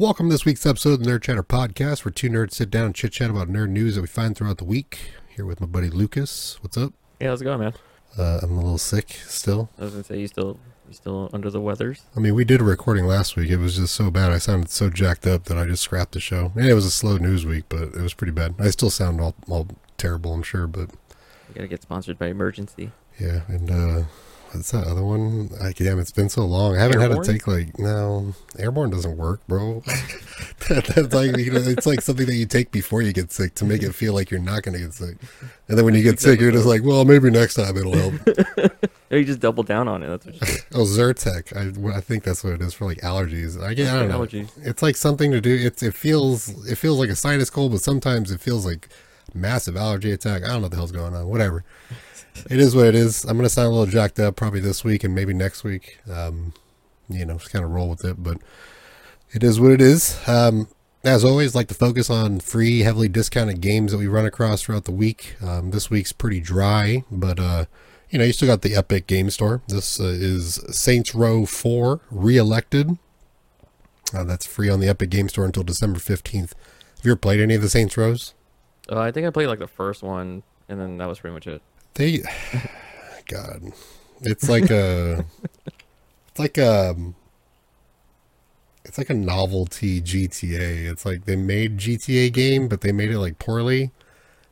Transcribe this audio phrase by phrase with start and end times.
[0.00, 2.86] Welcome to this week's episode of the Nerd Chatter Podcast, where two nerds sit down
[2.86, 4.98] and chit chat about nerd news that we find throughout the week.
[5.28, 6.56] Here with my buddy Lucas.
[6.62, 6.94] What's up?
[7.18, 7.74] Hey, how's it going, man?
[8.16, 9.68] Uh, I'm a little sick still.
[9.78, 10.58] I was gonna say you still
[10.88, 12.00] you still under the weathers.
[12.16, 13.50] I mean, we did a recording last week.
[13.50, 14.32] It was just so bad.
[14.32, 16.50] I sounded so jacked up that I just scrapped the show.
[16.56, 18.54] And it was a slow news week, but it was pretty bad.
[18.58, 20.88] I still sound all, all terrible, I'm sure, but
[21.50, 22.90] You gotta get sponsored by Emergen-C.
[23.18, 23.42] yeah.
[23.48, 24.04] And uh,
[24.52, 25.50] what's that other one?
[25.60, 26.76] I, damn, it's been so long.
[26.76, 27.26] I haven't had Airborne?
[27.26, 29.80] to take like no airborne doesn't work, bro.
[30.68, 33.54] that, that's like you know, it's like something that you take before you get sick
[33.56, 35.16] to make it feel like you're not going to get sick,
[35.68, 38.14] and then when you get sick, you're just like, well, maybe next time it'll help.
[39.10, 40.06] Or you just double down on it.
[40.06, 40.58] That's what you.
[40.72, 41.56] Oh, Zyrtec.
[41.56, 43.60] I, I think that's what it is for like allergies.
[43.60, 44.20] I, get, I don't know.
[44.20, 44.50] Allergies.
[44.62, 45.52] It's like something to do.
[45.52, 48.88] It's it feels it feels like a sinus cold, but sometimes it feels like
[49.34, 50.44] massive allergy attack.
[50.44, 51.26] I don't know what the hell's going on.
[51.26, 51.64] Whatever.
[52.48, 53.24] It is what it is.
[53.24, 55.98] I'm gonna sound a little jacked up probably this week and maybe next week.
[56.10, 56.52] Um,
[57.08, 58.22] you know, just kind of roll with it.
[58.22, 58.38] But
[59.32, 60.18] it is what it is.
[60.28, 60.68] Um,
[61.02, 64.84] as always, like to focus on free, heavily discounted games that we run across throughout
[64.84, 65.36] the week.
[65.42, 67.64] Um, this week's pretty dry, but uh,
[68.10, 69.62] you know, you still got the Epic Game Store.
[69.68, 72.98] This uh, is Saints Row 4 Re-Elected.
[74.12, 76.52] Uh, that's free on the Epic Game Store until December 15th.
[76.96, 78.34] Have you ever played any of the Saints Rows?
[78.90, 81.46] Uh, I think I played like the first one, and then that was pretty much
[81.46, 81.62] it.
[81.94, 82.22] They,
[83.28, 83.72] God,
[84.22, 85.24] it's like a,
[86.28, 86.94] it's like a,
[88.84, 90.86] it's like a novelty GTA.
[90.86, 93.92] It's like they made GTA game, but they made it like poorly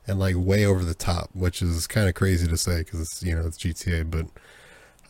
[0.06, 3.22] and like way over the top, which is kind of crazy to say because it's
[3.22, 4.27] you know it's GTA, but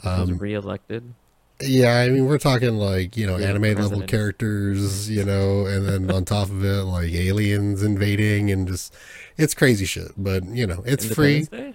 [0.02, 1.14] It was um, re-elected.
[1.60, 5.86] yeah, I mean we're talking like you know Yeah, anime level characters, you know, and
[5.88, 8.94] then on top of it like aliens invading and just
[9.36, 10.12] it's crazy shit.
[10.16, 11.46] But you know it's free.
[11.50, 11.74] Day?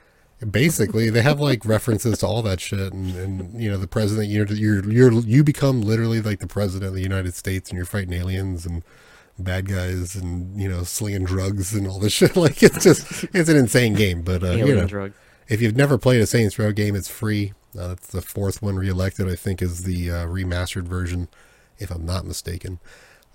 [0.49, 4.30] Basically, they have like references to all that shit, and, and you know the president.
[4.30, 7.85] You're you're you're you become literally like the president of the United States, and you're
[7.85, 8.83] fighting aliens and
[9.38, 12.35] bad guys, and you know slinging drugs and all this shit.
[12.35, 14.22] Like it's just it's an insane game.
[14.22, 15.16] But uh, you know, drugs.
[15.47, 17.53] if you've never played a Saints Row game, it's free.
[17.78, 19.29] Uh, that's the fourth one reelected.
[19.29, 21.28] I think is the uh, remastered version,
[21.79, 22.79] if I'm not mistaken.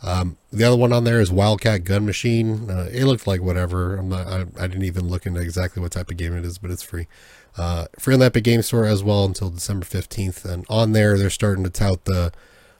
[0.02, 2.70] Um, the other one on there is Wildcat Gun Machine.
[2.70, 3.96] Uh, it looked like whatever.
[3.96, 4.26] I'm not.
[4.26, 6.82] I, I didn't even look into exactly what type of game it is, but it's
[6.82, 7.08] free.
[7.56, 10.44] Uh, free on the Epic Game Store as well until December 15th.
[10.44, 12.32] And on there, they're starting to tout the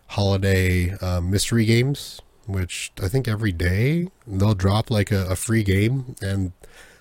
[0.09, 5.65] holiday uh, mystery games, which I think every day they'll drop like a, a free
[5.65, 6.15] game.
[6.23, 6.53] And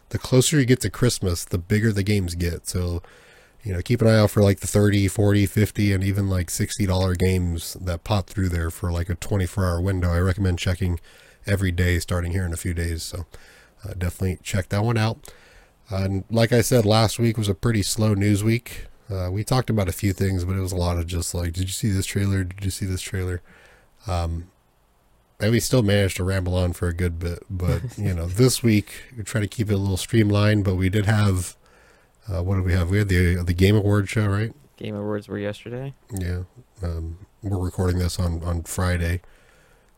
[0.09, 2.67] the closer you get to Christmas, the bigger the games get.
[2.67, 3.03] So,
[3.67, 6.47] you know, keep an eye out for like the 30, 40, 50, and even like
[6.47, 10.09] $60 games that pop through there for like a 24 hour window.
[10.09, 11.01] I recommend checking
[11.45, 13.03] every day starting here in a few days.
[13.03, 13.25] So,
[13.83, 15.33] uh, definitely check that one out.
[15.89, 18.85] and like I said, last week was a pretty slow news week.
[19.09, 21.51] Uh, we talked about a few things, but it was a lot of just like,
[21.51, 22.45] did you see this trailer?
[22.45, 23.41] Did you see this trailer?
[24.07, 24.49] Um,
[25.41, 27.43] and we still managed to ramble on for a good bit.
[27.49, 30.87] But, you know, this week we try to keep it a little streamlined, but we
[30.87, 31.56] did have,
[32.31, 32.89] uh, what did we have?
[32.89, 34.53] We had the, the Game Award show, right?
[34.75, 35.93] Game Awards were yesterday.
[36.11, 36.43] Yeah.
[36.83, 39.21] Um, we're recording this on, on Friday.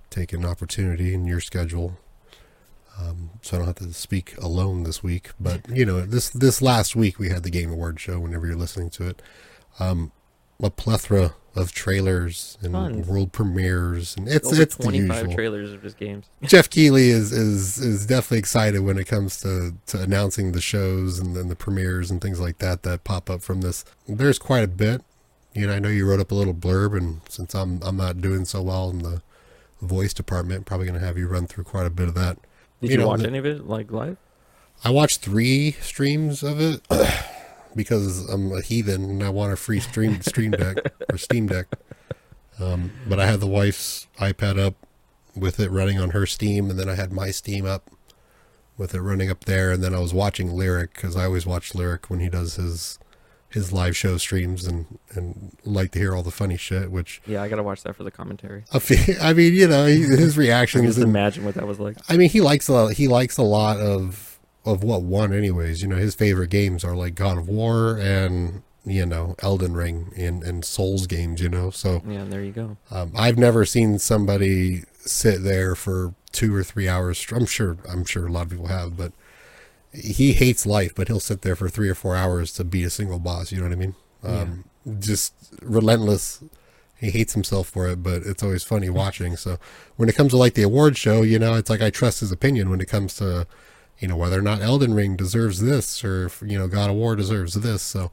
[0.10, 1.98] Take an opportunity in your schedule.
[3.00, 5.32] Um, so I don't have to speak alone this week.
[5.40, 8.56] But, you know, this, this last week we had the Game Award show whenever you're
[8.56, 9.22] listening to it.
[9.80, 10.12] Um,
[10.62, 13.08] a plethora of trailers and Tons.
[13.08, 14.16] world premieres.
[14.16, 15.34] And it's, Over it's the 25 usual.
[15.36, 16.26] trailers of just games.
[16.44, 21.20] Geoff Keighley is, is is definitely excited when it comes to, to announcing the shows
[21.20, 23.84] and then the premieres and things like that that pop up from this.
[24.08, 25.02] There's quite a bit.
[25.54, 28.22] You know, I know you wrote up a little blurb, and since I'm I'm not
[28.22, 29.22] doing so well in the
[29.82, 32.38] voice department, probably going to have you run through quite a bit of that.
[32.82, 34.18] Did You you, know, watch the- any of it like live?
[34.84, 36.82] I watched three streams of it
[37.80, 40.78] because I'm a heathen and I want a free stream stream deck
[41.10, 41.68] or Steam Deck.
[42.60, 44.76] Um, but I had the wife's iPad up
[45.34, 47.90] with it running on her Steam, and then I had my Steam up
[48.78, 51.72] with it running up there, and then I was watching Lirik because I always watch
[51.72, 53.00] Lirik when he does his
[53.48, 56.92] his live show streams and and like to hear all the funny shit.
[56.92, 58.66] Which Yeah, I gotta watch that for the commentary.
[59.22, 61.96] I mean, you know, his reactions just and imagine what that was like.
[62.10, 64.29] I mean, he likes a he likes a lot of
[64.66, 65.82] of what won, anyways.
[65.82, 70.12] You know, his favorite games are like God of War and you know Elden Ring
[70.18, 71.42] and and Souls games.
[71.42, 72.78] You know, so Yeah, there you go.
[72.92, 77.26] um, I've never seen somebody sit there for two or three hours.
[77.32, 79.14] I'm sure I'm sure a lot of people have, but
[79.94, 82.90] he hates life, but he'll sit there for three or four hours to beat a
[82.92, 83.52] single boss.
[83.52, 83.96] You know what I mean?
[84.24, 84.66] Um,
[85.00, 85.34] Just
[85.64, 86.44] relentless.
[86.96, 89.36] He hates himself for it, but it's always funny watching.
[89.38, 89.58] So
[89.96, 92.32] when it comes to like the award show, you know, it's like I trust his
[92.32, 93.48] opinion when it comes to,
[94.00, 96.96] you know, whether or not Elden Ring deserves this or if, you know God of
[96.96, 97.82] War deserves this.
[97.82, 98.12] So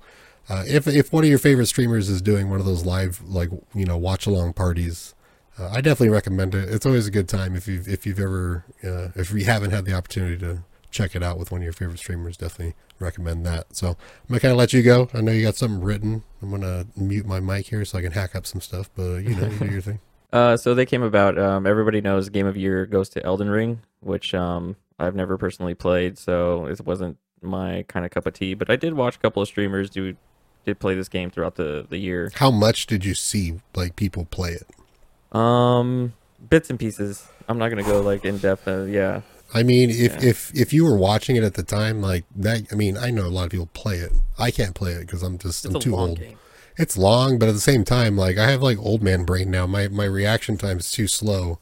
[0.48, 3.50] uh, if if one of your favorite streamers is doing one of those live like
[3.74, 5.14] you know watch along parties,
[5.58, 6.68] uh, I definitely recommend it.
[6.68, 9.84] It's always a good time if you if you've ever uh, if you haven't had
[9.84, 12.36] the opportunity to check it out with one of your favorite streamers.
[12.36, 13.76] Definitely recommend that.
[13.76, 13.96] So I'm
[14.28, 15.08] gonna kind of let you go.
[15.14, 16.22] I know you got something written.
[16.42, 18.90] I'm gonna mute my mic here so I can hack up some stuff.
[18.94, 20.00] But you know, you do your thing.
[20.32, 21.38] Uh, so they came about.
[21.38, 25.74] Um, everybody knows Game of Year goes to Elden Ring, which um, I've never personally
[25.74, 28.54] played, so it wasn't my kind of cup of tea.
[28.54, 30.16] But I did watch a couple of streamers do
[30.64, 32.32] did play this game throughout the the year.
[32.36, 35.36] How much did you see like people play it?
[35.36, 36.14] Um,
[36.48, 37.26] bits and pieces.
[37.48, 38.66] I'm not gonna go like in depth.
[38.66, 39.20] Uh, yeah,
[39.54, 40.28] I mean, if Yeah.
[40.30, 43.26] if if you were watching it at the time, like that, I mean, I know
[43.26, 44.12] a lot of people play it.
[44.38, 46.18] I can't play it because I'm just it's I'm too old.
[46.20, 46.38] game.
[46.78, 49.66] It's long, but at the same time, like I have like old man brain now.
[49.66, 51.58] My my reaction time is too slow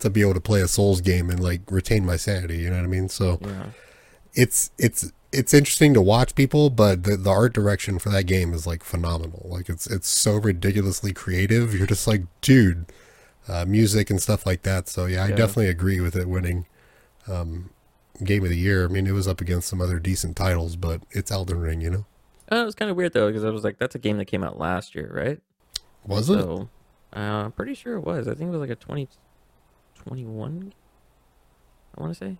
[0.00, 2.58] to be able to play a Souls game and like retain my sanity.
[2.58, 3.08] You know what I mean?
[3.08, 3.66] So Yeah.
[4.34, 8.52] it's it's it's interesting to watch people, but the, the art direction for that game
[8.52, 9.46] is like phenomenal.
[9.48, 11.74] Like it's it's so ridiculously creative.
[11.78, 12.86] You're just like, dude,
[13.48, 14.88] uh, music and stuff like that.
[14.88, 15.36] So yeah, I Yeah.
[15.36, 16.66] definitely agree with it winning
[17.28, 17.70] um,
[18.24, 18.84] game of the year.
[18.84, 21.90] I mean, it was up against some other decent titles, but it's Elden Ring, you
[21.90, 22.06] know.
[22.50, 24.24] Uh, it was kind of weird though because I was like, that's a game that
[24.24, 25.40] came out last year, right?
[26.04, 26.40] Was it?
[26.40, 26.68] So,
[27.14, 28.26] uh, I'm pretty sure it was.
[28.26, 28.74] I think it was like a
[30.04, 30.72] 2021.
[31.96, 32.36] I want to say,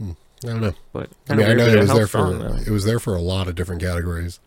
[0.00, 0.72] I don't know.
[0.92, 2.54] but I mean, I know it was there for though.
[2.54, 4.40] it was there for a lot of different categories.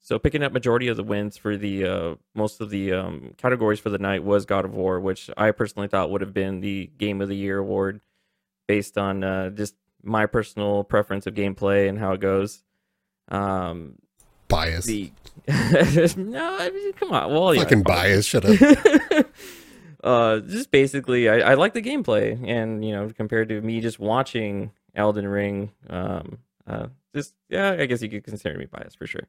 [0.00, 3.80] So picking up majority of the wins for the uh, most of the um, categories
[3.80, 6.90] for the night was God of War, which I personally thought would have been the
[6.98, 8.00] Game of the Year award,
[8.66, 12.62] based on uh, just my personal preference of gameplay and how it goes.
[13.28, 13.94] Um,
[14.48, 15.10] Bias, the
[15.48, 18.26] no, I mean, come on, well, yeah, fucking bias.
[18.26, 19.26] Shut up.
[20.04, 23.98] uh, just basically, I, I like the gameplay, and you know, compared to me just
[23.98, 29.06] watching Elden Ring, um, uh, just yeah, I guess you could consider me biased for
[29.06, 29.26] sure.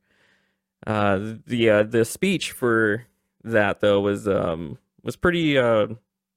[0.86, 3.06] Uh, the uh, the speech for
[3.44, 5.88] that though was um was pretty uh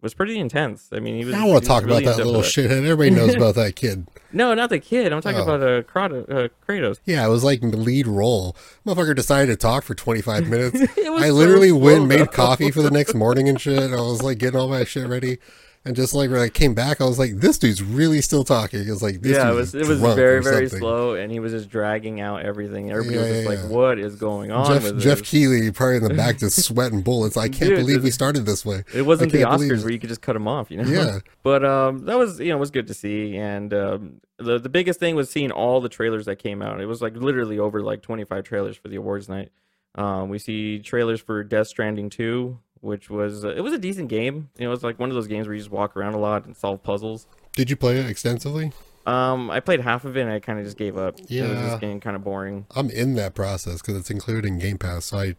[0.01, 0.89] was pretty intense.
[0.93, 1.35] I mean, he was.
[1.35, 2.85] I don't want to talk really about that little shithead.
[2.87, 4.07] Everybody knows about that kid.
[4.33, 5.13] No, not the kid.
[5.13, 5.43] I'm talking Oh.
[5.55, 6.31] about uh, Kratos.
[6.31, 7.01] Uh, Kratos.
[7.05, 8.57] Yeah, it was like the lead role.
[8.87, 10.81] Motherfucker decided to talk for 25 minutes.
[10.99, 13.93] I literally slow, went, made coffee for the next morning and shit.
[13.93, 15.39] I was like getting all my shit ready.
[15.89, 18.87] And just like when I came back, I was like, this dude's really still talking.
[18.87, 21.51] It was like, this yeah, it was it was very very slow, and he was
[21.51, 22.91] just dragging out everything.
[22.91, 23.69] Everybody was just yeah, like, yeah.
[23.75, 25.23] "What is going on?" Geoff, with Geoff?
[25.23, 27.39] Keighley probably in the back just sweating bullets.
[27.39, 28.85] I can't Dude, believe we started this way.
[28.95, 30.89] It wasn't the Oscars where you could just cut him off, you know.
[30.89, 31.21] Yeah.
[31.43, 35.01] But um, that was you know was good to see, and um, the the biggest
[35.01, 36.83] thing was seeing all the trailers that came out.
[36.83, 39.51] It was like literally over like 25 trailers for the awards night.
[39.95, 44.09] Um, we see trailers for Death Stranding 2, which was uh, it was a decent
[44.09, 44.51] game.
[44.59, 46.19] You know, it was like one of those games where you just walk around a
[46.19, 47.27] lot and solve puzzles.
[47.55, 48.73] Did you play it extensively?
[49.07, 51.17] Um, I played half of it and I kind of just gave up.
[51.29, 52.67] Yeah, It was just getting kind of boring.
[52.77, 55.07] I'm in that process because it's included in Game Pass.
[55.07, 55.37] So I,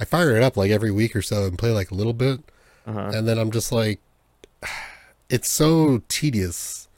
[0.00, 2.40] I fire it up like every week or so and play like a little bit.
[2.84, 3.12] Uh-huh.
[3.14, 4.00] And then I'm just like,
[5.28, 6.88] it's so tedious.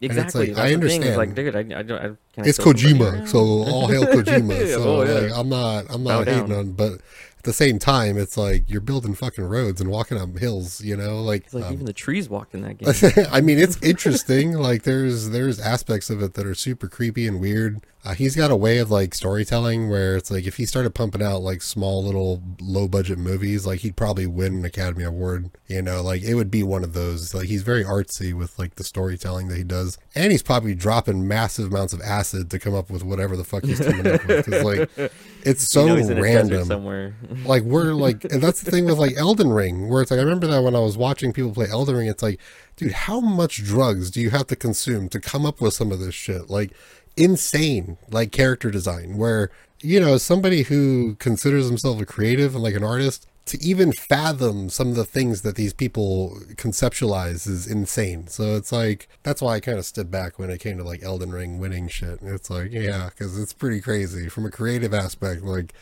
[0.00, 0.52] Exactly.
[0.52, 1.04] like, I understand.
[1.04, 1.92] thing, Like, dude, I, I don't.
[1.98, 2.58] I, can it's?
[2.58, 4.74] Kojima, so all hail Kojima.
[4.74, 5.12] So Oh, yeah.
[5.28, 6.58] like, I'm not, I'm Bow not hating down.
[6.58, 7.00] on, but
[7.42, 10.80] at the same time, it's like you're building fucking roads and walking up hills.
[10.80, 12.78] You know, like, It's like um, even the trees walked in that
[13.16, 13.26] game.
[13.32, 14.52] I mean, it's interesting.
[14.52, 17.80] like, there's there's aspects of it that are super creepy and weird.
[18.04, 21.22] Uh, he's got a way of like storytelling where it's like if he started pumping
[21.22, 25.50] out like small little low budget movies, like he'd probably win an Academy Award.
[25.68, 27.32] You know, like it would be one of those.
[27.32, 31.28] Like he's very artsy with like the storytelling that he does, and he's probably dropping
[31.28, 34.46] massive amounts of acid to come up with whatever the fuck he's coming up with.
[34.50, 34.90] 'Cause, like
[35.44, 37.14] it's so you know he's in a random somewhere.
[37.44, 40.22] like we're like and that's the thing with like Elden Ring where it's like I
[40.22, 42.40] remember that when I was watching people play Elden Ring it's like
[42.76, 46.00] dude how much drugs do you have to consume to come up with some of
[46.00, 46.50] this shit?
[46.50, 46.72] Like
[47.16, 52.74] insane like character design where you know somebody who considers himself a creative and like
[52.74, 58.28] an artist to even fathom some of the things that these people conceptualize is insane.
[58.28, 61.02] So it's like that's why I kind of stood back when it came to like
[61.02, 62.20] Elden Ring winning shit.
[62.22, 65.74] It's like yeah because it's pretty crazy from a creative aspect like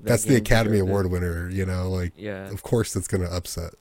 [0.00, 0.78] That that's the Academy.
[0.78, 3.74] Award winner, you know, like Yeah, of course it's gonna upset.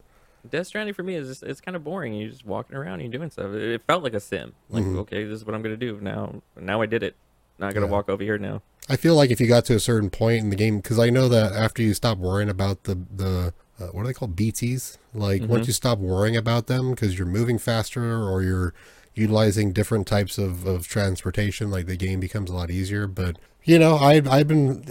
[0.50, 2.14] Death Stranding for me is just, it's kind of boring.
[2.14, 3.54] You're just walking around and you're doing stuff.
[3.54, 4.54] It, felt like a sim.
[4.70, 4.98] Like Mhm.
[5.00, 6.42] okay, this is what I'm gonna do now.
[6.60, 7.16] Now I did it.
[7.60, 7.92] Not gonna Yeah.
[7.92, 8.62] walk over here now.
[8.90, 11.10] I feel like if you got to a certain point in the game, because I
[11.10, 14.98] know that after you stop worrying about the the uh, what are they called BTS,
[15.14, 15.48] like Mhm.
[15.50, 18.74] once you stop worrying about them because you're moving faster or you're
[19.14, 23.06] utilizing different types of, of transportation, like the game becomes a lot easier.
[23.06, 24.86] But you know, I I've been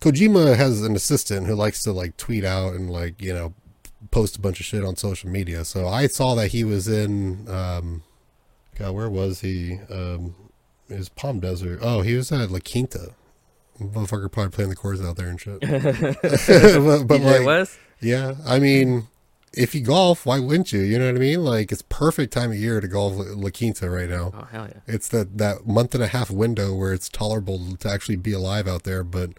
[0.00, 3.54] Kojima has an assistant who likes to like tweet out and like you know
[4.10, 5.64] post a bunch of shit on social media.
[5.64, 8.02] So I saw that he was in um
[8.78, 9.78] God, where was he?
[9.90, 10.34] Um
[10.88, 11.78] it was Palm Desert.
[11.82, 13.14] Oh, he was at La Quinta.
[13.80, 15.60] Motherfucker probably playing the chords out there and shit.
[15.60, 17.78] but but like West.
[18.00, 19.08] yeah, I mean
[19.52, 20.80] if you golf, why wouldn't you?
[20.80, 21.44] You know what I mean?
[21.44, 24.32] Like it's perfect time of year to golf La La Quinta right now.
[24.34, 24.80] Oh hell yeah!
[24.86, 28.68] It's that that month and a half window where it's tolerable to actually be alive
[28.68, 29.02] out there.
[29.02, 29.30] But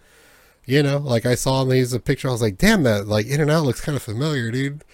[0.64, 3.40] you know, like I saw these a picture, I was like, damn, that like In
[3.40, 4.84] and Out looks kind of familiar, dude.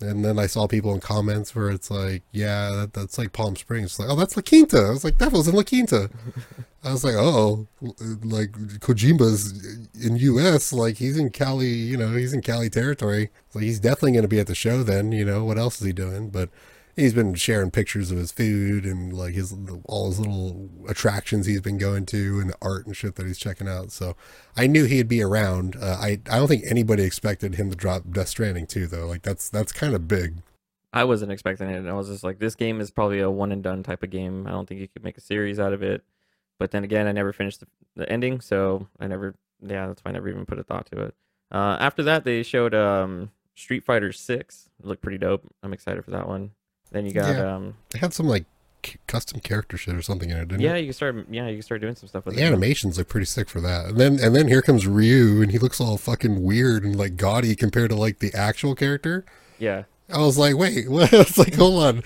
[0.00, 3.56] And then I saw people in comments where it's like, yeah, that, that's like Palm
[3.56, 3.92] Springs.
[3.92, 4.78] It's like, oh, that's La Quinta.
[4.78, 6.10] I was like, that was in La Quinta.
[6.84, 7.66] I was like, oh,
[8.22, 10.72] like Kojima's in U.S.
[10.72, 13.30] Like he's in Cali, you know, he's in Cali territory.
[13.50, 15.12] So he's definitely going to be at the show then.
[15.12, 16.28] You know, what else is he doing?
[16.28, 16.50] But
[16.96, 21.60] he's been sharing pictures of his food and like his all his little attractions he's
[21.60, 23.92] been going to and the art and shit that he's checking out.
[23.92, 24.16] So
[24.56, 25.76] I knew he'd be around.
[25.76, 29.06] Uh, I I don't think anybody expected him to drop Death Stranding 2, though.
[29.06, 30.36] Like that's that's kind of big.
[30.92, 31.86] I wasn't expecting it.
[31.86, 34.46] I was just like, this game is probably a one and done type of game.
[34.46, 36.02] I don't think you could make a series out of it.
[36.58, 39.34] But then again, I never finished the, the ending, so I never.
[39.60, 41.14] Yeah, that's why I never even put a thought to it.
[41.52, 44.70] Uh, after that, they showed um, Street Fighter Six.
[44.80, 45.44] It looked pretty dope.
[45.62, 46.52] I'm excited for that one.
[46.92, 47.54] Then you got Yeah.
[47.56, 48.44] um, They had some like
[49.08, 50.80] custom character shit or something in it, didn't yeah, it?
[50.80, 52.46] you can start yeah, you can start doing some stuff with The it.
[52.46, 53.86] animations look pretty sick for that.
[53.86, 57.16] And then and then here comes Ryu and he looks all fucking weird and like
[57.16, 59.24] gaudy compared to like the actual character.
[59.58, 61.12] Yeah, I was like, wait, what?
[61.12, 61.98] It's like, hold on.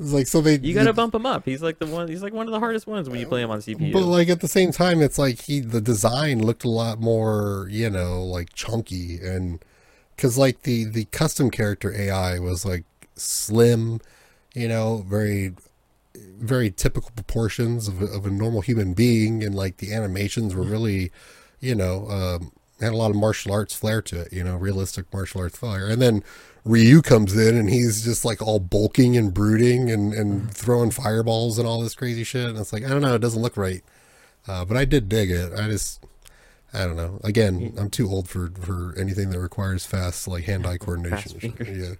[0.00, 1.44] It's like so they you gotta bump him up.
[1.44, 2.06] He's like the one.
[2.08, 3.92] He's like one of the hardest ones when you play him on CPU.
[3.92, 7.66] But like at the same time, it's like he the design looked a lot more,
[7.70, 9.64] you know, like chunky and
[10.14, 12.84] because like the the custom character AI was like
[13.16, 14.00] slim,
[14.54, 15.54] you know, very
[16.14, 20.62] very typical proportions of a, of a normal human being, and like the animations were
[20.62, 21.10] really,
[21.60, 25.12] you know, um, had a lot of martial arts flair to it, you know, realistic
[25.12, 26.22] martial arts flair, and then.
[26.64, 31.56] Ryu comes in and he's just like all bulking and brooding and, and throwing fireballs
[31.56, 32.46] and all this crazy shit.
[32.46, 33.82] And it's like, I don't know, it doesn't look right.
[34.46, 35.54] Uh, but I did dig it.
[35.54, 36.04] I just,
[36.74, 37.20] I don't know.
[37.24, 41.16] Again, I'm too old for, for anything that requires fast, like hand eye coordination.
[41.16, 41.56] Fast and shit.
[41.56, 41.98] fingers.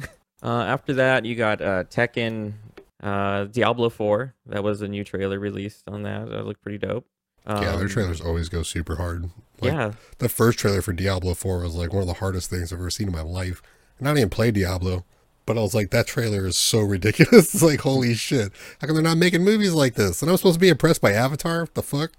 [0.00, 0.06] Yeah.
[0.42, 2.54] Uh, after that, you got uh, Tekken,
[3.02, 4.34] uh, Diablo 4.
[4.46, 6.28] That was a new trailer released on that.
[6.30, 7.06] That looked pretty dope.
[7.46, 9.30] Um, yeah, their trailers always go super hard.
[9.60, 12.72] Like, yeah, The first trailer for Diablo 4 was like one of the hardest things
[12.72, 13.62] I've ever seen in my life.
[13.98, 15.04] And I didn't even play Diablo,
[15.46, 17.54] but I was like, that trailer is so ridiculous.
[17.54, 18.52] it's like, holy shit.
[18.80, 20.20] How come they're not making movies like this?
[20.22, 21.62] And I'm supposed to be impressed by Avatar?
[21.62, 22.12] What the fuck?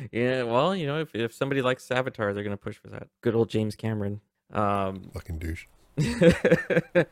[0.12, 0.42] yeah.
[0.44, 3.08] Well, you know, if, if somebody likes Avatar, they're gonna push for that.
[3.20, 4.20] Good old James Cameron.
[4.52, 5.66] Um, Fucking douche.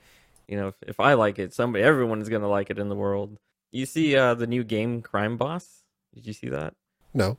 [0.49, 2.95] you know, if, if I like it, somebody, everyone is gonna like it in the
[2.97, 3.39] world.
[3.73, 5.83] You see, uh, the new game Crime Boss.
[6.15, 6.75] Did you see that?
[7.15, 7.37] No.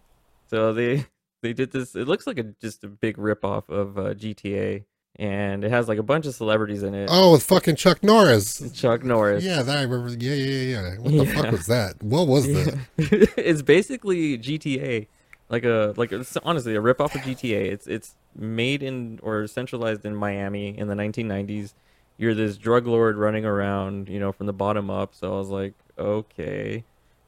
[0.49, 1.05] So they
[1.43, 1.95] they did this.
[1.95, 4.83] It looks like a just a big ripoff of uh, GTA,
[5.17, 7.09] and it has like a bunch of celebrities in it.
[7.11, 8.71] Oh, with fucking Chuck Norris.
[8.73, 9.43] Chuck Norris.
[9.43, 10.09] Yeah, that I remember.
[10.23, 10.97] Yeah, yeah, yeah.
[10.97, 11.41] What the Yeah.
[11.41, 12.03] fuck was that?
[12.03, 12.77] What was that?
[13.37, 15.07] it's basically GTA,
[15.49, 16.11] like a like
[16.43, 17.71] honestly a ripoff of GTA.
[17.71, 21.73] It's it's made in or centralized in Miami in the 1990s.
[22.17, 25.13] You're this drug lord running around, you know, from the bottom up.
[25.13, 26.83] So I was like, okay,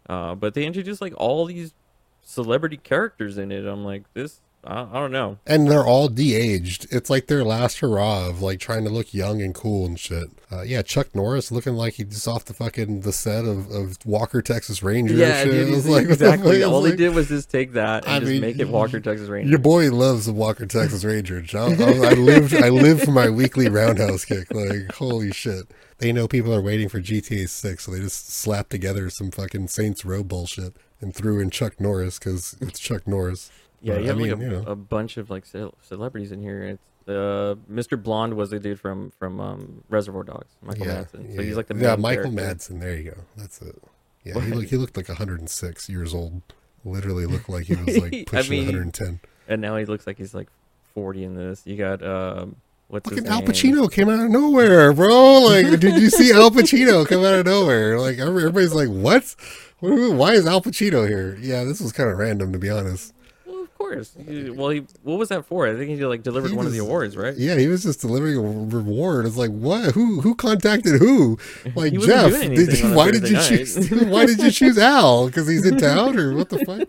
[0.10, 1.74] uh, but they introduced like all these
[2.22, 3.66] celebrity characters in it.
[3.66, 5.38] I'm like, this, I, I don't know.
[5.48, 6.88] And they're all de-aged.
[6.92, 10.30] It's like their last hurrah of like trying to look young and cool and shit.
[10.52, 13.98] Uh, yeah, Chuck Norris looking like he's just off the fucking the set of, of
[14.06, 15.14] Walker Texas Ranger.
[15.14, 15.52] and Yeah, shit.
[15.52, 16.34] dude, It was he's- like, what the fuck?
[16.36, 16.64] exactly.
[16.64, 19.30] All they did was just take that and I just mean, make it Walker Texas
[19.30, 19.50] Ranger.
[19.50, 21.44] Your boy loves the Walker Texas Ranger.
[21.54, 24.54] I, I, I lived I lived for my weekly roundhouse kick.
[24.54, 25.66] Like holy shit.
[26.00, 29.68] They know people are waiting for GTA 6, so they just slapped together some fucking
[29.68, 33.52] Saints Row bullshit and threw in Chuck Norris because it's Chuck Norris.
[33.82, 34.64] Yeah, But, you have I like a, you know.
[34.68, 36.64] a bunch of like ce- celebrities in here.
[36.64, 38.02] It's uh, Mr.
[38.02, 41.36] Blonde was the dude from from um, Reservoir Dogs, Michael yeah, Madsen.
[41.36, 41.96] So yeah, he's like the yeah.
[41.96, 42.74] Michael character.
[42.74, 42.80] Madsen.
[42.82, 43.18] There you go.
[43.38, 43.76] That's it.
[44.24, 44.44] Yeah, What?
[44.44, 46.42] he looked he looked like 106 years old.
[46.86, 49.20] Literally looked like he was like I pushing mean, 110.
[49.48, 50.48] and now he looks like he's like
[50.94, 51.62] 40 in this.
[51.66, 52.58] You got um,
[52.90, 53.42] what's Fucking Al?
[53.42, 55.40] Pacino came out of nowhere, bro.
[55.40, 58.00] Like, did you see Al Pacino come out of nowhere?
[58.00, 58.90] Like, everybody's like?
[58.90, 59.36] What-
[59.80, 61.38] Why is Al Pacino here?
[61.42, 63.14] Yeah, this was kind of random, to be honest.
[63.90, 64.16] Well, course.
[64.28, 65.68] He- well, he what was that for?
[65.68, 67.36] I think he like delivered He one of the awards, right?
[67.36, 69.26] Yeah, he was just delivering a reward.
[69.26, 69.94] It's like, what?
[69.96, 71.38] Who who contacted who?
[71.76, 73.92] Like Geoff, did, why did you Thursday choose?
[74.08, 75.28] why did you choose Al?
[75.28, 76.88] Because he's in town, or what the fuck?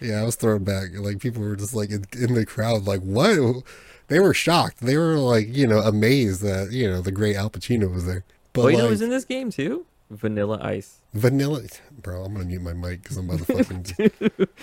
[0.00, 0.88] Yeah, I was thrown back.
[0.94, 3.62] Like people were just like in, in the crowd, like what?
[4.08, 4.78] They were shocked.
[4.80, 8.24] They were like, you know, amazed that you know the great Al Pacino was there.
[8.52, 9.86] But oh, you know like, who's in this game too?
[10.16, 11.00] Vanilla Ice.
[11.14, 11.62] Vanilla,
[12.00, 12.24] bro.
[12.24, 13.86] I'm gonna mute my mic because I'm about to fucking.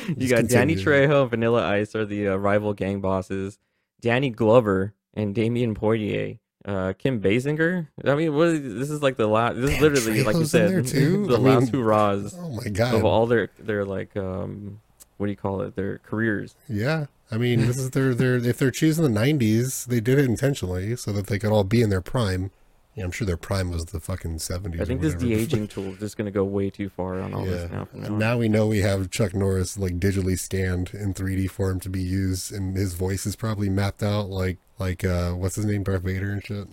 [0.18, 0.75] you got Danny.
[0.75, 3.60] Trejo and Vanilla Ice are the uh, rival gang bosses.
[4.01, 6.39] Danny Glover and Damion Poitier.
[6.65, 7.88] Uh, Kim Basinger.
[8.03, 9.56] I mean, what is, this is like the last.
[9.56, 12.96] This is literally like you said, the I last mean, hurrahs oh my god!
[12.96, 14.82] of all their their like um
[15.18, 15.75] what do you call it?
[15.75, 16.56] Their careers.
[16.68, 20.25] Yeah, I mean, this is their their if they're choosing the '90s, they did it
[20.25, 22.51] intentionally so that they could all be in their prime.
[22.96, 24.81] Yeah, I'm sure their prime was the fucking '70s.
[24.81, 27.34] I think this de aging tool is just going to go way too far on
[27.34, 27.88] all Yeah, this now.
[27.93, 31.89] Now now we know we have Chuck Norris like digitally scanned in 3D form to
[31.89, 35.84] be used, and his voice is probably mapped out like like uh what's his name,
[35.84, 36.67] Darth Vader and shit.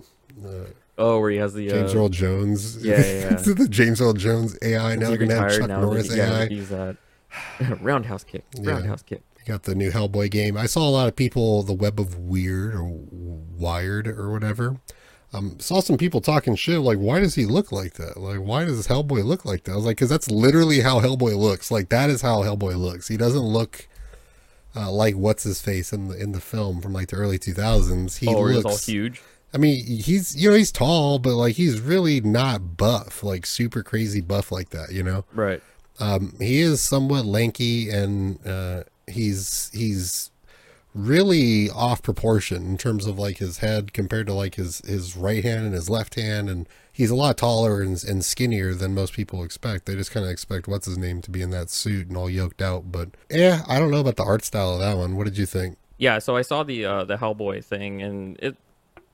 [0.44, 2.76] Uh, oh, where he has the James uh, Earl Jones.
[2.85, 3.37] yeah, yeah, yeah.
[3.54, 4.96] the James Earl Jones AI.
[4.96, 6.44] Now he they're gonna have Chuck Norris yeah, AI.
[6.44, 6.96] use that
[7.80, 8.44] roundhouse kick.
[8.54, 8.73] Yeah.
[8.73, 9.23] Roundhouse kick.
[9.38, 10.56] You got the new Hellboy game.
[10.56, 12.82] I saw a lot of people the Web of Wyrd or
[13.56, 14.80] Wired or whatever.
[15.37, 18.16] Um, saw some people talking shit like, why does he look like that?
[18.16, 19.73] Like, why does Hellboy look like that?
[19.73, 21.71] I was like, because that's literally how Hellboy looks.
[21.71, 23.09] Like, that is how Hellboy looks.
[23.09, 23.87] He doesn't look
[24.76, 27.55] uh, like what's his face in the in the film from like the early two
[27.55, 28.19] thousands.
[28.19, 28.64] He oh, looks.
[28.66, 29.23] all huge.
[29.55, 33.83] I mean, he's you know he's tall, but like he's really not buff, like super
[33.83, 34.93] crazy buff like that.
[34.93, 35.25] You know.
[35.33, 35.62] Right.
[35.99, 40.31] Um, he is somewhat lanky and uh, he's he's
[40.97, 45.45] really off proportion in terms of like his head compared to like his his right
[45.45, 49.12] hand and his left hand and he's a lot taller and, and skinnier than most
[49.12, 52.09] people expect they just kind of expect what's his name to be in that suit
[52.09, 54.97] and all yoked out but yeah i don't know about the art style of that
[54.97, 58.37] one what did you think Yeah, so I saw the uh, the Hellboy thing, and
[58.43, 58.55] it,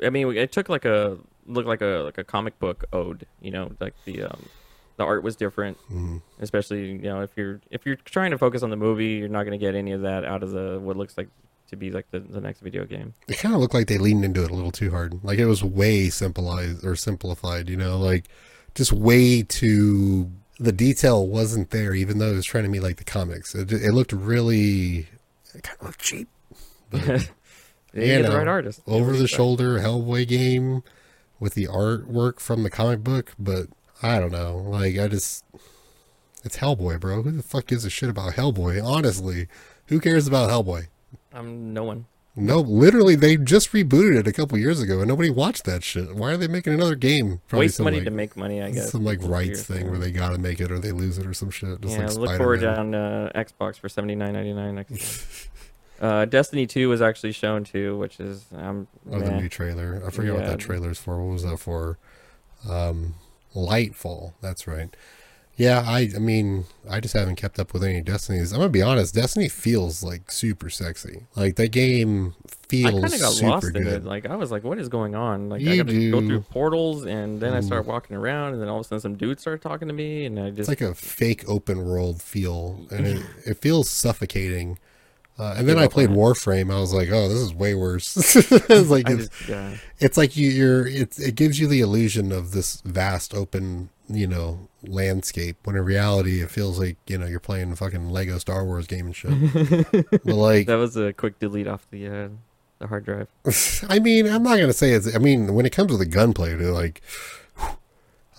[0.05, 3.25] I mean, it took like a looked like a like a comic book ode.
[3.41, 4.49] You know, like the um,
[4.97, 6.23] the art was different, Mhm.
[6.41, 9.45] especially you know if you're if you're trying to focus on the movie, you're not
[9.47, 11.29] going to get any of that out of the what looks like
[11.73, 13.15] to be like the, the next video game.
[13.27, 15.25] it kind of looked like they leaned into it a little too hard.
[15.25, 17.99] Like it was way simplified or simplified you know?
[17.99, 18.29] Like
[18.75, 22.97] just way too the detail wasn't there even though it was trying to be like
[22.99, 23.55] the comics.
[23.55, 25.09] It, it looked really
[25.55, 26.29] it kind of looked cheap
[26.91, 27.19] they
[27.95, 28.83] You get the right artist.
[28.87, 30.83] over the shoulder hellboy game
[31.41, 33.67] with the artwork from the comic book but
[34.03, 34.57] i don't know.
[34.59, 35.45] Like i just
[36.45, 37.23] it's hellboy bro.
[37.23, 38.85] Who the fuck gives a shit about hellboy?
[38.85, 39.49] Honestly
[39.87, 40.89] who cares about hellboy
[41.35, 42.07] I'm no one.
[42.35, 46.15] no, literally, they just rebooted it a couple years ago, and nobody watched that shit.
[46.15, 47.41] Why are they making another game?
[47.49, 48.91] Probably Waste money like, to make money, I guess.
[48.91, 51.51] some like rights thing where they gotta make it or they lose it or some
[51.51, 51.81] shit.
[51.83, 55.49] Just yeah, like look forward down uh, Xbox for seventy nine ninety nine next.
[56.01, 60.03] uh, Destiny two was actually shown too, which is um, Oh, the new trailer.
[60.07, 61.23] I forget what that trailer is for.
[61.23, 61.99] What was that for?
[62.69, 63.15] Um,
[63.55, 64.33] Lightfall.
[64.41, 64.95] That's right.
[65.57, 66.11] Yeah, I.
[66.17, 68.53] I mean, I just haven't kept up with any Destinies.
[68.53, 69.15] I'm gonna be honest.
[69.15, 71.27] Destiny feels like super sexy.
[71.37, 72.35] Like that game
[72.69, 73.87] feels I kind of got super lost in good.
[73.87, 74.05] it.
[74.05, 77.05] Like I was like, "What is going on?" Like I got to go through portals,
[77.05, 77.65] and then I Mm.
[77.65, 80.25] start walking around, and then all of a sudden, some dudes start talking to me,
[80.25, 84.79] and I It's just like a fake open world feel, and it, it feels suffocating.
[85.39, 86.09] Uh, and then I played.
[86.11, 86.73] Warframe.
[86.75, 89.77] I was like, "Oh, this is way worse." it's like I it's, just yeah.
[89.99, 90.87] it's like you, you're.
[90.87, 95.57] It's, it gives you the illusion of this vast open, you know, landscape.
[95.65, 98.87] When in reality, it feels like you know you're playing a fucking Lego Star Wars
[98.87, 99.33] game and shit.
[100.11, 102.29] but like, That was a quick delete off the uh,
[102.79, 103.29] the hard drive.
[103.89, 105.15] I mean, I'm not gonna say it's.
[105.15, 107.03] I mean, when it comes to the gunplay, they're like,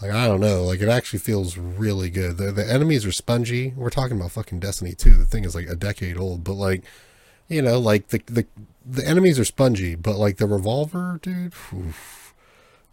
[0.02, 2.38] like I don't know, like it actually feels really good.
[2.38, 3.74] The the enemies are spongy.
[3.76, 5.16] We're talking about fucking Destiny 2.
[5.16, 6.84] The thing is like a decade old, but like,
[7.48, 8.46] you know, like the the
[8.86, 11.54] the enemies are spongy, but like the revolver, dude.
[11.74, 12.23] oof.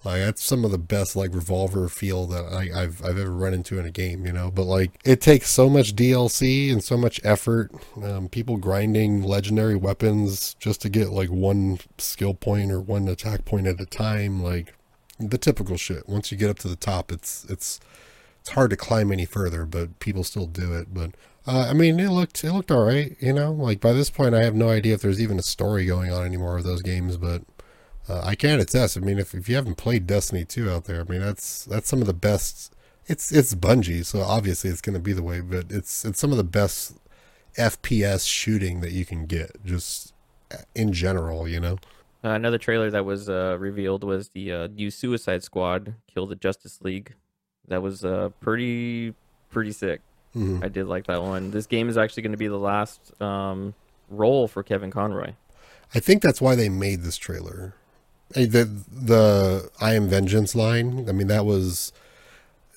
[0.03, 3.53] Like that's some of the best like revolver feel that I, I've I've ever run
[3.53, 4.51] into in a game, you know.
[4.51, 7.71] But like it takes so much DLC and so much effort.
[8.03, 13.45] Um, people grinding legendary weapons just to get like one skill point or one attack
[13.45, 14.75] point at a time, like
[15.19, 16.09] the typical shit.
[16.09, 17.79] Once you get up to the top, it's it's
[18.41, 20.95] it's hard to climb any further, but people still do it.
[20.95, 21.11] But
[21.47, 23.53] uh, I mean, it looked it looked all right, you know.
[23.53, 26.25] Like by this point, I have no idea if there's even a story going on
[26.25, 27.43] anymore of those games, but
[28.11, 28.97] uh, I can attest.
[28.97, 31.89] I mean, if, if you haven't played Destiny 2 out there, I mean that's that's
[31.89, 32.73] some of the best.
[33.07, 36.31] It's it's Bungie, so obviously it's going to be the way, but it's it's some
[36.31, 36.97] of the best
[37.57, 40.13] FPS shooting that you can get, just
[40.53, 41.79] uh, in general, you know.
[42.23, 46.37] Uh, another trailer that was uh, revealed was the uh, new Suicide Squad kill the
[46.37, 47.15] Justice League.
[47.69, 49.15] That was uh, pretty
[49.51, 50.01] pretty sick.
[50.37, 50.63] Mhm.
[50.63, 51.51] I did like that one.
[51.51, 53.75] This game is actually going to be the last um,
[54.09, 55.33] role for Kevin Conroy.
[55.95, 57.75] I think that's why they made this trailer.
[58.31, 61.09] The the I am vengeance line.
[61.09, 61.93] I mean, that was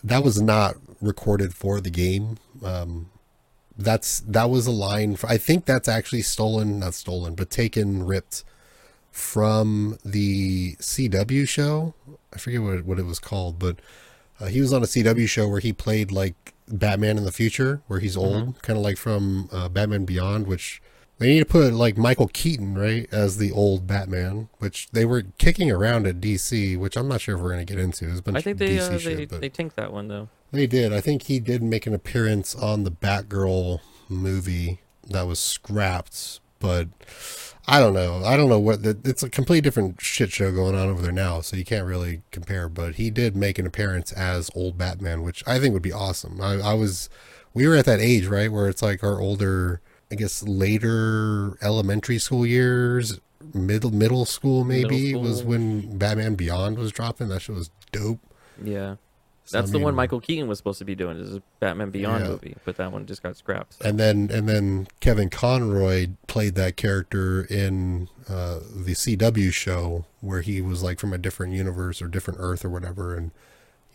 [0.03, 2.37] that was not recorded for the game.
[2.63, 3.09] Um,
[3.77, 5.15] that's that was a line.
[5.15, 8.43] For, I think that's actually stolen, not stolen, but taken, ripped
[9.11, 11.93] from the CW show.
[12.33, 13.77] I forget what it, what it was called, but
[14.39, 17.81] uh, he was on a CW show where he played like Batman in the future,
[17.87, 20.81] where he's old, kind of like from uh, Batman Beyond, which
[21.19, 25.23] they need to put like Michael Keaton, right, as the old Batman, which they were
[25.37, 28.05] kicking around at DC, which I'm not sure if we're going to get into.
[28.17, 30.29] A bunch I think they DC uh, shit, they they tanked that one though.
[30.51, 30.91] they did.
[30.93, 36.87] I think he did make an appearance on the Batgirl movie that was scrapped, but
[37.67, 38.23] I don't know.
[38.25, 41.11] I don't know what the, it's a completely different shit show going on over there
[41.13, 42.67] now, so you can't really compare.
[42.67, 46.41] But he did make an appearance as old Batman, which I think would be awesome.
[46.41, 47.09] I, I was,
[47.53, 49.79] we were at that age, right, where it's like our older,
[50.13, 53.19] I guess, later elementary school years,
[53.51, 57.29] middle middle school maybe Middle was when Batman Beyond was dropping.
[57.29, 58.19] That shit was dope.
[58.63, 58.97] Yeah.
[59.45, 61.17] So, That's I the one Michael Keaton was supposed to be doing.
[61.17, 62.29] Is a Batman Beyond Yeah.
[62.29, 63.73] movie, but that one just got scrapped.
[63.81, 63.89] so.
[63.89, 70.41] and then and then Kevin Conroy played that character in uh, the CW show where
[70.41, 73.31] he was like from a different universe or different Earth or whatever, and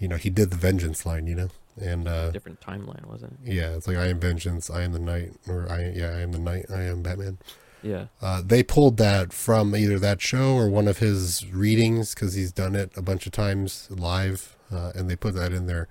[0.00, 1.48] you know he did the Vengeance line, you know,
[1.80, 3.52] and uh, Different timeline, wasn't it?
[3.52, 6.32] yeah, it's like I am Vengeance, I am the Night, or I yeah I am
[6.32, 7.38] the Night, I am Batman.
[7.82, 8.06] Yeah.
[8.20, 12.50] Uh, they pulled that from either that show or one of his readings because he's
[12.50, 15.86] done it a bunch of times live, uh, and they put that in there.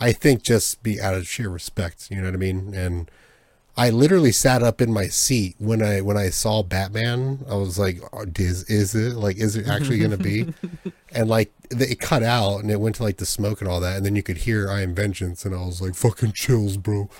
[0.00, 2.72] I think just be out of sheer respect, you know what I mean?
[2.74, 3.10] And
[3.78, 7.44] I literally sat up in my seat when I when I saw Batman.
[7.48, 10.46] I was like, oh, "Is is it like is it actually going to be?"
[11.12, 13.98] and like it cut out and it went to like the smoke and all that,
[13.98, 17.10] and then you could hear "I am Vengeance," and I was like, "Fucking chills, bro."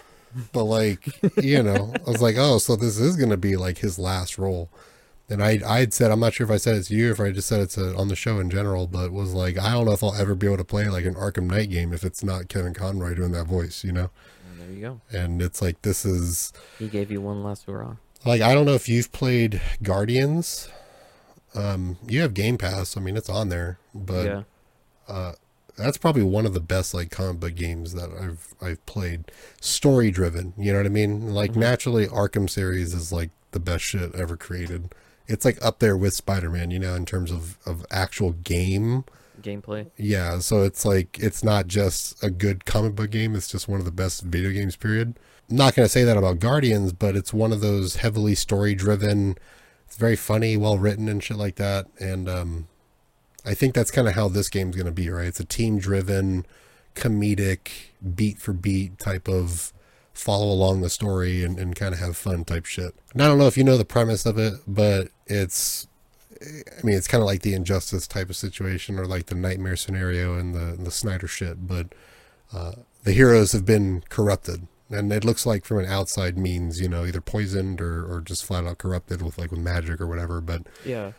[0.53, 3.79] But like you know, I was like, "Oh, so this is going to be like
[3.79, 4.71] his last role."
[5.29, 7.13] And I I had said I'm not sure if I said it to you or
[7.13, 9.73] if I just said it to, on the show in general, but was like I
[9.73, 12.03] don't know if I'll ever be able to play like an Arkham Knight game if
[12.03, 14.11] it's not Kevin Conroy doing that voice, you know.
[14.67, 15.01] There you go.
[15.17, 17.97] And it's like this is He gave you one last hurrah.
[18.25, 20.69] like I don't know if you've played Guardians.
[21.55, 22.97] Um, you have Game Pass.
[22.97, 24.43] I mean, it's on there, but yeah.
[25.09, 25.33] uh,
[25.79, 29.31] that's probably one of the best like comic book games that I've I've played.
[29.61, 31.31] Story driven, you know what I mean?
[31.33, 31.57] Like Mhm.
[31.57, 34.95] naturally, Arkham series is like the best shit ever created.
[35.29, 39.05] It's like up there with Spider Man, you know, in terms of of actual game.
[39.43, 39.91] Gameplay.
[39.97, 43.79] Yeah, so it's like it's not just a good comic book game; it's just one
[43.81, 44.77] of the best video games.
[44.77, 45.19] Period.
[45.51, 49.37] I'm not gonna say that about Guardians, but it's one of those heavily story driven.
[49.87, 51.87] It's very funny, well written, and shit like that.
[52.01, 52.69] And um,
[53.45, 55.27] I think that's kind of how this game's gonna be, right?
[55.29, 56.47] It's a team driven,
[56.95, 57.69] comedic,
[58.15, 59.73] beat for beat type of
[60.13, 62.95] follow along the story and, and kind of have fun type shit.
[63.13, 65.87] And I don't know if you know the premise of it, but it's
[66.43, 69.77] I mean, it's kind of like the injustice type of situation, or like the nightmare
[69.77, 71.67] scenario and the the Snyder shit.
[71.67, 71.89] But
[72.53, 72.73] uh,
[73.05, 77.05] the heroes have been corrupted, and it looks like from an outside means, you know,
[77.05, 80.41] either poisoned or or just flat out corrupted with like with magic or whatever.
[80.41, 81.13] But Yeah.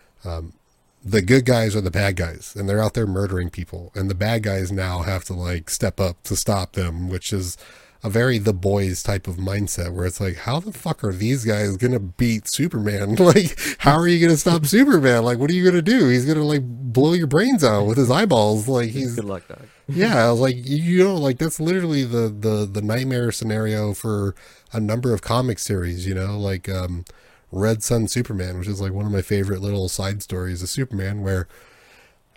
[1.06, 4.16] the good guys are the bad guys, and they're out there murdering people, and the
[4.16, 7.56] bad guys now have to like step up to stop them, which is
[8.04, 11.44] a very the boys type of mindset where it's like, how the fuck are these
[11.46, 13.16] guys gonna beat Superman?
[13.20, 15.24] Like, how are you gonna stop Superman?
[15.24, 16.08] Like, what are you gonna do?
[16.10, 18.68] He's gonna like blow your brains out with his eyeballs.
[18.68, 19.66] Like, he's Good luck, dog.
[19.88, 20.28] yeah.
[20.28, 24.36] I was like, you know, like that's literally the the the nightmare scenario for
[24.72, 26.06] a number of comic series.
[26.08, 27.04] You know, like um,
[27.52, 31.22] Red Sun Superman, which is like one of my favorite little side stories of Superman,
[31.24, 31.48] where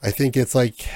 [0.02, 0.86] I think it's like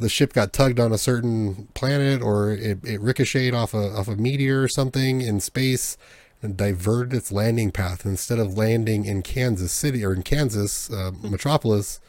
[0.00, 4.08] the ship got tugged on a certain planet or it, it ricocheted off a off
[4.08, 5.96] a meteor or something in space
[6.42, 8.04] and diverted its landing path.
[8.06, 12.00] Instead of landing in Kansas City or in Kansas uh, metropolis,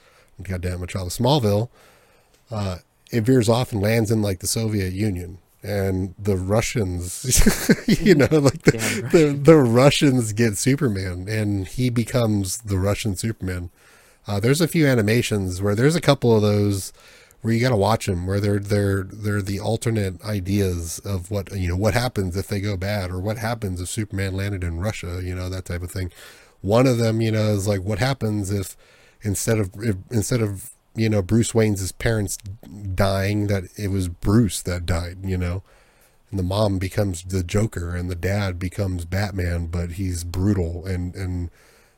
[0.41, 1.69] goddamn metropolis, Smallville,
[2.49, 2.77] uh,
[3.11, 5.39] it veers off and lands in like the Soviet Union.
[5.63, 9.11] And the Russians, you know, like the, right.
[9.11, 13.69] the, the Russians get Superman and he becomes the Russian Superman.
[14.27, 16.93] Uh, there's a few animations where there's a couple of those
[17.41, 21.51] where you got to watch them where they're they're they're the alternate ideas of what
[21.55, 24.79] you know what happens if they go bad or what happens if Superman landed in
[24.79, 26.11] Russia you know that type of thing.
[26.61, 28.77] One of them you know is like what happens if
[29.23, 32.37] instead of if, instead of you know Bruce Wayne's parents
[32.95, 35.63] dying that it was Bruce that died you know?
[36.29, 41.15] And the mom becomes the Joker and the dad becomes Batman but he's brutal and
[41.15, 41.49] and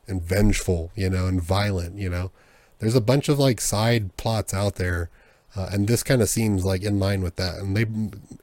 [0.08, 2.30] and vengeful you know and violent you know?
[2.78, 5.10] There's a bunch of like side plots out there
[5.56, 7.58] uh, and this kind of seems like in line with that.
[7.58, 7.86] And they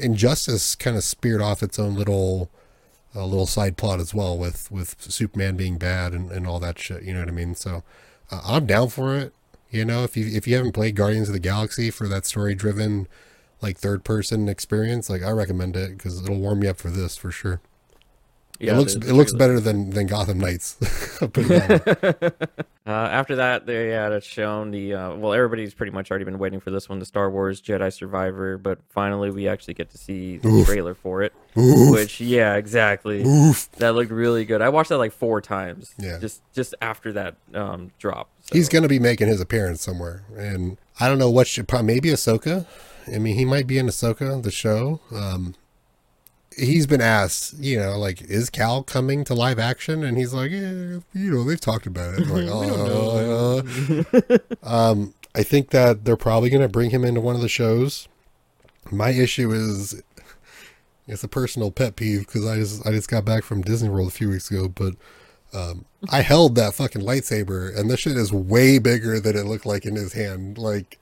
[0.04, 2.50] injustice kind of speared off its own little
[3.14, 6.80] a little side plot as well with with superman being bad and, and all that
[6.80, 7.56] shit you know what i mean?
[7.56, 7.84] So
[8.32, 9.34] uh, i'm down for it
[9.70, 10.04] you know?
[10.04, 13.08] If you if you haven't played guardians of the galaxy for that story driven
[13.62, 17.16] like third person experience like i recommend it because it'll warm you up for this
[17.18, 17.62] for sure
[18.62, 20.78] Yeah, it looks it looks better than than gotham knights
[21.22, 22.48] I'll put it that way.
[22.86, 25.34] uh, after that, they had it shown the uh, well.
[25.34, 28.58] Everybody's pretty much already been waiting for this one, the Star Wars Jedi Survivor.
[28.58, 30.68] But finally, we actually get to see the Oof.
[30.68, 31.34] trailer for it.
[31.58, 33.24] Oof, Which, yeah, exactly.
[33.24, 33.70] oof.
[33.74, 34.62] That looked really good.
[34.62, 35.94] I watched that like four times.
[35.98, 36.20] Yeah.
[36.20, 38.30] Just just after that um, drop.
[38.42, 38.56] So.
[38.56, 41.88] He's going to be making his appearance somewhere, and I don't know what should probably
[41.88, 42.66] maybe Ahsoka.
[43.14, 45.00] I mean, he might be in Ahsoka, the show.
[45.12, 45.56] Um,
[46.58, 50.04] he's been asked, you know, like, is Cal coming to live action?
[50.04, 52.28] And he's like, yeah, you know, they've talked about it.
[52.28, 53.64] Like, oh,
[54.14, 57.50] uh, um, I think that they're probably going to bring him into one of the
[57.50, 58.08] shows.
[58.92, 60.02] My issue is,
[61.08, 64.08] it's a personal pet peeve because I just I just got back from Disney World
[64.10, 64.96] a few weeks ago, but
[65.54, 69.66] um, I held that fucking lightsaber, and this shit is way bigger than it looked
[69.66, 70.58] like in his hand.
[70.58, 71.00] Like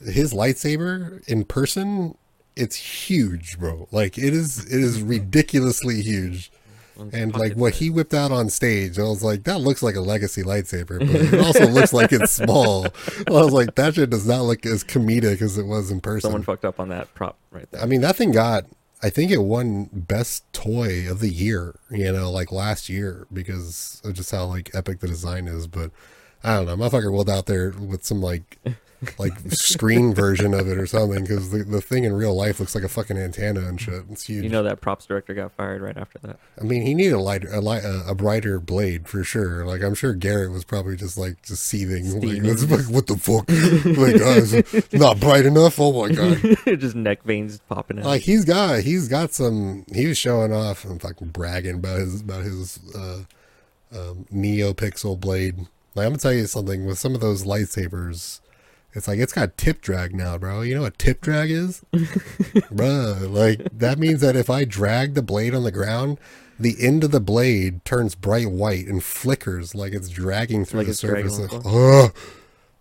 [0.00, 2.16] his lightsaber in person,
[2.56, 3.88] it's huge, bro.
[3.90, 6.50] Like it is, it is ridiculously huge.
[7.12, 10.00] And like what he whipped out on stage, I was like, that looks like a
[10.00, 12.86] legacy lightsaber, but it also looks like it's small.
[13.26, 16.28] I was like, that shit does not look as comedic as it was in person.
[16.28, 17.82] Someone fucked up on that prop right there.
[17.82, 18.66] I mean, that thing got
[19.04, 24.00] I think it won best toy of the year, you know, like last year because
[24.02, 25.66] of just how like epic the design is.
[25.66, 25.90] But
[26.42, 28.58] I don't know, motherfucker whipped out there with some like
[29.18, 32.74] like screen version of it or something because the, the thing in real life looks
[32.74, 34.04] like a fucking antenna and shit.
[34.10, 34.44] It's huge.
[34.44, 36.38] You know that props director got fired right after that.
[36.60, 39.64] I mean, he needed a lighter, a, light, a, a brighter blade for sure.
[39.64, 42.20] Like I'm sure Garrett was probably just like just seething.
[42.20, 43.48] Like, like, what the fuck?
[43.98, 45.78] like, guys, not bright enough.
[45.78, 46.40] Oh my god!
[46.78, 48.06] just neck veins popping out.
[48.06, 49.84] Like he's got, he's got some.
[49.92, 53.24] He was showing off and fucking bragging about his about his uh,
[53.92, 55.58] um, NeoPixel blade.
[55.94, 58.40] Like I'm gonna tell you something with some of those lightsabers
[58.94, 60.60] it's like it's got tip drag now, bro.
[60.62, 61.84] You know what tip drag is?
[62.70, 66.18] bro, like that means that if I drag the blade on the ground,
[66.60, 70.86] the end of the blade turns bright white and flickers like it's dragging through like
[70.86, 71.40] the surface.
[71.40, 72.12] Like, oh,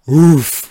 [0.08, 0.70] oof.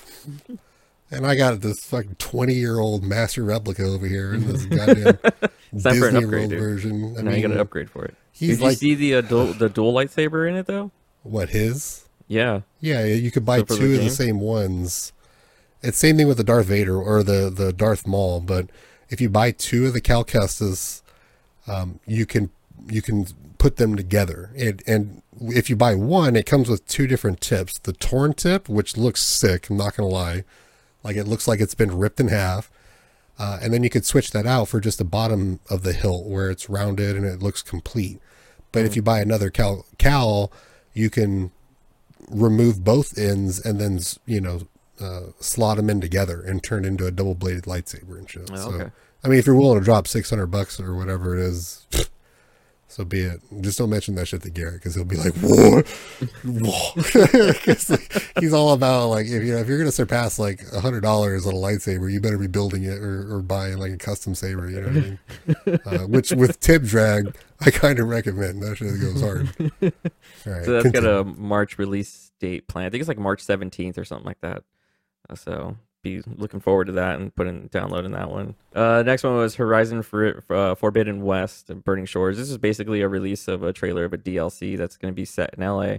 [1.10, 5.18] And I got this fucking twenty year old master replica over here in this goddamn
[5.74, 6.60] Disney World dude.
[6.60, 7.16] version.
[7.18, 8.14] I now mean, you got to upgrade for it.
[8.38, 10.92] Did like, you see the uh, dual, the dual lightsaber in it though?
[11.24, 12.06] What his?
[12.28, 12.60] Yeah.
[12.80, 15.12] Yeah, you could buy so two the of the same ones
[15.82, 18.68] it's same thing with the Darth Vader or the the Darth Maul, but
[19.08, 21.02] if you buy two of the Cal Kestis,
[21.66, 22.50] um, you can
[22.88, 23.26] you can
[23.58, 24.50] put them together.
[24.54, 27.78] It, and if you buy one, it comes with two different tips.
[27.78, 30.44] The torn tip, which looks sick, I'm not gonna lie,
[31.02, 32.70] like it looks like it's been ripped in half.
[33.38, 36.26] Uh, and then you could switch that out for just the bottom of the hilt
[36.26, 38.20] where it's rounded and it looks complete.
[38.70, 38.86] But mm-hmm.
[38.86, 40.52] if you buy another cal, cal,
[40.92, 41.50] you can
[42.28, 44.62] remove both ends and then you know
[45.02, 48.50] uh, slot them in together and turn into a double bladed lightsaber and shit.
[48.52, 48.90] Oh, so, okay.
[49.24, 51.86] I mean, if you're willing to drop 600 bucks or whatever it is,
[52.88, 53.40] so be it.
[53.60, 55.86] Just don't mention that shit to Garrett because he'll be like, like,
[58.40, 61.46] he's all about like if you know if you're gonna surpass like a hundred dollars
[61.46, 64.68] on a lightsaber, you better be building it or, or buying like a custom saber.
[64.68, 65.18] You know what I mean?
[65.86, 68.62] Uh, which with tip drag, I kind of recommend.
[68.62, 69.48] That shit goes hard.
[69.58, 70.90] All right, so that's continue.
[70.92, 72.86] got a March release date plan.
[72.86, 74.64] I think it's like March 17th or something like that.
[75.34, 78.54] So be looking forward to that and putting downloading that one.
[78.74, 82.36] Uh, next one was Horizon for uh, Forbidden West, and Burning Shores.
[82.36, 85.24] This is basically a release of a trailer of a DLC that's going to be
[85.24, 85.98] set in LA.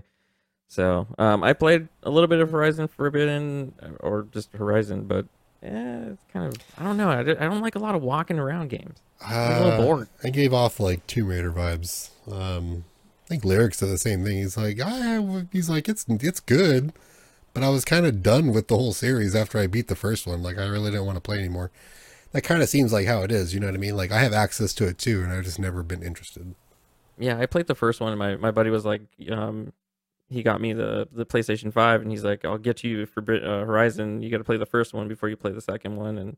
[0.67, 5.25] So um, I played a little bit of Horizon Forbidden or just Horizon, but
[5.62, 7.09] yeah, it's kind of I don't know.
[7.09, 8.99] I, I don't like a lot of walking around games.
[9.21, 10.07] Uh, a little uh, bored.
[10.23, 12.09] I gave off like Tomb Raider vibes.
[12.29, 12.83] Um,
[13.25, 14.38] I think Lirik's are the same thing.
[14.38, 16.91] He's like, I, he's like, it's it's good
[17.53, 20.25] but I was kind of done with the whole series after I beat the first
[20.25, 20.41] one.
[20.41, 21.71] Like I really didn't want to play anymore.
[22.31, 23.53] That kind of seems like how it is.
[23.53, 23.95] You know what I mean?
[23.95, 26.55] Like I have access to it too, and I've just never been interested.
[27.19, 28.11] Yeah, I played the first one.
[28.11, 29.71] And my my buddy was like, um,
[30.29, 33.65] he got me the the PlayStation Five, and he's like, I'll get you for uh,
[33.65, 34.23] Horizon.
[34.23, 36.37] You got to play the first one before you play the second one, and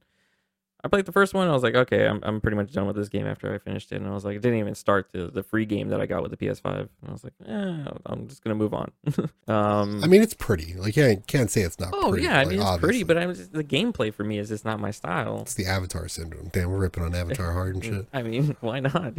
[0.85, 1.47] I played the first one.
[1.47, 3.91] I was like, okay, I'm, I'm pretty much done with this game after I finished
[3.91, 3.95] it.
[3.95, 6.21] And I was like, it didn't even start the, the free game that I got
[6.21, 6.77] with the PS5.
[6.77, 8.91] And I was like, eh, I'm just gonna move on.
[9.47, 10.75] um, I mean, it's pretty.
[10.75, 11.89] Like, yeah, I can't say it's not.
[11.91, 14.49] Oh pretty, yeah, I mean, it's pretty, but I'm just, the gameplay for me is
[14.49, 15.39] just not my style.
[15.41, 16.49] It's the Avatar syndrome.
[16.53, 18.07] Damn, we're ripping on Avatar hard and shit.
[18.13, 19.15] I mean, why not?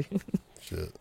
[0.61, 0.95] shit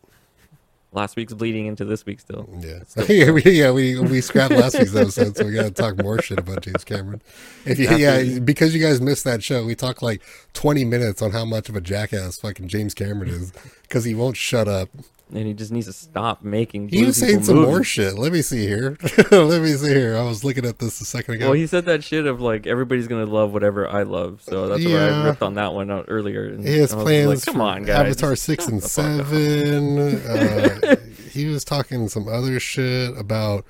[0.96, 2.50] last week's bleeding into this week still.
[2.60, 5.72] Yeah, still yeah, we, yeah, we we scrapped last week's episode, so we got to
[5.72, 7.22] talk more shit about James Cameron.
[7.66, 10.22] If you, yeah, because you guys missed that show, we talked like
[10.54, 13.54] twenty minutes on how much of a jackass fucking James Cameron is
[13.88, 14.90] because he won't shut up
[15.34, 16.90] and he just needs to stop making.
[16.90, 17.70] He was saying some movies.
[17.70, 18.18] more shit.
[18.18, 18.98] Let me see here.
[19.32, 20.16] Let me see here.
[20.16, 21.46] I was looking at this a second ago.
[21.48, 24.82] Well, he said that shit of like everybody's gonna love whatever I love, so that's
[24.82, 25.10] yeah.
[25.10, 26.46] why I ripped on that one out earlier.
[26.46, 27.28] And His plans.
[27.28, 28.06] Like, Come on, guys.
[28.08, 30.00] Avatar six and seven.
[30.28, 30.96] uh,
[31.32, 33.66] he was talking some other shit about.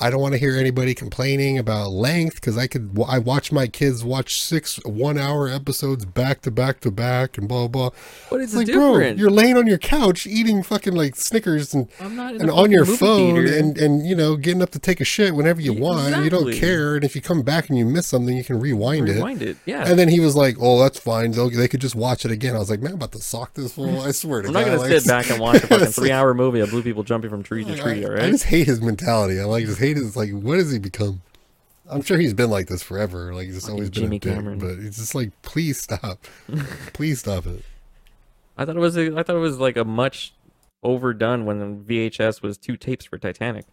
[0.00, 2.96] I don't want to hear anybody complaining about length because I could.
[3.08, 7.68] I watch my kids watch six one-hour episodes back to back to back and blah
[7.68, 7.90] blah.
[8.28, 11.88] What is It's like, bro, you're laying on your couch eating fucking like Snickers and
[12.00, 13.58] I'm and on your phone theater.
[13.58, 16.14] and and you know getting up to take a shit whenever you want.
[16.14, 18.60] and You don't care, and if you come back and you miss something, you can
[18.60, 19.14] rewind, it.
[19.14, 19.56] rewind it.
[19.66, 19.84] Yeah.
[19.88, 21.32] And then he was like, "Oh, that's fine.
[21.32, 23.54] They'll, they could just watch it again." I was like, "Man, I'm about to sock
[23.54, 24.00] this fool.
[24.02, 26.10] I swear to I'm God." not gonna like, sit back and watch a fucking three
[26.12, 28.66] hour movie of blue people jumping from tree to tree, I, all I just hate
[28.66, 29.40] his mentality.
[29.40, 30.30] I like just hate his like.
[30.30, 31.22] What has he become?
[31.90, 33.34] I'm sure he's been like this forever.
[33.34, 34.58] Like he's just Fucking always been Jimmy a dick.
[34.58, 36.26] But it's just like, please stop,
[36.92, 37.64] please stop it.
[38.58, 40.34] I thought it was a, I thought it was like a much
[40.82, 43.64] overdone when VHS was two tapes for Titanic.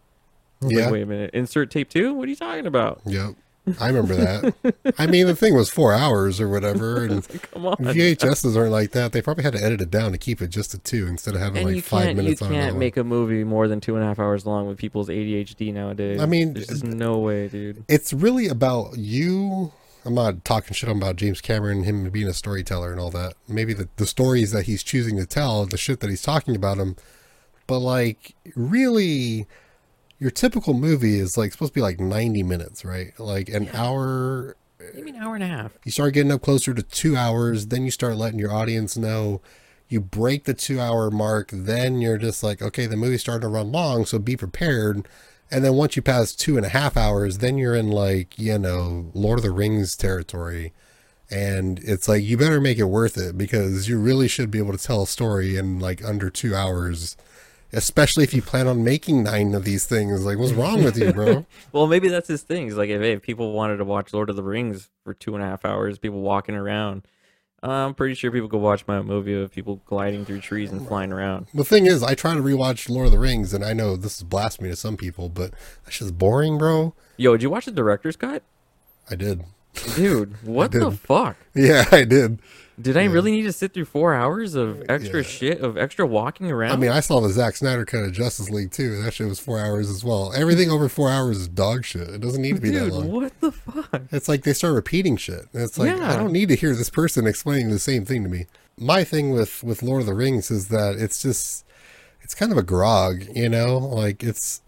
[0.62, 0.90] Was like, Yeah.
[0.90, 2.14] wait a minute, insert tape two?
[2.14, 3.02] What are you talking about?
[3.04, 3.34] Yep,
[3.80, 4.94] I remember that.
[4.98, 7.76] I mean, the thing was four hours or whatever, and Come on.
[7.76, 9.12] VHSs aren't like that.
[9.12, 11.40] They probably had to edit it down to keep it just a two instead of
[11.40, 14.04] having and like five can't you on can't make a movie more than two and
[14.04, 16.20] a half hours long with people's ADHD nowadays.
[16.20, 17.84] I mean, there's just no way, dude.
[17.88, 19.72] it's really about you.
[20.04, 23.34] I'm not talking shit about James Cameron, him being a storyteller and all that.
[23.48, 26.78] Maybe the, the stories that he's choosing to tell, the shit that he's talking about
[26.78, 26.94] him.
[27.66, 29.48] But like, really,
[30.18, 33.18] your typical movie is like supposed to be like 90 minutes, right?
[33.18, 34.56] Like an hour.
[34.94, 35.72] Maybe an hour and a half.
[35.84, 39.40] You start getting up closer to two hours, then you start letting your audience know.
[39.88, 43.48] You break the two hour mark, then you're just like, okay, the movie's starting to
[43.48, 45.06] run long, so be prepared.
[45.50, 48.58] And then once you pass two and a half hours, then you're in like, you
[48.58, 50.72] know, Lord of the Rings territory.
[51.30, 54.76] And it's like, you better make it worth it because you really should be able
[54.76, 57.16] to tell a story in like under two hours,
[57.72, 60.24] especially if you plan on making nine of these things.
[60.24, 61.46] Like, what's wrong with you, bro?
[61.72, 62.64] Well, maybe that's his thing.
[62.64, 65.44] He's like, if, if people wanted to watch Lord of the Rings for two and
[65.44, 67.06] a half hours, people walking around,
[67.62, 70.86] uh, I'm pretty sure people could watch my movie of people gliding through trees and
[70.86, 71.48] flying around.
[71.52, 74.18] The thing is, I try to rewatch Lord of the Rings, and I know this
[74.18, 75.52] is blasphemy to some people, but
[75.84, 76.94] that's just boring, bro.
[77.16, 78.42] Yo, did you watch the director's cut?
[79.10, 79.44] I did.
[79.94, 81.36] Dude, what the fuck?
[81.54, 82.40] Yeah, I did.
[82.78, 85.26] Did I really need to sit through four hours of extra Yeah.
[85.26, 86.72] shit, of extra walking around?
[86.72, 89.00] I mean, I saw the Zack Snyder cut of Justice League too.
[89.02, 90.30] That shit was four hours as well.
[90.34, 92.06] Everything over four hours is dog shit.
[92.08, 93.10] It doesn't need to be that dude, long.
[93.10, 94.02] what the fuck?
[94.12, 95.46] It's like they start repeating shit.
[95.54, 98.44] It's like I don't need to hear this person explaining the same thing to me.
[98.78, 101.64] My thing with with Lord of the Rings is that it's just
[102.20, 103.78] it's kind of a grog, you know.
[103.78, 104.60] Like it's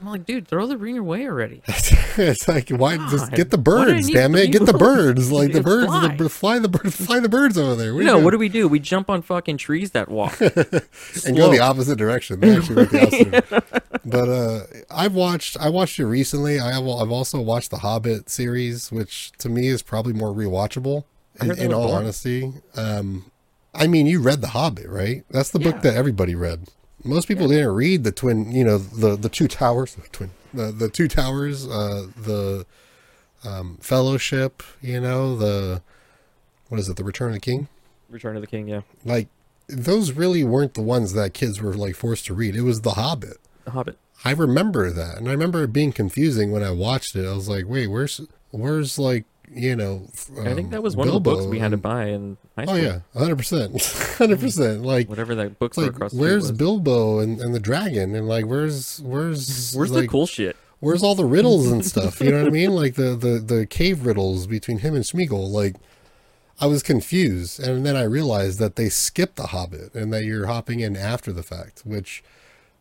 [0.00, 1.62] I'm like, dude, throw the ring away already.
[1.66, 5.32] it's like why just get the why do I birds, damn it, get the birds?
[5.32, 6.14] like the birds, fly.
[6.16, 7.94] The, fly the birds, fly the birds over there.
[7.94, 8.68] What No, what do we do?
[8.68, 10.40] We jump on fucking trees that walk.
[10.40, 12.40] and go the opposite direction.
[12.40, 13.82] They actually went the opposite.
[14.04, 16.60] But uh, I've watched I watched it recently.
[16.60, 21.04] I have I've also watched the Hobbit series, which to me is probably more rewatchable.
[21.40, 21.98] In, in all boring.
[21.98, 23.30] honesty, um,
[23.72, 25.24] I mean, you read the Hobbit, right?
[25.30, 26.66] That's the book that everybody read.
[27.04, 30.72] Most people didn't read the twin, you know, the the two towers, the twin, the
[30.72, 32.66] the two towers, uh, the
[33.44, 35.82] um, Fellowship, you know, the
[36.68, 37.68] what is it, the Return of the King?
[38.10, 38.80] Return of the King, yeah.
[39.04, 39.28] like
[39.68, 42.56] those really weren't the ones that kids were like forced to read.
[42.56, 43.36] It was The Hobbit.
[43.64, 43.98] The Hobbit.
[44.24, 47.26] I remember that, and I remember it being confusing when I watched it.
[47.28, 50.06] I was like, "Wait, where's where's like you know?"
[50.40, 52.06] I think um, that was one of the Bilbo books we had to and- buy
[52.06, 53.82] in high Oh yeah, hundred percent,
[54.18, 54.82] hundred percent.
[54.82, 56.50] Like, Whatever that bookstore like across where's.
[56.52, 60.56] Bilbo and, and the dragon, and like where's where's Where's like, the cool shit?
[60.80, 62.20] where's all the riddles and stuff?
[62.20, 62.70] You know what I mean?
[62.74, 65.48] Like the the the cave riddles between him and Smeagol.
[65.50, 65.76] Like
[66.60, 70.46] I was confused, and then I realized that they skipped the Hobbit and that you're
[70.46, 71.82] hopping in after the fact.
[71.84, 72.22] Which,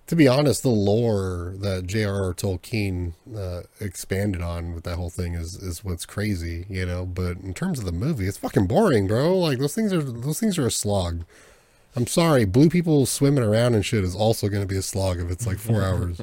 [0.07, 2.33] to be honest, the lore that J.R.R.
[2.33, 7.05] Tolkien uh, expanded on with that whole thing is is what's crazy, you know.
[7.05, 9.37] But in terms of the movie, it's fucking boring, bro.
[9.37, 11.25] Like those things are those things are a slog.
[11.95, 15.19] I'm sorry, blue people swimming around and shit is also going to be a slog
[15.19, 16.21] if it's like four hours.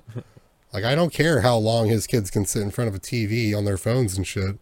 [0.72, 3.56] Like I don't care how long his kids can sit in front of a TV
[3.56, 4.56] on their phones and shit,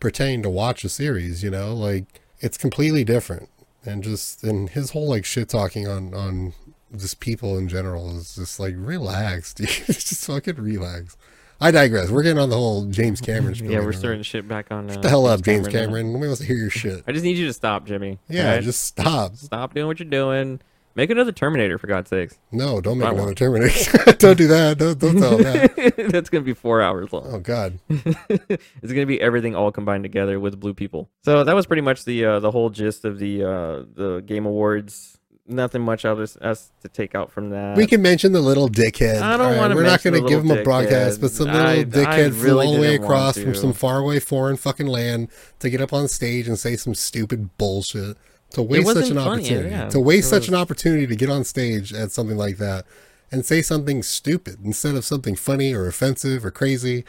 [0.00, 1.42] pretending to watch a series.
[1.42, 3.48] You know, like it's completely different.
[3.86, 6.52] And just and his whole like shit talking on on
[6.96, 9.68] just people in general is just like relax, dude.
[9.68, 11.16] just fucking relax.
[11.60, 12.10] I digress.
[12.10, 13.54] We're getting on the whole James Cameron.
[13.70, 14.90] Yeah, we're starting shit back on.
[14.90, 15.72] Uh, Shut the hell up, James now.
[15.72, 16.12] Cameron.
[16.12, 17.02] Nobody wants to hear your shit.
[17.08, 18.18] I just need you to stop, Jimmy.
[18.28, 18.62] Yeah, alright?
[18.62, 19.36] just stop.
[19.36, 20.60] stop doing what you're doing.
[20.94, 22.38] Make another Terminator for God's sakes.
[22.52, 23.38] No, don't make I another won't.
[23.38, 24.12] Terminator.
[24.14, 24.78] don't do that.
[24.78, 26.08] Don't don't tell that.
[26.10, 27.24] That's gonna be four hours long.
[27.26, 27.78] Oh God.
[27.90, 31.10] it's gonna be everything all combined together with blue people.
[31.22, 34.46] So that was pretty much the uh, the whole gist of the uh, the Game
[34.46, 35.15] Awards.
[35.48, 37.76] Nothing much else else to take out from that.
[37.76, 39.22] We can mention the little dickhead.
[39.22, 41.60] I don't right, wanna We're not going to give him a broadcast, but some little
[41.62, 45.28] I- I dickhead flew all the way across from some faraway foreign fucking land
[45.60, 48.16] to get up on stage and say some stupid bullshit.
[48.50, 49.68] To waste such an funny, opportunity.
[49.70, 49.88] yeah.
[49.88, 52.84] To waste such an opportunity to get on stage at something like that
[53.30, 57.04] and say something stupid instead of something funny or offensive or crazy.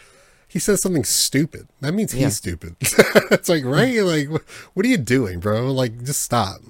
[0.48, 1.68] He says something stupid.
[1.82, 2.30] That means he's Yeah.
[2.30, 2.76] stupid.
[2.82, 4.02] it's like, right?
[4.02, 4.30] Like,
[4.74, 5.72] what are you doing, bro?
[5.72, 6.62] Like, just stop.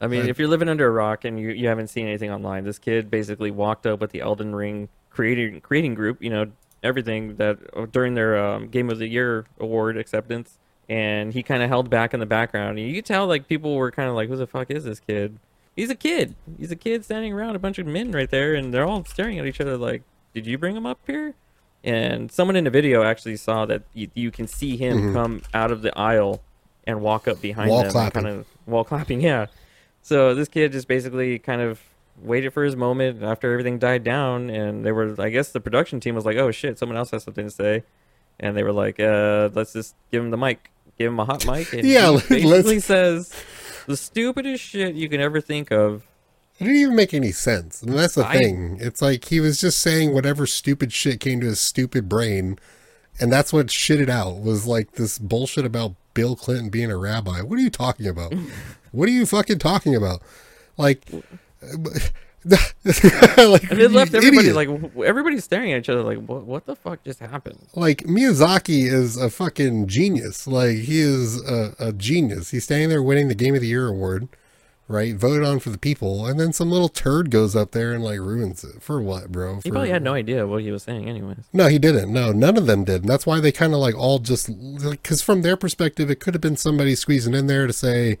[0.00, 0.28] I mean, Right.
[0.30, 3.10] if you're living under a rock and you, you haven't seen anything online, this kid
[3.10, 6.46] basically walked up with the Elden Ring creating creating group, you know,
[6.82, 11.62] everything that uh, during their um, Game of the Year award acceptance, and he kind
[11.62, 12.78] of held back in the background.
[12.78, 15.00] And you could tell like people were kind of like, "Who the fuck is this
[15.00, 15.38] kid?"
[15.74, 16.34] He's a kid.
[16.58, 19.38] He's a kid standing around a bunch of men right there, and they're all staring
[19.38, 20.02] at each other like,
[20.34, 21.34] "Did you bring him up here?"
[21.84, 25.70] And someone in the video actually saw that you, you can see him come out
[25.70, 26.42] of the aisle
[26.86, 27.74] and walk up behind Mm-hmm.
[27.74, 28.22] Wall them, clapping.
[28.24, 29.20] kind of wall clapping.
[29.20, 29.46] Yeah.
[30.06, 31.80] So this kid just basically kind of
[32.22, 35.98] waited for his moment after everything died down, and they were, I guess, the production
[35.98, 37.82] team was like, "Oh shit, someone else has something to say,"
[38.38, 41.44] and they were like, "Uh, let's just give him the mic, give him a hot
[41.44, 43.34] mic." And Yeah, he let's- basically says
[43.88, 46.04] the stupidest shit you can ever think of.
[46.60, 47.82] It didn't even make any sense.
[47.82, 48.78] And that's the I- thing.
[48.80, 52.60] It's like he was just saying whatever stupid shit came to his stupid brain.
[53.18, 57.40] And that's what shitted out was like this bullshit about Bill Clinton being a rabbi.
[57.40, 58.32] What are you talking about?
[58.96, 60.22] what are you fucking talking about?
[60.76, 61.02] Like,
[62.46, 64.54] like And it left everybody idiot.
[64.54, 64.68] like
[65.04, 66.44] everybody's staring at each other like, "What?
[66.44, 70.46] What the fuck just happened?" like Miyazaki is a fucking genius.
[70.46, 72.50] Like he is a, a genius.
[72.50, 74.28] He's standing there winning the Game of the Year award,
[74.86, 75.16] right?
[75.16, 78.20] Voted on for the people, and then some little turd goes up there and like
[78.20, 78.80] ruins it.
[78.80, 79.60] For what, bro?
[79.64, 81.48] He probably had no idea what he was saying, anyways.
[81.52, 82.12] No, he didn't.
[82.12, 83.00] No, none of them did.
[83.02, 84.48] And that's why they kind of like all just
[84.88, 88.18] because from their perspective, it could have been somebody squeezing in there to say,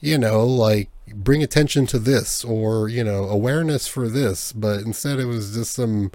[0.00, 5.18] you know, like bring attention to this or you know awareness for this, but instead
[5.18, 6.10] it was just some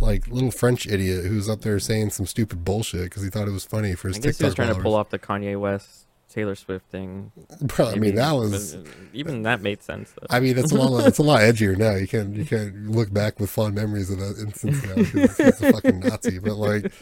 [0.00, 3.52] like little French idiot who's up there saying some stupid bullshit because he thought it
[3.52, 5.58] was funny for his I guess TikTok he was trying to pull off the Kanye
[5.58, 6.06] West
[6.36, 7.32] Taylor Swift thing.
[7.62, 8.74] Bro, I mean that was.
[8.74, 10.12] Uh, even that made sense.
[10.12, 10.26] Though.
[10.28, 11.06] I mean, it's a lot.
[11.06, 11.94] It's a lot edgier now.
[11.94, 15.62] You can't you can't look back with fond memories of that instance now because he's
[15.62, 16.38] a fucking Nazi.
[16.38, 16.92] But like,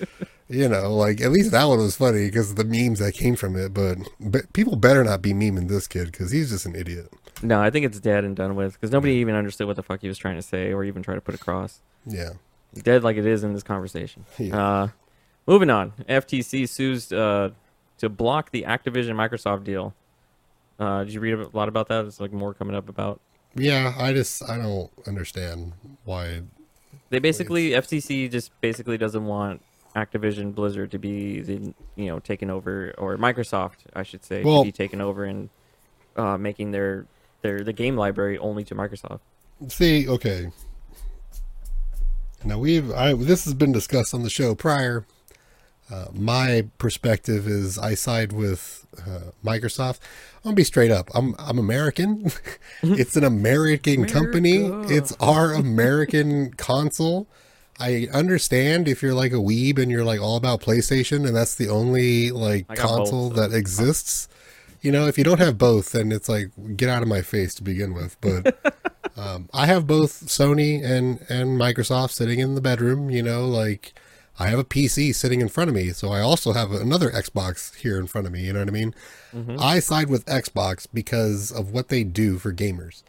[0.48, 3.56] you know, like at least that one was funny because the memes that came from
[3.56, 3.72] it.
[3.72, 7.12] But, but people better not be memeing this kid because he's just an idiot.
[7.42, 10.00] No, I think it's dead and done with because nobody even understood what the fuck
[10.00, 11.80] he was trying to say or even try to put across.
[12.06, 12.30] Yeah.
[12.74, 14.24] Dead like it is in this conversation.
[14.38, 14.82] Yeah.
[14.82, 14.88] Uh,
[15.46, 15.92] moving on.
[16.08, 17.50] FTC sues uh,
[17.98, 19.94] to block the Activision Microsoft deal.
[20.78, 22.02] Uh, did you read a lot about that?
[22.02, 23.20] There's like more coming up about.
[23.54, 23.94] Yeah.
[23.96, 25.72] I just I don't understand
[26.04, 26.42] why.
[27.10, 29.62] They basically FCC just basically doesn't want
[29.94, 34.62] Activision Blizzard to be the you know taken over or Microsoft I should say Well-
[34.62, 35.48] to be taken over and
[36.16, 37.06] uh, making their
[37.42, 39.20] their the game library only to Microsoft.
[39.68, 40.50] See, okay.
[42.44, 45.06] Now we've I this has been discussed on the show prior.
[45.90, 49.98] Uh, my perspective is I side with uh, Microsoft.
[50.36, 51.10] I'm gonna be straight up.
[51.14, 52.30] I'm I'm American.
[52.82, 54.64] it's an American company.
[54.90, 57.26] It's our American console.
[57.84, 61.54] I understand if you're like a weeb and you're like all about PlayStation and that's
[61.54, 64.28] the only like got both, console so- that exists.
[64.80, 67.54] You know, if you don't have both, then it's like get out of my face
[67.54, 68.20] to begin with.
[68.20, 68.58] But
[69.16, 73.08] um, I have both Sony and and Microsoft sitting in the bedroom.
[73.10, 73.94] You know, like
[74.38, 77.74] I have a PC sitting in front of me, so I also have another Xbox
[77.76, 78.42] here in front of me.
[78.42, 78.94] You know what I mean?
[79.58, 83.02] I side with Xbox because of what they do for gamers.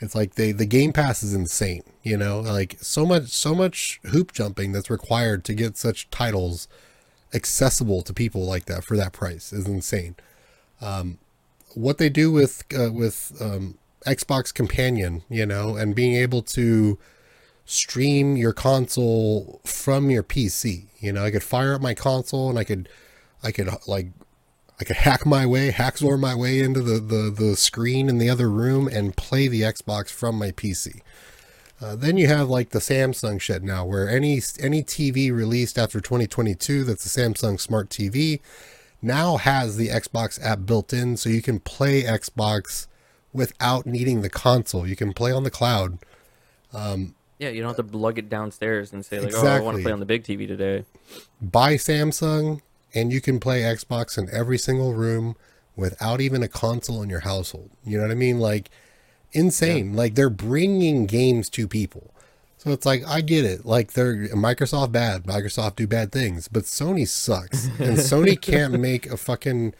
[0.00, 1.82] It's like they the Game Pass is insane.
[2.02, 6.68] You know, like so much so much hoop jumping that's required to get such titles
[7.32, 10.16] accessible to people like that for that price is insane.
[10.80, 11.18] Um,
[11.74, 16.98] what they do with uh, with um, Xbox Companion, you know, and being able to
[17.64, 20.86] stream your console from your PC.
[20.98, 22.88] You know, I could fire up my console and I could,
[23.42, 24.08] I could like,
[24.80, 28.30] I could hack my way, hackzor my way into the, the, the screen in the
[28.30, 31.02] other room and play the Xbox from my PC.
[31.82, 36.00] Uh, then you have like the Samsung shit now, where any any TV released after
[36.00, 38.40] 2022 that's a Samsung Smart TV
[39.00, 42.86] now has the Xbox app built in, so you can play Xbox
[43.32, 44.86] without needing the console.
[44.86, 45.98] You can play on the cloud.
[47.38, 49.82] Yeah, you don't have to lug it downstairs and say like, "Oh, I want to
[49.82, 50.84] play on the big TV today."
[51.40, 52.60] buy Samsung
[52.94, 55.36] and you can play Xbox in every single room
[55.76, 57.70] without even a console in your household.
[57.84, 58.38] You know what I mean?
[58.38, 58.70] Like
[59.32, 59.94] insane.
[59.94, 62.14] Like they're bringing games to people.
[62.58, 63.64] So it's like I get it.
[63.64, 65.24] Like they're Microsoft bad.
[65.24, 67.66] Microsoft do bad things, but Sony sucks.
[67.78, 69.74] And Sony can't make a fucking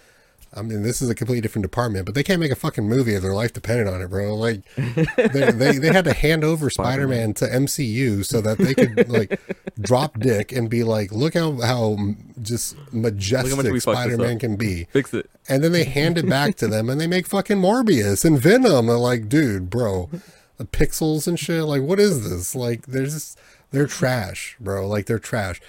[0.53, 3.15] I mean, this is a completely different department, but they can't make a fucking movie
[3.15, 4.35] if their life depended on it, bro.
[4.35, 8.75] Like, they, they, they had to hand over Spider Man to MCU so that they
[8.75, 9.41] could, like,
[9.81, 11.97] drop dick and be like, look how, how
[12.43, 14.85] just majestic we fucked this Spider Man can be.
[14.93, 15.31] Fix it.
[15.49, 18.89] And then they hand it back to them and they make fucking Morbius and Venom.
[18.89, 20.11] Like, dude, bro,
[20.57, 21.63] the pixels and shit.
[21.63, 22.57] Like, what is this?
[22.57, 23.39] Like, there's just,
[23.71, 24.89] they're trash, bro.
[24.89, 25.61] Like, they're trash.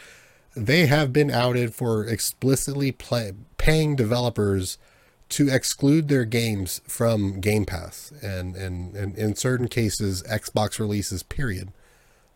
[0.55, 4.77] They have been outed for explicitly play, paying developers
[5.29, 11.23] to exclude their games from Game Pass and, and, and in certain cases, Xbox releases,
[11.23, 11.71] period.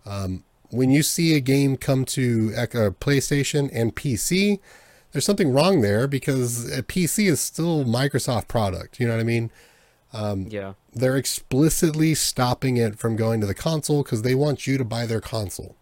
[0.05, 4.59] Um, when you see a game come to a PlayStation and PC,
[5.11, 8.99] there's something wrong there because a PC is still Microsoft product.
[8.99, 9.51] You know what I mean?
[10.13, 10.73] Um, yeah.
[10.93, 15.05] They're explicitly stopping it from going to the console because they want you to buy
[15.05, 15.75] their console.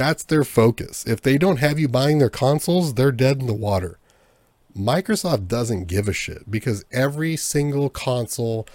[0.00, 1.06] That's their focus.
[1.06, 3.98] If they don't have you buying their consoles, they're dead in the water.
[4.74, 8.66] Microsoft doesn't give a shit because every single console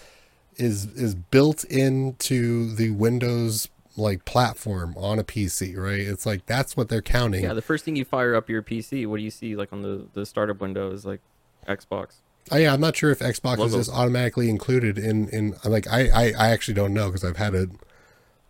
[0.58, 6.02] is is built into the Windows like platform on a PC, right?
[6.02, 7.44] It's like that's what they're counting.
[7.44, 9.82] Yeah, the first thing you fire up your PC, what do you see like on
[9.82, 11.22] the the startup window is like
[11.68, 12.18] Xbox.
[12.52, 13.66] Oh yeah, I'm not sure if Xbox Logo.
[13.66, 17.38] is just automatically included in in like I I, I actually don't know because I've
[17.38, 17.72] had it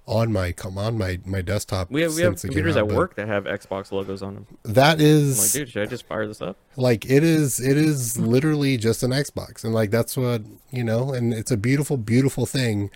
[0.07, 1.89] on my come on my my desktop.
[1.89, 4.47] We have we have computers out, at work that have Xbox logos on them.
[4.63, 6.57] That is I'm like, dude, should I just fire this up?
[6.75, 11.13] Like it is it is literally just an Xbox, and like that's what you know,
[11.13, 12.91] and it's a beautiful beautiful thing.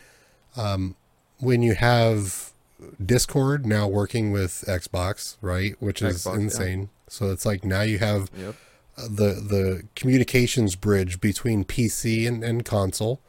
[0.56, 0.96] Um,
[1.40, 2.52] when you have
[3.04, 6.82] Discord now working with Xbox, right, which is Xbox, insane.
[6.82, 6.88] Yeah.
[7.08, 8.56] So it's like now you have yep.
[8.98, 13.20] the the communications bridge between PC and, and console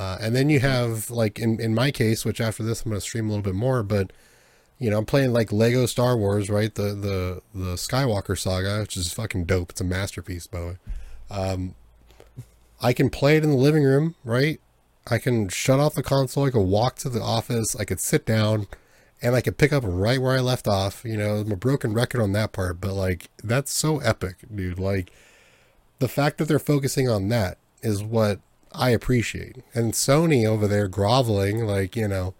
[0.00, 3.02] uh, and then you have like in, in my case, which after this I'm gonna
[3.02, 4.14] stream a little bit more, but
[4.78, 6.74] you know, I'm playing like Lego Star Wars, right?
[6.74, 9.72] The the the Skywalker saga, which is fucking dope.
[9.72, 10.76] It's a masterpiece, by the way.
[11.30, 11.74] Um,
[12.80, 14.58] I can play it in the living room, right?
[15.06, 16.46] I can shut off the console.
[16.46, 17.76] I can walk to the office.
[17.76, 18.68] I could sit down,
[19.20, 21.04] and I could pick up right where I left off.
[21.04, 24.78] You know, I'm a broken record on that part, but like that's so epic, dude.
[24.78, 25.12] Like
[25.98, 28.40] the fact that they're focusing on that is what
[28.72, 29.56] I appreciate.
[29.74, 32.34] And Sony over there groveling, like, you know,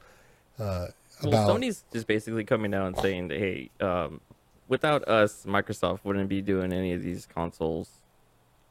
[0.59, 0.89] uh,
[1.21, 1.31] about.
[1.31, 4.21] Well, Sony's just basically coming out and saying that, hey, um,
[4.69, 7.91] without us, Microsoft wouldn't be doing any of these consoles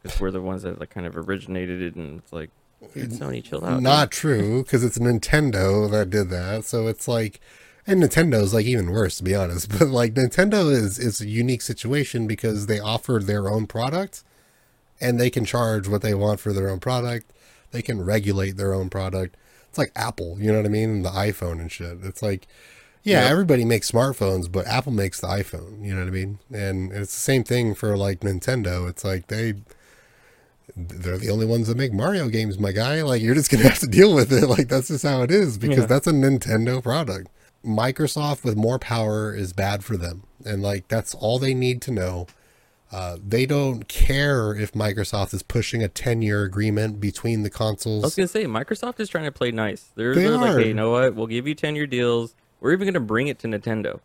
[0.01, 1.95] because we're the ones that like kind of originated it.
[1.95, 2.49] And it's like,
[2.93, 3.81] Dude, Sony, chill out.
[3.81, 6.65] Not true because it's Nintendo that did that.
[6.65, 7.39] So it's like.
[7.87, 11.63] And Nintendo's like even worse to be honest, but like Nintendo is is a unique
[11.63, 14.23] situation because they offer their own product
[15.01, 17.31] and they can charge what they want for their own product
[17.71, 19.35] they can regulate their own product.
[19.69, 20.89] It's like Apple, you know what I mean?
[20.89, 21.99] And the iPhone and shit.
[22.03, 22.47] It's like,
[23.03, 23.31] yeah, yep.
[23.31, 26.39] everybody makes smartphones, but Apple makes the iPhone, you know what I mean?
[26.51, 28.89] And it's the same thing for like Nintendo.
[28.89, 29.55] It's like they
[30.75, 33.01] they're the only ones that make Mario games, my guy.
[33.01, 34.47] Like you're just gonna have to deal with it.
[34.47, 35.85] Like that's just how it is because yeah.
[35.85, 37.29] that's a Nintendo product.
[37.65, 41.91] Microsoft with more power is bad for them, and like that's all they need to
[41.91, 42.27] know.
[42.91, 48.03] Uh, they don't care if Microsoft is pushing a 10 year agreement between the consoles.
[48.03, 49.91] I was going to say, Microsoft is trying to play nice.
[49.95, 51.15] They're, they are like, hey, you know what?
[51.15, 52.33] We'll give you 10 year deals.
[52.59, 53.99] We're even going to bring it to Nintendo.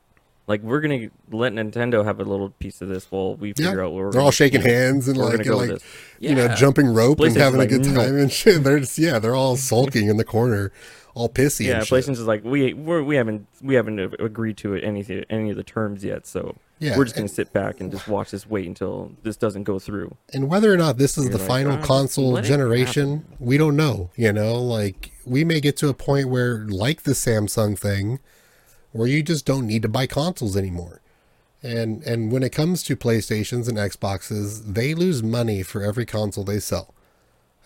[0.46, 3.78] Like, we're going to let Nintendo have a little piece of this while we figure
[3.78, 3.86] yeah.
[3.86, 5.70] out where we're They're all shaking hands and like, and like
[6.18, 6.30] yeah.
[6.30, 8.22] you know, jumping rope and having like, a good time no.
[8.22, 8.62] and shit.
[8.62, 10.70] They're just, yeah, they're all sulking in the corner
[11.14, 11.66] all pissy.
[11.66, 15.50] Yeah, PlayStation's is like we we're, we haven't we haven't agreed to it any any
[15.50, 18.48] of the terms yet, so yeah, we're just gonna sit back and just watch this
[18.48, 20.16] wait until this doesn't go through.
[20.32, 24.10] And whether or not this is the like, final oh, console generation, we don't know.
[24.16, 28.18] You know, like we may get to a point where, like the Samsung thing,
[28.92, 31.00] where you just don't need to buy consoles anymore.
[31.62, 36.44] And and when it comes to PlayStations and Xboxes, they lose money for every console
[36.44, 36.92] they sell.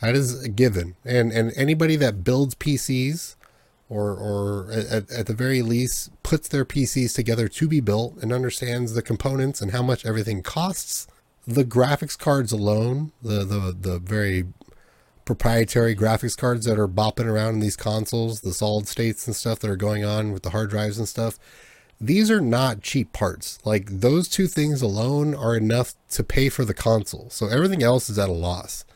[0.00, 0.96] That is a given.
[1.04, 3.36] And and anybody that builds PCs
[3.88, 8.32] or or at, at the very least puts their PCs together to be built and
[8.32, 11.06] understands the components and how much everything costs.
[11.46, 14.44] The graphics cards alone, the the the very
[15.24, 19.58] proprietary graphics cards that are bopping around in these consoles, the solid states and stuff
[19.58, 21.38] that are going on with the hard drives and stuff,
[22.00, 23.58] these are not cheap parts.
[23.62, 27.28] Like those two things alone are enough to pay for the console.
[27.28, 28.86] So everything else is at a loss.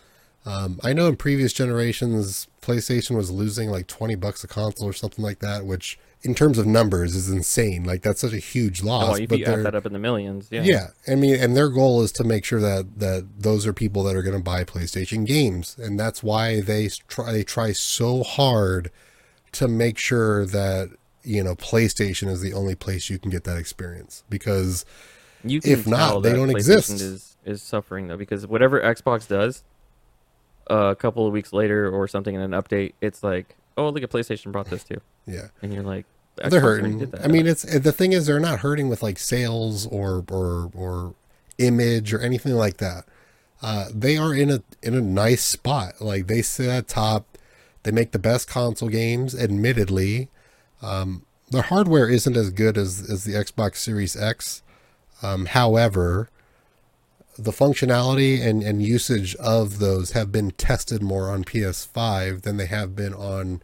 [0.44, 4.92] Um, I know in previous generations, PlayStation was losing like 20 bucks a console or
[4.92, 7.84] something like that, which in terms of numbers is insane.
[7.84, 9.20] Like that's such a huge loss.
[9.20, 10.62] Oh, but you add that up in the millions, yeah.
[10.62, 10.88] Yeah.
[11.06, 14.16] I mean, and their goal is to make sure that, that those are people that
[14.16, 15.76] are going to buy PlayStation games.
[15.78, 18.90] And that's why they try, they try so hard
[19.52, 20.90] to make sure that,
[21.22, 24.84] you know, PlayStation is the only place you can get that experience because
[25.44, 26.90] if not, they don't exist.
[26.90, 29.62] Is, is suffering though, because whatever Xbox does,
[30.68, 34.10] a couple of weeks later or something in an update, it's like, oh, look at
[34.10, 35.00] PlayStation brought this too.
[35.26, 35.48] Yeah.
[35.62, 36.06] And you're like,
[36.36, 37.12] they're hurting.
[37.22, 41.14] I mean, it's the thing is they're not hurting with like sales or or or
[41.58, 43.04] image or anything like that.
[43.60, 46.00] Uh, they are in a in a nice spot.
[46.00, 47.38] Like they sit at top.
[47.82, 50.30] They make the best console games, admittedly.
[50.80, 54.62] Um, their hardware isn't as good as, as the Xbox Series X.
[55.20, 56.30] Um, however,
[57.38, 62.66] the functionality and, and usage of those have been tested more on PS5 than they
[62.66, 63.62] have been on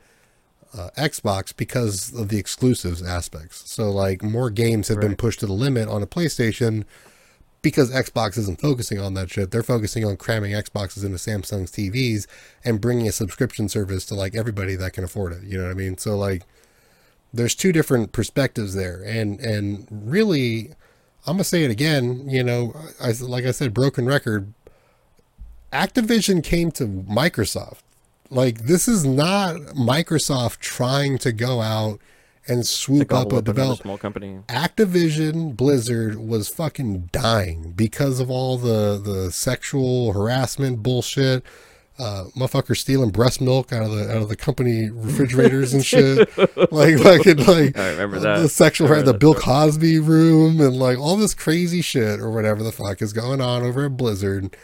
[0.76, 3.70] uh, Xbox because of the exclusives aspects.
[3.70, 6.84] So, like, more games have been pushed to the limit on a PlayStation
[7.62, 9.50] because Xbox isn't focusing on that shit.
[9.50, 12.26] They're focusing on cramming Xboxes into Samsung's TVs
[12.64, 15.42] and bringing a subscription service to like everybody that can afford it.
[15.42, 15.98] You know what I mean?
[15.98, 16.42] So, like,
[17.32, 20.74] there's two different perspectives there, and and really,
[21.28, 22.28] I'm gonna say it again.
[22.28, 24.52] You know, I, like I said, broken record.
[25.72, 27.80] Activision came to Microsoft.
[28.30, 32.00] Like this is not Microsoft trying to go out
[32.46, 33.80] and swoop up a up another develop.
[33.80, 34.40] small company.
[34.48, 41.44] Activision Blizzard was fucking dying because of all the the sexual harassment bullshit.
[41.98, 46.28] Uh, motherfucker stealing breast milk out of the out of the company refrigerators and shit.
[46.72, 49.44] like fucking like I remember that the sexual I the Bill story.
[49.44, 53.62] Cosby room and like all this crazy shit or whatever the fuck is going on
[53.62, 54.56] over at Blizzard.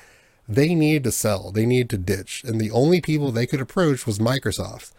[0.49, 1.51] They needed to sell.
[1.51, 4.93] They needed to ditch, and the only people they could approach was Microsoft.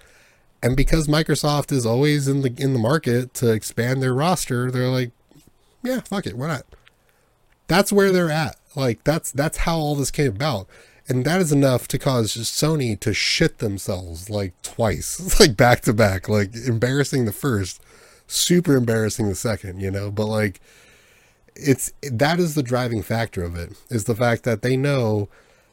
[0.61, 4.89] And because Microsoft is always in the in the market to expand their roster, they're
[4.89, 5.11] like,
[5.83, 6.65] yeah, fuck it, why not?
[7.67, 8.57] That's where they're at.
[8.75, 10.67] Like that's that's how all this came about.
[11.07, 15.93] And that is enough to cause Sony to shit themselves like twice, like back to
[15.93, 17.81] back, like embarrassing the first,
[18.27, 20.59] super embarrassing the second, you know, but like
[21.55, 25.29] it's that is the driving factor of it is the fact that they know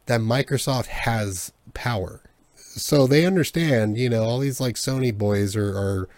[0.06, 2.22] that Microsoft has power.
[2.54, 6.08] So they understand, you know, all these like Sony boys are, are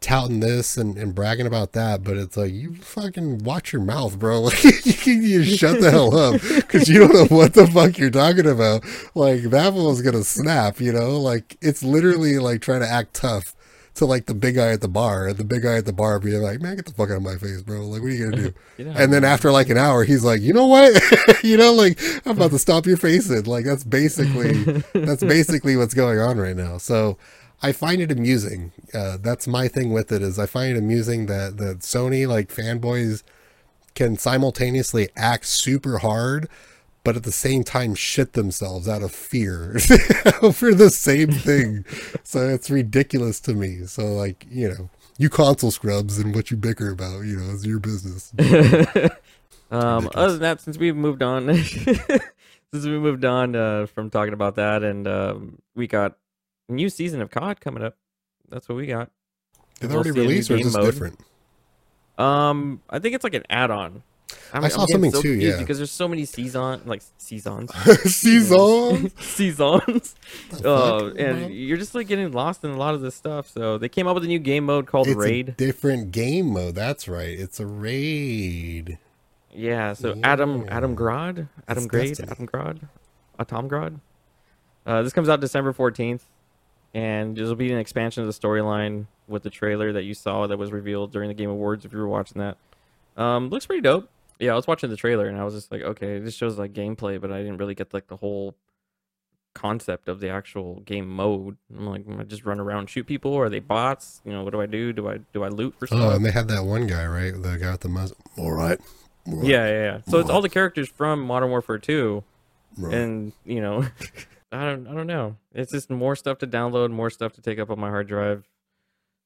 [0.00, 4.18] touting this and, and bragging about that, but it's like you fucking watch your mouth,
[4.18, 4.40] bro.
[4.40, 4.64] Like
[5.06, 8.46] you, you shut the hell up because you don't know what the fuck you're talking
[8.46, 8.84] about.
[9.14, 11.20] Like that one's gonna snap, you know.
[11.20, 13.54] Like it's literally like trying to act tough
[13.94, 16.18] to like the big guy at the bar, and the big guy at the bar
[16.18, 17.86] being like, "Man, get the fuck out of my face, bro.
[17.86, 18.54] Like, what are you gonna do?"
[18.90, 21.00] Out and then after like an hour, he's like, "You know what?
[21.44, 24.52] you know, like I'm about to stop your face in." Like that's basically
[24.94, 26.78] that's basically what's going on right now.
[26.78, 27.18] So
[27.62, 28.72] I find it amusing.
[28.94, 32.48] Uh, that's my thing with it is I find it amusing that that Sony like
[32.48, 33.22] fanboys
[33.94, 36.48] can simultaneously act super hard,
[37.04, 39.78] but at the same time shit themselves out of fear
[40.52, 41.84] for the same thing.
[42.22, 43.86] so it's ridiculous to me.
[43.86, 44.90] So like you know.
[45.18, 48.32] You console scrubs and what you bicker about, you know, is your business.
[49.70, 52.30] um, other than that, since we've moved on, since
[52.72, 56.16] we moved on uh, from talking about that, and um, we got
[56.70, 57.96] new season of COD coming up.
[58.48, 59.10] That's what we got.
[59.80, 60.84] Did they We'll already see a new release or is this mode.
[60.86, 61.20] different?
[62.18, 64.02] Um, I think it's like an add-on.
[64.52, 65.58] I'm, I saw I'm getting something too, yeah.
[65.58, 67.72] because there's so many season like seasons,
[68.04, 70.14] seasons, seasons.
[70.50, 71.48] The Oh, and bro?
[71.48, 73.48] you're just like getting lost in a lot of this stuff.
[73.48, 75.56] So they came up with a new game mode called it's a Raid.
[75.56, 76.74] different game mode.
[76.74, 77.38] That's right.
[77.38, 78.98] It's a raid.
[79.52, 80.76] Yeah, so Adam Yeah.
[80.76, 82.28] Adam Grad, Adam It's Grade, Destiny.
[82.30, 82.80] Adam Grad,
[83.38, 84.00] Atom Grad.
[84.86, 86.24] Uh, this comes out December fourteenth,
[86.94, 90.46] and this will be an expansion of the storyline with the trailer that you saw
[90.46, 91.84] that was revealed during the Game Awards.
[91.84, 92.56] If you were watching that,
[93.16, 94.08] um, looks pretty dope.
[94.38, 96.72] Yeah, I was watching the trailer and I was just like, okay, this shows like
[96.72, 98.54] gameplay, but I didn't really get like the whole
[99.54, 101.56] concept of the actual game mode.
[101.76, 103.34] I'm like, am I just run around and shoot people?
[103.36, 104.20] Are they bots?
[104.24, 104.92] You know, what do I do?
[104.92, 105.98] Do I do I loot for stuff?
[106.00, 107.32] Oh, and they had that one guy, right?
[107.34, 108.16] The guy with the muzzle.
[108.38, 108.80] All right.
[109.26, 109.46] All right.
[109.46, 110.00] Yeah, yeah, yeah.
[110.08, 112.24] So it's all the characters from Modern Warfare 2,
[112.78, 112.94] Right.
[112.94, 113.84] and you know,
[114.52, 115.36] I don't, I don't know.
[115.54, 118.48] It's just more stuff to download, more stuff to take up on my hard drive.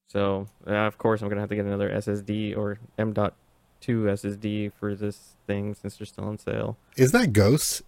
[0.07, 3.31] So, uh, of course, I'm gonna have to get another SSD or M.2
[3.81, 6.77] SSD for this thing since they're still on sale.
[6.95, 7.81] Is that Ghost?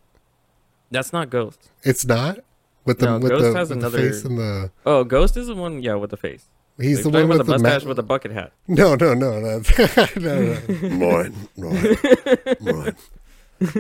[0.90, 1.70] That's not Ghost.
[1.84, 2.40] It's not.
[2.86, 5.38] With the No, with Ghost the, has with another- the face and the Oh, Ghost
[5.38, 6.46] is the one, yeah, with the face.
[6.78, 8.54] he's He's the the one with with the the mustache ma- with the bucket hat.
[8.68, 9.62] No, no, no, no,
[10.16, 10.60] no, no.
[10.98, 11.98] Mine, mine,
[12.62, 12.96] mine.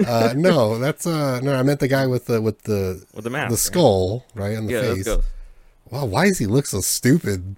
[0.05, 1.53] Uh, no, that's uh, no.
[1.55, 3.47] I meant the guy with the with the With the mask.
[3.49, 3.59] the right?
[3.59, 5.05] skull, right, and the Yeah, face.
[5.05, 5.27] Ghost.
[5.91, 7.57] Wow, why does he look so stupid?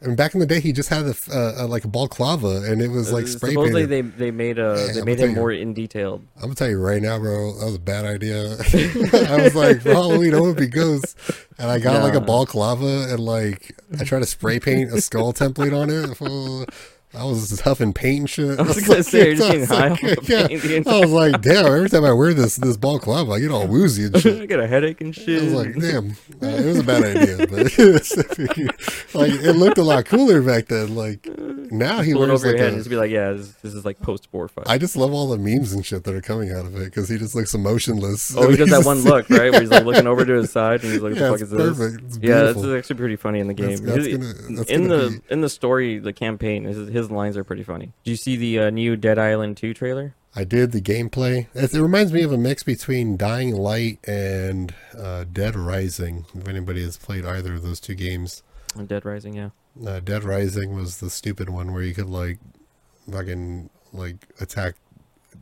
[0.00, 2.62] I mean, back in the day, he just had a, uh, uh, like a balaclava,
[2.64, 4.12] and it was like Uh, spray Supposedly painted.
[4.16, 5.26] they they made a Yeah, they I'm made you.
[5.32, 6.22] more in detailed.
[6.36, 8.52] I'm gonna tell you right now, bro, that was a bad idea.
[9.28, 11.16] I was like, for Halloween, I want to be ghosts,
[11.58, 15.32] and I got like a balaclava, and like I tried to spray paint a skull
[15.32, 16.68] template on it.
[17.14, 18.58] I was huffing paint and shit.
[18.58, 20.46] I was gonna say, you're just getting high like, off yeah.
[20.46, 21.66] paint I was like, damn!
[21.66, 24.42] Every time I wear this this ball club, I get all woozy and shit.
[24.42, 25.42] I get a headache and I shit.
[25.42, 26.10] was like, damn,
[26.42, 30.94] uh, it was a bad idea, but like it looked a lot cooler back then.
[30.94, 31.26] Like,
[31.70, 33.74] now he wears over your like head a, and just be like, yeah, this, this
[33.74, 34.66] is like post war fight.
[34.68, 37.08] I just love all the memes and shit that are coming out of it because
[37.08, 38.36] he just looks emotionless.
[38.36, 40.82] oh, he does that one look right where he's like looking over to his side
[40.84, 42.04] and he's like, "What yeah, the fuck it's is this?" perfect.
[42.04, 42.76] It's Yeah, that's beautiful.
[42.76, 43.76] actually pretty funny in the game.
[43.84, 47.36] that's His- gonna- that's in gonna the in the story, the campaign, his, his lines
[47.36, 47.92] are pretty funny.
[48.04, 50.14] Did you see the uh, new Dead Island 2 trailer?
[50.34, 51.46] I did the gameplay.
[51.54, 56.26] It, it reminds me of a mix between Dying Light and uh, Dead Rising.
[56.34, 58.42] If anybody has played either of those two games,
[58.86, 59.50] Dead Rising, yeah.
[59.86, 62.38] uh, Dead Rising was the stupid one where you could like
[63.10, 64.74] fucking like attack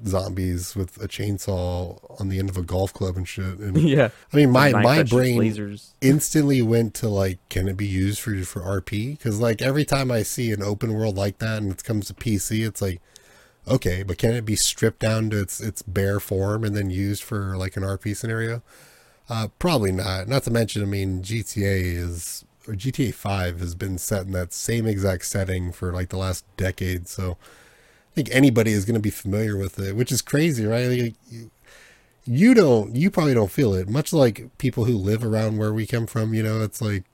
[0.05, 3.59] zombies with a chainsaw on the end of a golf club and shit.
[3.59, 4.11] And yeah.
[4.33, 5.93] I mean, my my brain lasers.
[6.01, 9.17] instantly went to like, can it be used for for RP?
[9.17, 12.15] Because like every time I see an open world like that and it comes to
[12.15, 13.01] PC, it's like,
[13.69, 17.23] okay, but can it be stripped down to its its bare form and then used
[17.23, 18.63] for like an RP scenario?
[19.29, 20.29] Uh, probably not.
[20.29, 24.53] Not to mention, I mean, GTA is or GTA Five has been set in that
[24.53, 27.37] same exact setting for like the last decade, so
[28.17, 30.87] think anybody is going to be familiar with it, which is crazy, right?
[30.87, 31.51] Like, you,
[32.25, 33.89] you don't, you probably don't feel it.
[33.89, 37.05] Much like people who live around where we come from, you know, it's like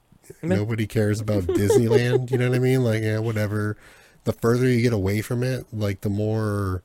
[0.43, 2.31] nobody cares about Disneyland.
[2.31, 2.85] You know what I mean?
[2.85, 3.77] Like, yeah, whatever.
[4.25, 6.85] The further you get away from it, like the more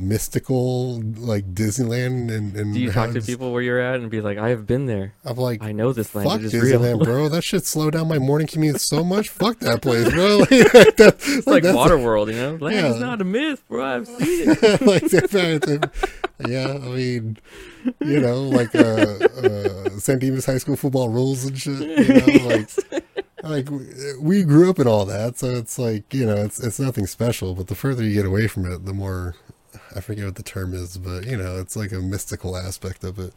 [0.00, 4.20] mystical, like Disneyland and and Do you talk to people where you're at and be
[4.20, 5.12] like, I have been there.
[5.24, 7.04] I'm like, I know this land Fuck is Disneyland, real.
[7.04, 7.28] bro.
[7.28, 9.28] That shit slowed down my morning commute so much.
[9.28, 10.38] Fuck that place, bro.
[10.50, 12.56] Like, that- It's like that's- Waterworld, you know?
[12.56, 13.84] Land is not a myth, bro.
[13.84, 14.80] I've seen it.
[14.82, 15.90] like that-
[16.48, 17.38] yeah, I mean,
[18.00, 21.80] you know, like uh, uh, San Dimas High School football rules and shit.
[21.80, 22.70] You know, like,
[23.42, 23.86] like we-
[24.20, 27.54] we grew up in all that, so it's like you know, it's it's nothing special.
[27.54, 29.34] But the further you get away from it, the more
[29.96, 33.18] I forget what the term is, but you know, it's like a mystical aspect of
[33.18, 33.32] it.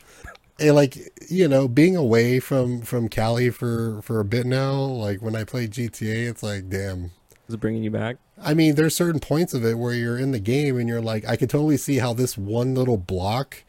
[0.60, 0.98] And like
[1.30, 5.46] you know, being away from from Cali for for a bit now, like when I
[5.46, 7.12] play GTA, it's like damn.
[7.48, 8.18] Is it bringing you back?
[8.42, 11.26] I mean, there's certain points of it where you're in the game and you're like,
[11.26, 13.64] I could totally see how this one little block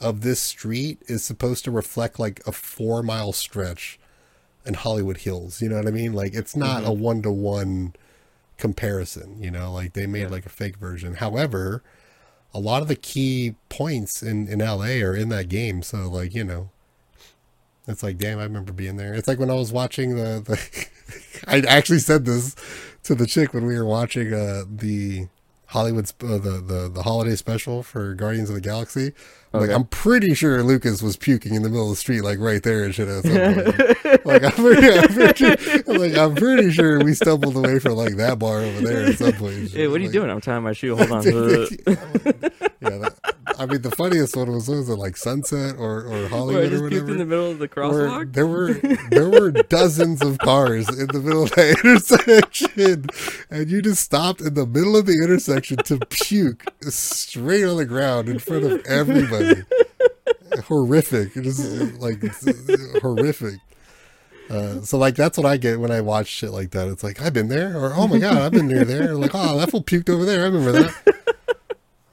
[0.00, 3.98] of this street is supposed to reflect like a four mile stretch
[4.66, 5.62] in Hollywood Hills.
[5.62, 6.12] You know what I mean?
[6.12, 6.90] Like, it's not mm-hmm.
[6.90, 7.94] a one to one
[8.58, 10.28] comparison, you know, like they made Yeah.
[10.28, 11.14] like a fake version.
[11.14, 11.82] However,
[12.54, 15.82] a lot of the key points in, in LA are in that game.
[15.82, 16.70] So, like, you know,
[17.86, 19.12] it's like, damn, I remember being there.
[19.12, 20.86] It's like when I was watching the, the
[21.46, 22.54] I actually said this
[23.02, 25.28] to the chick when we were watching uh, the
[25.74, 29.12] Hollywood sp- uh, the, the the holiday special for Guardians of the Galaxy.
[29.52, 32.38] I'm Like I'm pretty sure Lucas was puking in the middle of the street, like
[32.38, 33.08] right there and shit.
[33.08, 34.24] At some point.
[34.26, 38.16] like I'm pretty, I'm pretty, I'm like I'm pretty sure we stumbled away from like
[38.16, 39.72] that bar over there at some point.
[39.72, 40.30] Hey, what are you Like, doing?
[40.30, 40.94] I'm tying my shoe.
[40.96, 41.22] Hold on.
[42.80, 46.28] Yeah, that, I mean the funniest one was was it like Sunset or or Where
[46.28, 47.10] Hollywood or whatever.
[47.12, 48.32] in the middle of the where crosswalk?
[48.32, 48.74] there were
[49.10, 53.06] there were dozens of cars in the middle of the intersection,
[53.50, 57.84] and you just stopped in the middle of the intersection to puke straight on the
[57.86, 59.62] ground in front of everybody.
[60.66, 62.22] horrific, just like
[63.02, 63.60] horrific.
[64.50, 66.88] Uh, so like that's what I get when I watch shit like that.
[66.88, 69.14] It's like I've been there, or oh my god, I've been near there.
[69.14, 70.42] Like oh, that fool puked over there.
[70.42, 71.14] I remember that.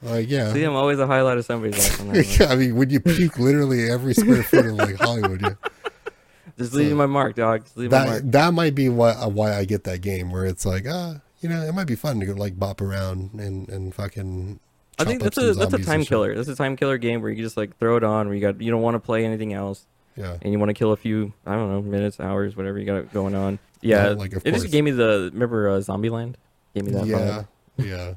[0.02, 1.98] Like yeah, See, I'm always a highlight of somebody's life.
[1.98, 2.50] that one.
[2.50, 5.54] I mean, when you puke literally every square foot of like Hollywood, yeah.
[6.58, 7.64] Just leaving my mark, dog.
[7.64, 8.22] Just leaving my mark.
[8.22, 11.20] that that might be why uh, why I get that game where it's like ah
[11.40, 14.58] you know it might be fun to go like bop around and and fucking.
[14.98, 16.34] I think that's a that's a time killer.
[16.34, 18.60] That's a time killer game where you just like throw it on where you got
[18.60, 19.86] you don't want to play anything else
[20.16, 22.84] Yeah, and you want to kill a few I don't know minutes, hours, whatever you
[22.86, 23.58] got going on.
[23.80, 26.34] Yeah, Yeah, like, it just gave me the remember uh, Zombieland.
[26.74, 27.06] Gave me that.
[27.06, 27.44] yeah,
[27.78, 27.86] vibe.
[27.88, 28.14] yeah.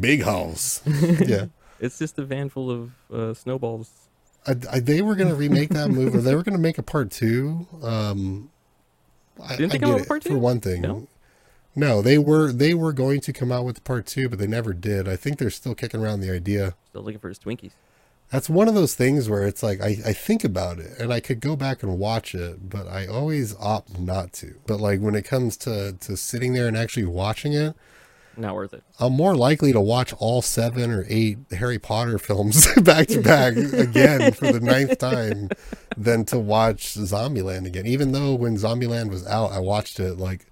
[0.00, 0.82] Big house.
[0.86, 1.46] yeah,
[1.80, 3.90] It's just a van full of uh, snowballs.
[4.46, 6.18] I, I, they were gonna remake that movie.
[6.18, 7.66] They were gonna make a part two.
[7.82, 8.50] Um,
[9.42, 10.82] I, Didn't they I come get out with it, part for one thing.
[10.82, 11.06] No?
[11.74, 14.72] No, they were they were going to come out with part two, but they never
[14.72, 15.08] did.
[15.08, 16.74] I think they're still kicking around the idea.
[16.90, 17.72] Still looking for his Twinkies.
[18.30, 21.20] That's one of those things where it's like I, I think about it and I
[21.20, 24.56] could go back and watch it, but I always opt not to.
[24.66, 27.74] But like when it comes to, to sitting there and actually watching it,
[28.38, 28.84] Not worth it.
[29.00, 33.56] I'm more likely to watch all seven or eight Harry Potter films back to back
[33.56, 35.48] again for the ninth time
[35.96, 37.84] than to watch Zombieland again.
[37.84, 40.46] Even though when Zombieland was out, I watched it like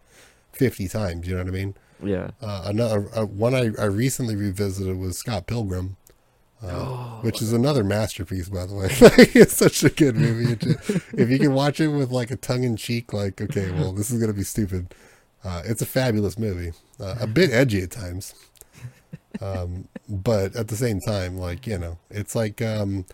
[0.53, 1.29] 50 times.
[1.29, 1.75] You know what I mean?
[2.03, 2.31] Yeah.
[2.43, 5.97] Uh, another uh, one I, I recently revisited was Scott Pilgrim,
[6.63, 8.89] uh, Oh, which is another masterpiece, by the way.
[8.91, 10.57] it's such a good movie.
[11.17, 14.11] If you can watch it with like a tongue in cheek, like okay, well, this
[14.11, 14.93] is gonna be stupid.
[15.47, 18.35] Uh, it's a fabulous movie, uh, a bit edgy at times,
[19.41, 23.05] um, but at the same time, like you know, it's like um,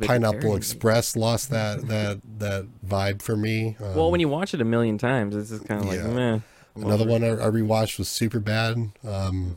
[0.00, 0.56] Pineapple.
[0.56, 3.76] Express lost that that that vibe for me.
[3.80, 6.08] Um, Well, when you watch it a million times, it's just kind of like Yeah.
[6.08, 6.38] meh.
[6.76, 8.90] Another one I, I rewatched was Super Bad.
[9.06, 9.56] Um,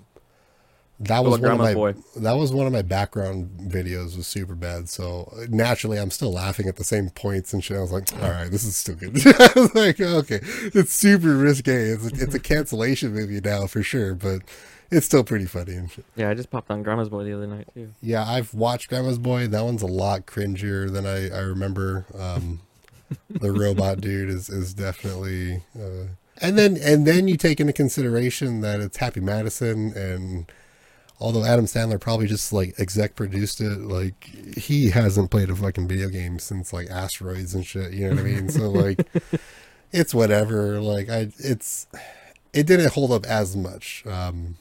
[1.07, 1.95] that was one of my Boy.
[2.17, 4.89] that was one of my background videos was super bad.
[4.89, 7.77] So naturally, I'm still laughing at the same points and shit.
[7.77, 9.15] I was like, all right, this is still good.
[9.25, 11.73] I was like, okay, it's super risque.
[11.91, 14.41] It's a, it's a cancellation movie now for sure, but
[14.91, 16.05] it's still pretty funny and shit.
[16.15, 17.89] Yeah, I just popped on Grandma's Boy the other night too.
[18.01, 19.47] Yeah, I've watched Grandma's Boy.
[19.47, 22.05] That one's a lot cringier than I, I remember.
[22.17, 22.59] Um,
[23.29, 25.63] the robot dude is is definitely.
[25.75, 26.07] Uh,
[26.41, 30.51] and then and then you take into consideration that it's Happy Madison and.
[31.21, 34.25] Although Adam Sandler probably just like exec produced it, like
[34.57, 37.93] he hasn't played a fucking video game since like Asteroids and shit.
[37.93, 38.49] You know what I mean?
[38.49, 39.07] So like,
[39.91, 40.81] it's whatever.
[40.81, 41.87] Like I, it's
[42.53, 44.03] it didn't hold up as much.
[44.07, 44.57] Um,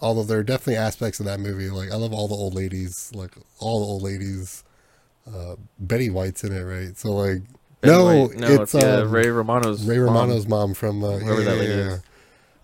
[0.00, 3.10] although there are definitely aspects of that movie like i love all the old ladies
[3.14, 4.64] like all the old ladies
[5.34, 7.42] uh betty white's in it right so like
[7.82, 9.86] no, no, it's, it's, uh, um, Ray Romano's.
[9.86, 10.08] ray mom.
[10.08, 11.96] romano's mom, from uh, lady yeah.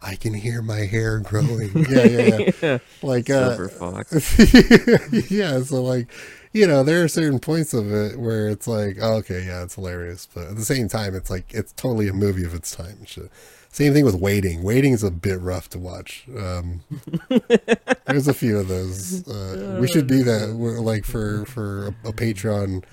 [0.03, 0.09] Is.
[0.09, 2.79] i can hear my hair growing yeah yeah yeah yeah.
[3.03, 4.39] like uh Fox.
[5.31, 6.09] yeah so like
[6.53, 9.75] you know there are certain points of it where it's like oh, okay yeah it's
[9.75, 12.97] hilarious but at the same time it's like it's totally a movie of its time
[12.99, 13.31] and shit.
[13.71, 16.81] same thing with waiting waiting is a bit rough to watch um
[18.07, 22.09] there's a few of those uh, we should do that We're, like for for a,
[22.09, 22.85] a patreon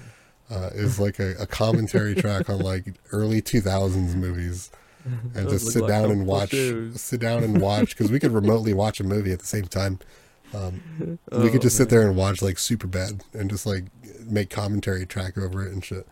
[0.52, 4.70] uh, is like a, a commentary track on like early 2000s movies
[5.06, 7.02] and just sit like down and watch shoes.
[7.02, 10.00] sit down and watch because we could remotely watch a movie at the same time
[10.54, 13.86] um, we Oh, could just sit there and watch like super bad and just like
[14.26, 16.08] make commentary track over it and shit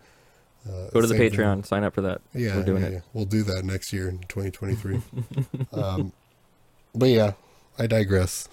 [0.68, 1.38] uh, Go to the same thing.
[1.40, 2.20] Patreon, sign up for that.
[2.34, 2.92] yeah We're doing yeah, it.
[2.94, 3.00] yeah.
[3.14, 5.00] we'll do that next year in 2023
[5.72, 6.12] um,
[6.94, 7.32] but yeah
[7.78, 8.48] i digress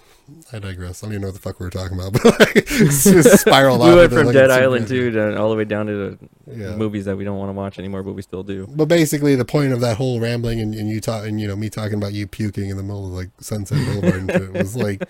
[0.52, 1.02] I digress.
[1.02, 3.40] I don't even know what the fuck we were talking about, but like, it's just
[3.40, 4.88] spiral we off went into, from like, Dead super Island bad.
[4.88, 6.18] 2 to all the way down to the
[6.56, 6.76] Yeah.
[6.76, 8.66] movies that we don't want to watch anymore, but we still do.
[8.68, 11.56] But basically, the point of that whole rambling and, and you talk and you know
[11.56, 14.76] me talking about you puking in the middle of like Sunset Boulevard and shit was
[14.86, 15.02] like,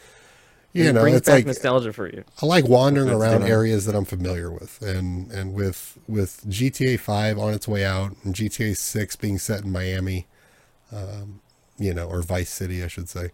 [0.73, 2.23] you it know, it's back like nostalgia for you.
[2.43, 3.51] I like wandering That's around different.
[3.53, 8.15] areas that I'm familiar with, and and with with GTA Five on its way out
[8.25, 10.27] and GTA Six being set in Miami,
[10.93, 11.41] um,
[11.79, 13.31] you know, or Vice City, I should say.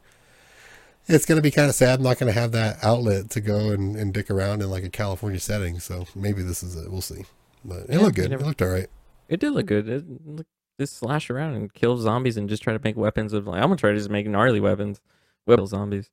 [1.09, 1.99] It's gonna be kind of sad.
[1.99, 4.89] I'm not gonna have that outlet to go and, and dick around in like a
[4.91, 5.79] California setting.
[5.79, 6.91] So maybe this is it.
[6.91, 7.25] We'll see.
[7.65, 8.31] But it Yeah, looked good.
[8.31, 8.89] never- It looked all right.
[9.29, 9.89] It did look good.
[9.89, 10.47] It, look,
[10.79, 13.69] just slash around and kill zombies and just try to make weapons of like I'm
[13.69, 15.01] gonna try to just make gnarly weapons,
[15.49, 16.11] kill zombies,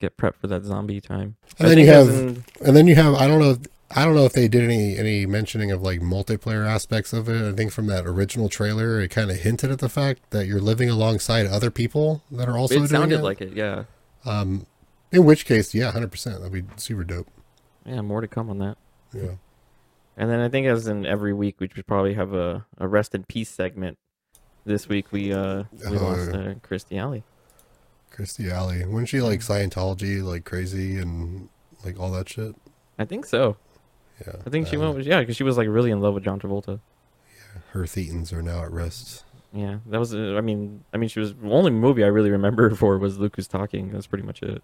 [0.00, 1.36] get prepped for that zombie time.
[1.58, 3.58] And I then you have in- And then you have I don't know if,
[3.90, 7.42] I don't know if they did any any mentioning of like multiplayer aspects of it.
[7.48, 10.60] I think from that original trailer, it kind of hinted at the fact that you're
[10.60, 13.22] living alongside other people that are also doing it sounded it.
[13.22, 13.52] like it.
[13.54, 13.84] Yeah,
[14.28, 14.66] um,
[15.12, 17.28] in which case, yeah, hundred percent, that'd be super dope.
[17.86, 18.00] yeah.
[18.02, 18.76] More to come on that.
[19.14, 19.36] Yeah,
[20.18, 23.14] And then I think as in every week we should probably have a, a rest
[23.14, 23.96] in peace segment.
[24.66, 27.22] This week we uh we Oh, lost uh, Kirstie Alley.
[28.14, 31.48] Kirstie Alley, wasn't she like Scientology, like crazy and
[31.84, 32.54] like all that shit?
[32.98, 33.56] I think so.
[34.26, 36.12] Yeah, I think she uh, went with yeah because she was like really in love
[36.14, 36.80] with John Travolta.
[37.34, 39.24] Yeah, her thetans are now at rest.
[39.52, 40.14] Yeah, that was.
[40.14, 42.98] Uh, I mean, I mean, she was the only movie I really remember her for
[42.98, 43.90] was Look Who's Talking.
[43.90, 44.62] That's pretty much it.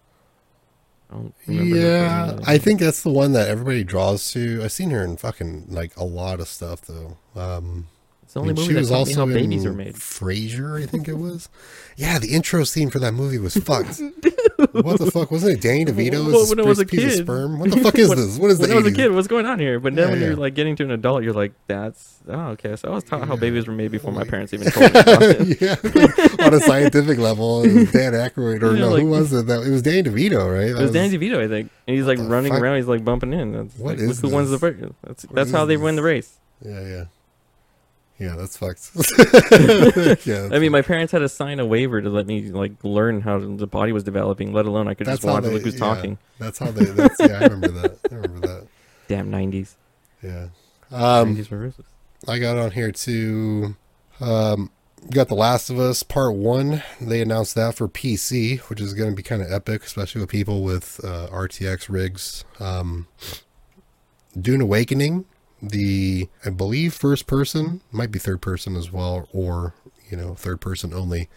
[1.09, 4.61] I don't remember her for Yeah, I think that's the one that everybody draws to.
[4.63, 7.17] I've seen her in fucking like a lot of stuff though.
[7.35, 7.87] Um,
[8.35, 9.73] the I only mean, movie she that was taught me also how babies in are
[9.73, 9.95] made.
[9.95, 11.49] Frasier, I think it was.
[11.97, 14.01] Yeah, the intro scene for that movie was fucked.
[14.73, 15.61] what the fuck wasn't it?
[15.61, 17.17] Danny DeVito Well, when I was a piece of kid.
[17.23, 17.57] sperm.
[17.57, 18.37] What the fuck is When- this?
[18.37, 19.79] What is when the I was a kid, what's going on here?
[19.79, 22.75] But then Yeah, when you're like getting to an adult, you're like, that's oh okay.
[22.75, 25.61] So I was taught how babies were made before my parents even told me about
[25.61, 29.47] yeah, on a scientific level, was Dan Aykroyd, or Yeah, no, like- who was it?
[29.47, 30.71] That it was Danny DeVito, right?
[30.71, 32.61] It was Danny DeVito, I think, and he's like running fuck?
[32.61, 32.75] around.
[32.75, 33.53] He's like bumping in.
[33.53, 34.91] That's What like, is who wins the race.
[35.01, 36.35] That's that's how they win the race.
[36.61, 37.03] Yeah, yeah,
[38.19, 38.35] yeah.
[38.35, 38.91] That's fucked.
[40.25, 43.21] yeah, I mean, my parents had to sign a waiver to let me like learn
[43.21, 44.53] how the body was developing.
[44.53, 45.51] Let alone I could that's just watch they.
[45.51, 46.17] look who's yeah, talking.
[46.39, 46.85] That's how they.
[46.85, 47.39] That's yeah.
[47.39, 47.99] I remember that.
[48.11, 48.67] I remember that.
[49.07, 49.75] Damn nineties.
[50.21, 50.47] Yeah.
[50.91, 51.73] Um, Nineties were.
[52.27, 53.75] I got on here too.
[54.19, 54.71] Um,
[55.11, 56.83] got The Last of Us Part One.
[56.99, 60.29] They announced that for PC, which is going to be kind of epic, especially with
[60.29, 62.45] people with uh, RTX rigs.
[62.59, 63.07] Um,
[64.39, 65.25] Dune Awakening,
[65.69, 69.73] the I believe first person, might be third person as well, or
[70.09, 71.29] you know third person only.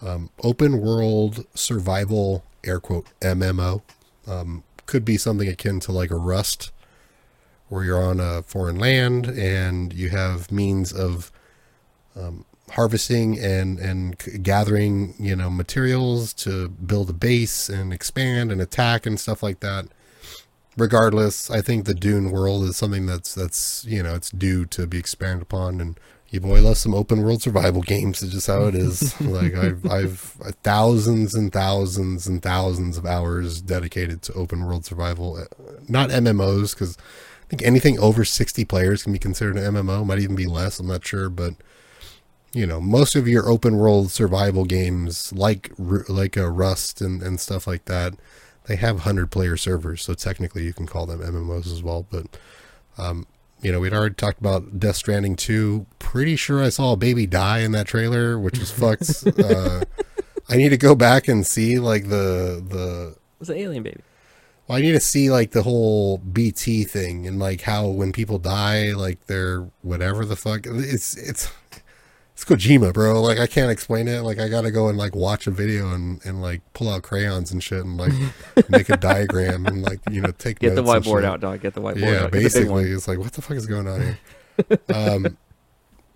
[0.00, 3.82] Um, open world survival air quote MMO
[4.28, 6.70] um, could be something akin to like a Rust
[7.68, 11.30] where you're on a foreign land and you have means of
[12.16, 18.60] um, harvesting and and gathering you know materials to build a base and expand and
[18.60, 19.86] attack and stuff like that
[20.78, 24.86] regardless i think the dune world is something that's that's you know it's due to
[24.86, 25.98] be expanded upon and
[26.30, 28.22] your boy loves some open world survival games.
[28.22, 29.18] It's just how it is.
[29.20, 34.84] like I've I've uh, thousands and thousands and thousands of hours dedicated to open world
[34.84, 35.44] survival, uh,
[35.88, 40.04] not MMOs because I think anything over sixty players can be considered an MMO.
[40.04, 40.78] Might even be less.
[40.78, 41.54] I'm not sure, but
[42.52, 47.40] you know, most of your open world survival games, like like a Rust and and
[47.40, 48.14] stuff like that,
[48.68, 50.02] they have hundred player servers.
[50.02, 52.06] So technically, you can call them MMOs as well.
[52.08, 52.26] But
[52.98, 53.26] um,
[53.60, 55.86] you know, we'd already talked about Death Stranding 2.
[55.98, 59.26] Pretty sure I saw a baby die in that trailer, which was fucked.
[59.38, 59.84] uh,
[60.48, 63.16] I need to go back and see like the the.
[63.38, 64.00] was an alien baby.
[64.66, 68.38] Well, I need to see like the whole BT thing and like how when people
[68.38, 70.66] die, like they're whatever the fuck.
[70.66, 71.50] It's it's
[72.38, 73.20] it's Kojima, bro.
[73.20, 74.20] Like I can't explain it.
[74.20, 77.50] Like I gotta go and like watch a video and, and like pull out crayons
[77.50, 78.12] and shit and like
[78.68, 81.60] make a diagram and like you know take get the whiteboard out, dog.
[81.60, 82.00] Get the whiteboard.
[82.00, 82.30] Yeah, out.
[82.30, 84.18] basically, it's like what the fuck is going on here?
[84.94, 85.36] um,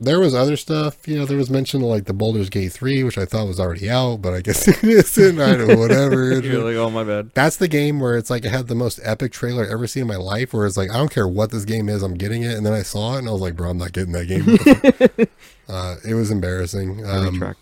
[0.03, 1.07] there was other stuff.
[1.07, 3.61] You know, there was mention of like the Baldur's Gate three, which I thought was
[3.61, 5.40] already out, but I guess it isn't.
[5.40, 6.38] I don't know, whatever.
[6.40, 7.30] You're like, oh my bad.
[7.34, 10.03] That's the game where it's like I had the most epic trailer I've ever seen
[10.03, 10.53] in my life.
[10.53, 12.57] Where it's like I don't care what this game is, I'm getting it.
[12.57, 15.26] And then I saw it and I was like, bro, I'm not getting that game.
[15.68, 17.07] Uh, it was embarrassing.
[17.07, 17.55] Um,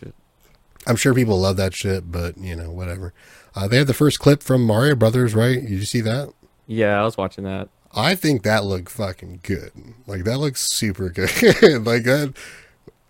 [0.86, 3.12] I'm sure people love that shit, but you know, whatever.
[3.54, 5.60] Uh, they had the first clip from Mario Brothers, right?
[5.60, 6.32] Did you see that?
[6.66, 7.68] Yeah, I was watching that.
[7.92, 9.72] I think that looked fucking good.
[10.06, 11.30] Like that looks super good.
[11.84, 12.34] like that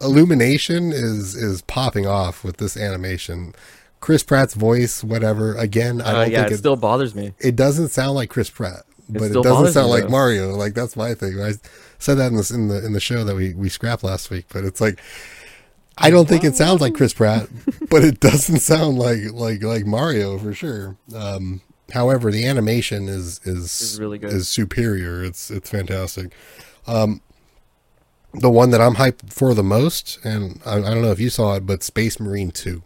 [0.00, 3.54] illumination is is popping off with this animation.
[4.00, 5.54] Chris Pratt's voice, whatever.
[5.56, 7.34] Again, I uh, don't uh, yeah, think it, it, still bothers me.
[7.38, 10.54] It doesn't sound like Chris Pratt, but it, it doesn't sound like Mario.
[10.54, 11.40] Like that's my thing.
[11.40, 11.52] I,
[12.00, 14.46] said that in, this, in the in the show that we we scrapped last week,
[14.48, 15.00] but it's like
[15.96, 17.48] I don't think it sounds like Chris Pratt,
[17.90, 20.96] but it doesn't sound like like like Mario for sure.
[21.14, 21.60] Um,
[21.92, 24.32] however, the animation is is is really good.
[24.32, 25.22] Is superior.
[25.24, 26.32] It's it's fantastic.
[26.86, 27.20] Um,
[28.32, 31.30] the one that I'm hyped for the most, and I, I don't know if you
[31.30, 32.82] saw it, but Space Marine Two,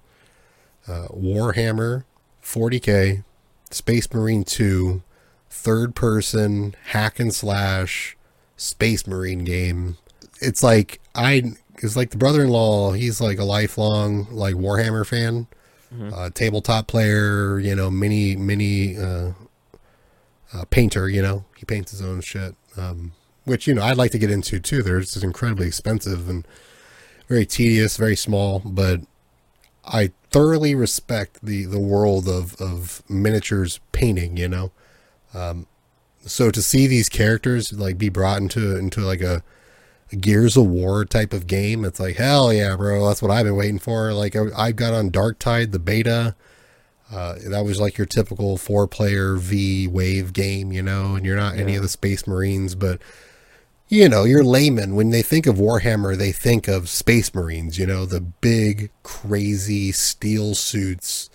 [0.89, 2.05] uh, Warhammer
[2.43, 3.25] 40k,
[3.71, 5.03] Space Marine Two,
[5.51, 8.17] third person hack and slash
[8.57, 9.97] Space Marine game.
[10.41, 12.93] It's like I it's like the brother-in-law.
[12.93, 15.47] He's like a lifelong like Warhammer fan,
[15.95, 16.13] mm-hmm.
[16.13, 17.59] uh, tabletop player.
[17.59, 19.33] You know, mini mini uh,
[20.53, 21.09] uh, painter.
[21.09, 22.55] You know, he paints his own shit.
[22.77, 23.13] Um,
[23.45, 24.83] which you know I'd like to get into too.
[24.83, 26.47] They're just incredibly expensive and
[27.29, 28.61] very tedious, very small.
[28.65, 29.01] But
[29.85, 34.37] I thoroughly respect the the world of of miniatures painting.
[34.37, 34.73] You know,
[35.35, 35.67] um,
[36.25, 39.43] so to see these characters like be brought into into like a, a,
[40.21, 43.07] Gears of War type of game, it's like hell yeah, bro.
[43.07, 44.13] That's what I've been waiting for.
[44.13, 46.35] Like I, I got on Darktide the beta.
[47.13, 51.55] Uh, that was like your typical four-player V wave game, you know, and you're not
[51.55, 51.63] yeah.
[51.63, 53.01] any of the Space Marines, but
[53.89, 54.95] you know, you're layman.
[54.95, 57.79] When they think of Warhammer, they think of Space Marines.
[57.79, 61.31] You know, the big, crazy steel suits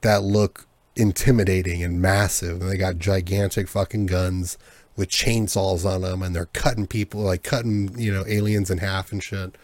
[0.00, 0.66] that look
[0.96, 2.60] intimidating and massive.
[2.60, 4.58] And they got gigantic fucking guns
[4.96, 9.12] with chainsaws on them, and they're cutting people, like cutting you know aliens in half
[9.12, 9.56] and shit.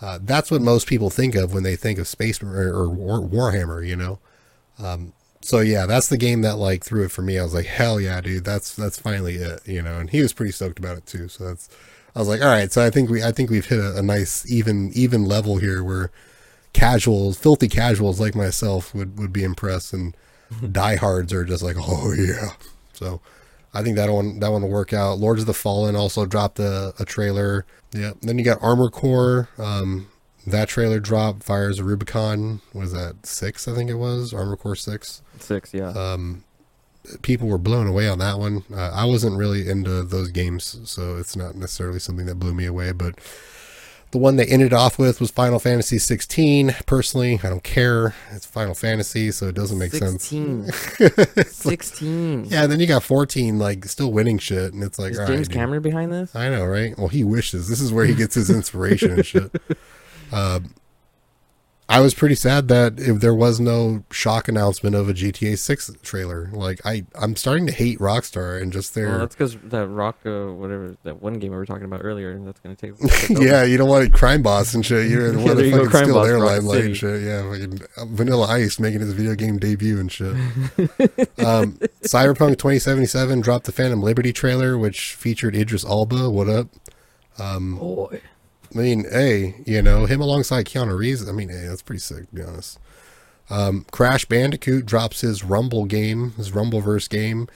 [0.00, 3.20] Uh, that's what most people think of when they think of Space or, or War,
[3.20, 4.20] Warhammer, you know.
[4.78, 7.38] Um, so yeah, that's the game that like threw it for me.
[7.38, 9.98] I was like, hell yeah, dude, that's that's finally it, you know.
[9.98, 11.28] And he was pretty stoked about it too.
[11.28, 11.68] So that's,
[12.14, 12.72] I was like, all right.
[12.72, 15.82] So I think we I think we've hit a, a nice even even level here
[15.82, 16.10] where
[16.72, 20.16] casuals, filthy casuals like myself would would be impressed and
[20.72, 22.50] diehards are just like, oh yeah.
[22.92, 23.20] So
[23.74, 25.18] I think that one that one will work out.
[25.18, 27.66] Lords of the Fallen also dropped a, a trailer.
[27.92, 28.12] Yeah.
[28.22, 29.48] Then you got Armor Core.
[29.58, 30.08] Um,
[30.46, 31.42] that trailer dropped.
[31.42, 32.60] Fires of Rubicon.
[32.72, 33.68] Was that six?
[33.68, 35.22] I think it was Armor Core six.
[35.38, 35.90] Six, yeah.
[35.90, 36.44] Um,
[37.22, 38.64] people were blown away on that one.
[38.72, 42.66] Uh, I wasn't really into those games, so it's not necessarily something that blew me
[42.66, 42.92] away.
[42.92, 43.18] But
[44.10, 46.74] the one they ended off with was Final Fantasy 16.
[46.86, 48.14] Personally, I don't care.
[48.32, 50.70] It's Final Fantasy, so it doesn't make 16.
[50.72, 51.50] sense.
[51.50, 52.42] 16.
[52.44, 55.48] Like, yeah, then you got 14, like still winning shit, and it's like, is James
[55.48, 55.90] right, Cameron dude.
[55.92, 56.34] behind this?
[56.34, 56.96] I know, right?
[56.96, 57.68] Well, he wishes.
[57.68, 59.50] This is where he gets his inspiration and shit.
[60.30, 60.60] Uh,
[61.90, 65.92] I was pretty sad that if there was no shock announcement of a GTA 6
[66.02, 69.08] trailer, like I, I'm starting to hate Rockstar and just their.
[69.08, 72.32] Well, that's because that Rock, uh, whatever that one game we were talking about earlier,
[72.32, 73.30] and that's going to take.
[73.40, 75.08] yeah, you don't want Crime Boss and shit.
[75.08, 77.22] You're the one to fucking steal Boss, their limelight and shit.
[77.22, 80.34] Yeah, fucking uh, Vanilla Ice making his video game debut and shit.
[81.38, 86.28] um, Cyberpunk 2077 dropped the Phantom Liberty trailer, which featured Idris Elba.
[86.28, 86.68] What up?
[87.38, 88.20] Um, Boy.
[88.74, 92.28] I mean, hey, you know, him alongside Keanu Reeves, I mean, hey, that's pretty sick,
[92.28, 92.78] to be honest.
[93.50, 97.48] Um, Crash Bandicoot drops his Rumble game, his Rumbleverse game.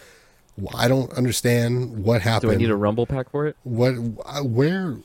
[0.74, 2.52] I don't understand what happened.
[2.52, 3.56] Do I need a Rumble pack for it?
[3.62, 3.94] What?
[4.24, 4.96] Uh, where?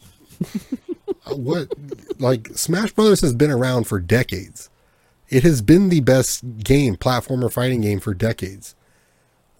[1.36, 1.74] what
[2.20, 4.70] like Smash Brothers has been around for decades.
[5.30, 8.76] It has been the best game, platformer fighting game for decades.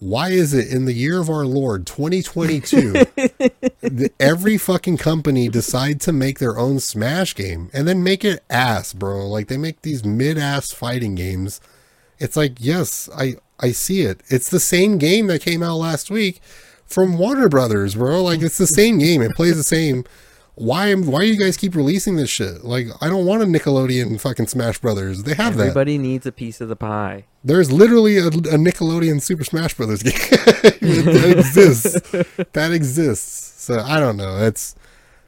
[0.00, 2.92] Why is it in the year of our Lord 2022
[3.80, 8.44] that every fucking company decide to make their own Smash game and then make it
[8.48, 9.26] ass, bro?
[9.26, 11.60] Like they make these mid-ass fighting games.
[12.20, 14.22] It's like, yes, I I see it.
[14.28, 16.40] It's the same game that came out last week
[16.86, 18.22] from Warner Brothers, bro.
[18.22, 19.20] Like it's the same game.
[19.20, 20.04] It plays the same.
[20.58, 22.64] Why am why do you guys keep releasing this shit?
[22.64, 25.22] Like I don't want a Nickelodeon fucking Smash Brothers.
[25.22, 25.68] They have that.
[25.68, 27.24] Everybody needs a piece of the pie.
[27.44, 32.12] There's literally a, a Nickelodeon Super Smash Brothers game that exists.
[32.52, 33.62] That exists.
[33.62, 34.38] So I don't know.
[34.38, 34.74] It's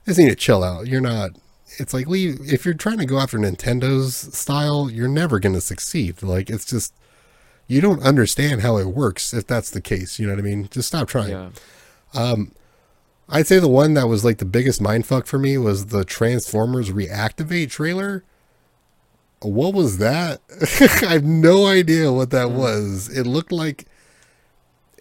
[0.04, 0.88] just need to chill out.
[0.88, 1.30] You're not.
[1.78, 5.60] It's like leave if you're trying to go after Nintendo's style, you're never going to
[5.60, 6.22] succeed.
[6.24, 6.92] Like it's just
[7.68, 10.18] you don't understand how it works if that's the case.
[10.18, 10.68] You know what I mean?
[10.72, 11.30] Just stop trying.
[11.30, 11.50] Yeah.
[12.14, 12.52] Um,
[13.30, 16.90] I'd say the one that was like the biggest mindfuck for me was the Transformers
[16.90, 18.24] Reactivate trailer.
[19.40, 20.40] What was that?
[21.08, 23.08] I have no idea what that was.
[23.08, 23.86] It looked like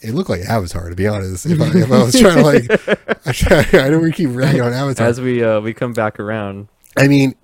[0.01, 1.45] it looked like Avatar, to be honest.
[1.45, 4.61] If I, if I was trying to like, I, try, I know we keep ragging
[4.61, 5.07] on Avatar.
[5.07, 6.67] As we uh we come back around.
[6.95, 7.36] I mean,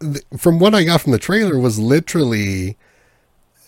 [0.00, 2.76] th- from what I got from the trailer was literally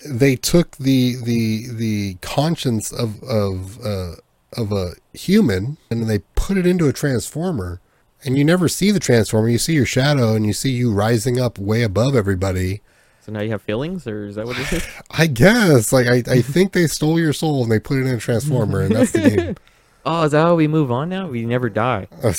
[0.06, 4.16] they took the the the conscience of of uh,
[4.56, 7.80] of a human and they put it into a transformer,
[8.24, 9.48] and you never see the transformer.
[9.48, 12.80] You see your shadow, and you see you rising up way above everybody.
[13.20, 14.86] So now you have feelings, or is that what it is?
[15.10, 18.14] I guess, like I, I think they stole your soul and they put it in
[18.14, 19.56] a transformer, and that's the game.
[20.04, 21.28] oh, is that how we move on now?
[21.28, 22.08] We never die.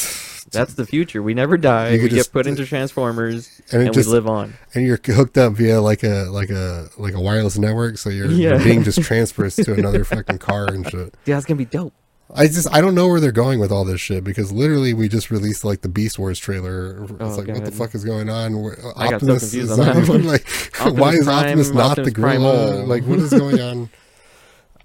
[0.52, 1.24] That's the future.
[1.24, 1.92] We never die.
[1.94, 4.54] We could get put into transformers and and, just- we live on.
[4.76, 8.28] and you're hooked up via like a like a like a wireless network, so you're,
[8.28, 8.50] Yeah.
[8.52, 11.16] you're being just transferred to another fucking car and shit.
[11.26, 11.94] Yeah, that's gonna be dope.
[12.36, 15.08] I just I don't know where they're going with all this shit because literally we
[15.08, 17.04] just released like the Beast Wars trailer.
[17.04, 18.62] It's Oh, like what the fuck is going on?
[18.62, 20.24] Where- I so Optimus confused is on that not- one.
[20.26, 20.42] like
[20.82, 22.84] Optimus why is Prime, Optimus not Optimus the gorilla?
[22.86, 23.90] Like what is going on?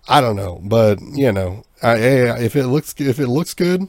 [0.09, 3.88] I don't know, but you know, I, I- if it looks if it looks good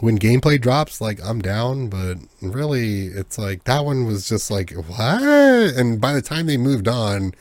[0.00, 1.88] when gameplay drops, like I'm down.
[1.88, 5.22] But really, it's like that one was just like what?
[5.22, 7.32] And by the time they moved on,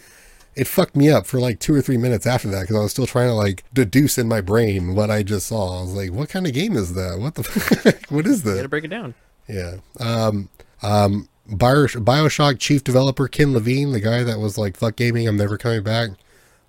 [0.55, 2.91] it fucked me up for like two or three minutes after that because I was
[2.91, 5.79] still trying to like deduce in my brain what I just saw.
[5.79, 7.17] I was like, what kind of game is that?
[7.19, 8.05] What the fuck?
[8.11, 8.55] what is You that?
[8.57, 9.13] gotta break it down.
[9.47, 9.77] Yeah.
[9.99, 10.49] Um,
[10.81, 15.57] um, Bioshock chief developer Ken Levine, the guy that was like, fuck gaming, I'm never
[15.57, 16.11] coming back,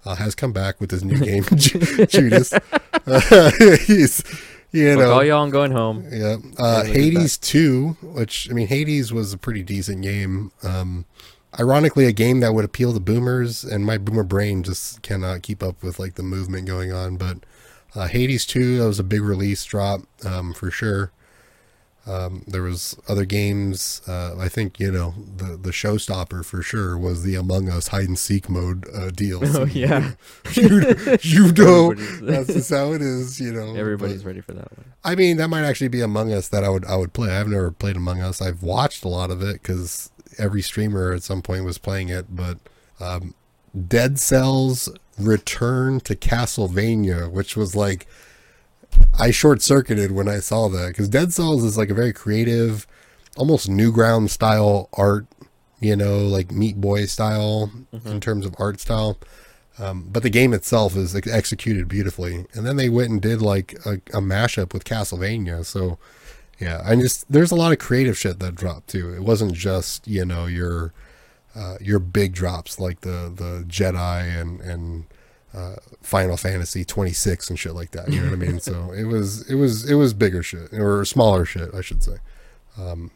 [0.04, 2.52] uh, has come back with his new game, Judas.
[2.52, 3.50] Uh,
[3.86, 4.22] he's,
[4.72, 5.12] you Fuck know.
[5.12, 6.04] all y'all, I'm going home.
[6.10, 6.36] Yeah.
[6.58, 10.50] Uh, Hades 2, which, I mean, Hades was a pretty decent game.
[10.64, 11.04] Um,
[11.58, 15.62] ironically, a game that would appeal to boomers, and my boomer brain just cannot keep
[15.62, 17.16] up with like the movement going on.
[17.16, 17.38] But
[17.94, 21.12] uh, Hades 2, that was a big release drop um, for sure.
[22.06, 24.02] Um, there was other games.
[24.06, 28.08] Uh, I think you know the the showstopper for sure was the Among Us hide
[28.08, 29.40] and seek mode uh, deal.
[29.56, 30.12] Oh yeah,
[30.52, 33.40] you, you know that's just how it is.
[33.40, 34.84] You know, everybody's but- ready for that one.
[35.02, 37.30] I mean, that might actually be Among Us that I would I would play.
[37.34, 38.42] I've never played Among Us.
[38.42, 42.34] I've watched a lot of it because every streamer at some point was playing it.
[42.34, 42.58] But
[43.00, 43.34] um,
[43.88, 48.06] Dead Cells Return to Castlevania, which was like
[49.18, 52.86] I short circuited when I saw that because Dead Cells is like a very creative,
[53.36, 55.26] almost Newground style art.
[55.80, 57.70] You know, like Meat Boy style
[58.06, 59.18] in terms of art style.
[59.78, 62.46] Um, but the game itself is like, executed beautifully.
[62.54, 65.64] And then they went and did like a, a mashup with Castlevania.
[65.64, 65.98] So
[66.64, 69.12] yeah, I just there's a lot of creative shit that dropped too.
[69.12, 70.94] It wasn't just you know your
[71.54, 75.04] uh, your big drops like the the Jedi and and
[75.52, 78.10] uh, Final Fantasy 26 and shit like that.
[78.10, 78.60] You know what I mean?
[78.60, 82.16] So it was it was it was bigger shit or smaller shit, I should say.
[82.78, 83.10] Um,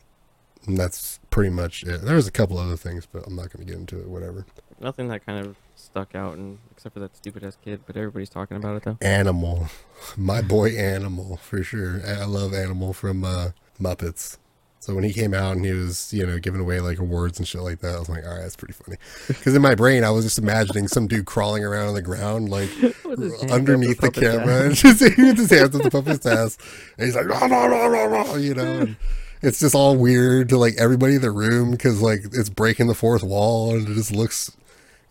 [0.66, 2.02] and that's pretty much it.
[2.02, 4.08] There was a couple other things, but I'm not going to get into it.
[4.08, 4.44] Whatever.
[4.78, 5.56] Nothing that kind of
[5.90, 7.80] stuck out, and except for that stupid ass kid.
[7.86, 8.98] But everybody's talking about it though.
[9.00, 9.68] Animal,
[10.16, 12.00] my boy Animal for sure.
[12.06, 14.38] I love Animal from uh, Muppets.
[14.80, 17.48] So when he came out and he was, you know, giving away like awards and
[17.48, 18.96] shit like that, I was like, all right, that's pretty funny.
[19.26, 22.48] Because in my brain, I was just imagining some dude crawling around on the ground,
[22.48, 22.70] like
[23.04, 26.24] With his hand underneath the the camera, and just with his hands on the puppet's
[26.24, 26.56] ass,
[26.96, 28.80] and he's like, rah, rah, rah, rah, rah, you know.
[28.80, 28.96] And
[29.42, 32.94] it's just all weird to like everybody in the room because like it's breaking the
[32.94, 34.56] fourth wall, and it just looks.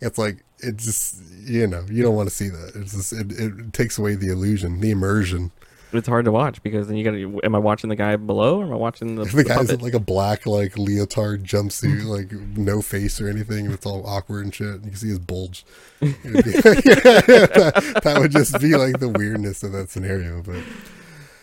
[0.00, 2.72] It's like it just you know you don't want to see that.
[2.74, 5.52] It's just it, it takes away the illusion, the immersion.
[5.90, 7.46] It's hard to watch because then you gotta.
[7.46, 9.80] Am I watching the guy below, or am I watching the, The the guy's in
[9.80, 14.44] like a black like leotard jumpsuit, like no face or anything, and it's all awkward
[14.44, 14.74] and shit.
[14.74, 15.64] You can see his bulge.
[16.00, 20.42] Be- that, that would just be like the weirdness of that scenario.
[20.42, 20.62] But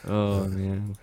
[0.08, 0.96] Oh uh, man,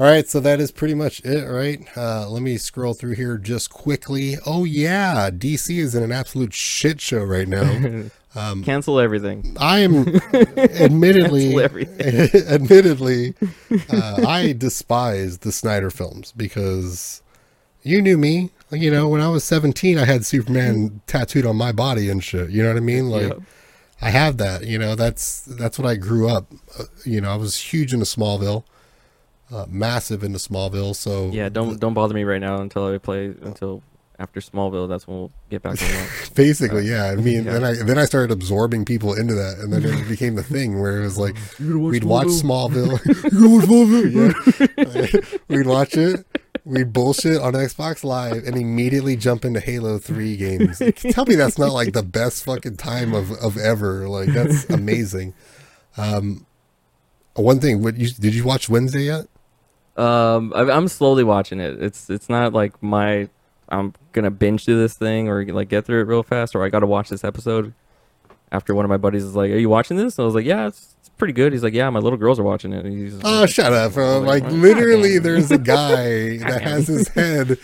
[0.00, 1.84] All right, so that is pretty much it, right?
[1.96, 4.36] Uh, let me scroll through here just quickly.
[4.46, 8.04] Oh yeah, DC is in an absolute shit show right now.
[8.34, 9.56] Um, Cancel everything.
[9.58, 10.06] I am
[10.54, 13.34] admittedly, admittedly,
[13.90, 17.22] uh, I despise the Snyder films because
[17.82, 18.50] you knew me.
[18.70, 22.50] You know, when I was 17, I had Superman tattooed on my body and shit.
[22.50, 23.08] You know what I mean?
[23.08, 23.40] Like, yep.
[24.02, 24.64] I have that.
[24.66, 26.52] You know, that's that's what I grew up.
[26.78, 28.62] Uh, you know, I was huge into Smallville,
[29.50, 30.94] uh, massive into Smallville.
[30.94, 33.82] So yeah, don't don't bother me right now until I play until
[34.18, 35.88] after Smallville, that's when we'll get back on
[36.34, 37.04] Basically, uh, yeah.
[37.06, 37.52] I mean, yeah.
[37.52, 40.80] then I then I started absorbing people into that, and then it became the thing
[40.80, 42.98] where it was like we'd watch Smallville.
[43.30, 44.32] Smallville?
[45.36, 45.38] yeah.
[45.48, 46.26] we'd watch it.
[46.64, 50.82] We'd bullshit on Xbox Live and immediately jump into Halo Three games.
[51.12, 54.08] Tell me that's not like the best fucking time of, of ever.
[54.08, 55.32] Like that's amazing.
[55.96, 56.44] Um,
[57.34, 59.26] one thing, what you did you watch Wednesday yet?
[59.98, 61.82] Um, I, I'm slowly watching it.
[61.82, 63.28] It's it's not like my
[63.68, 66.68] I'm gonna binge through this thing or like get through it real fast, or I
[66.68, 67.74] got to watch this episode.
[68.50, 70.46] After one of my buddies is like, "Are you watching this?" And I was like,
[70.46, 73.20] "Yeah, it's, it's pretty good." He's like, "Yeah, my little girls are watching it." He's
[73.22, 74.20] oh, like, shut up, bro!
[74.20, 77.58] Like, like literally, there's a guy that has his head,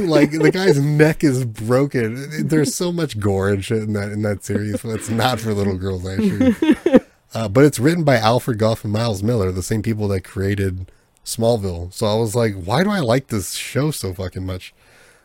[0.00, 2.46] like the guy's neck is broken.
[2.46, 4.82] There's so much gore and shit in that in that series.
[4.82, 7.00] It's not for little girls, actually.
[7.34, 10.90] Uh, but it's written by Alfred Gough and Miles Millar, the same people that created
[11.28, 11.92] Smallville.
[11.92, 14.74] So I was like, why do I like this show so fucking much?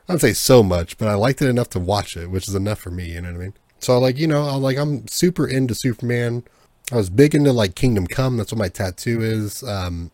[0.07, 2.55] I don't say so much, but I liked it enough to watch it, which is
[2.55, 3.11] enough for me.
[3.11, 3.53] You know what I mean?
[3.79, 6.43] So like, you know, I like I'm super into Superman.
[6.91, 8.37] I was big into like Kingdom Come.
[8.37, 9.63] That's what my tattoo is.
[9.63, 10.11] Um,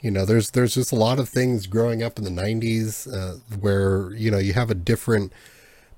[0.00, 3.38] you know, there's there's just a lot of things growing up in the '90s uh,
[3.60, 5.32] where you know you have a different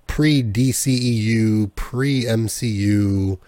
[0.07, 3.39] pre DCEU, pre MCU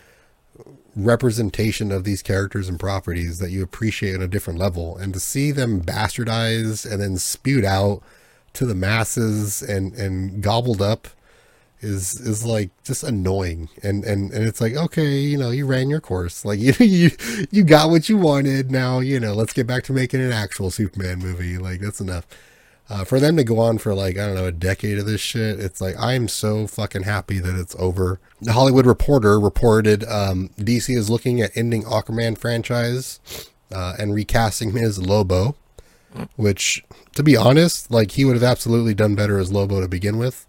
[0.94, 5.20] representation of these characters and properties that you appreciate on a different level, and to
[5.20, 8.02] see them bastardized and then spewed out
[8.54, 11.08] to the masses and and gobbled up
[11.80, 13.68] is is like just annoying.
[13.82, 16.44] And and and it's like okay you know you ran your course.
[16.44, 17.10] Like you you
[17.50, 18.70] you got what you wanted.
[18.70, 21.58] Now you know let's get back to making an actual superman movie.
[21.58, 22.26] Like that's enough
[22.92, 25.20] uh, for them to go on for like i don't know a decade of this
[25.20, 30.50] shit it's like i'm so fucking happy that it's over the hollywood reporter reported um,
[30.58, 33.20] dc is looking at ending aquaman franchise
[33.72, 35.56] uh, and recasting him as lobo
[36.36, 40.18] which, to be honest, like he would have absolutely done better as Lobo to begin
[40.18, 40.46] with.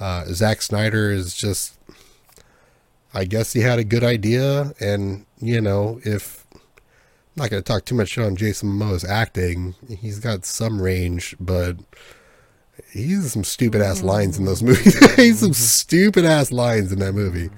[0.00, 1.78] Uh, Zack Snyder is just,
[3.12, 6.43] I guess he had a good idea, and you know, if
[7.36, 11.76] not going to talk too much on Jason Momoa's acting, he's got some range, but
[12.92, 15.14] he's some stupid ass lines in those movies.
[15.16, 17.50] he's some stupid ass lines in that movie.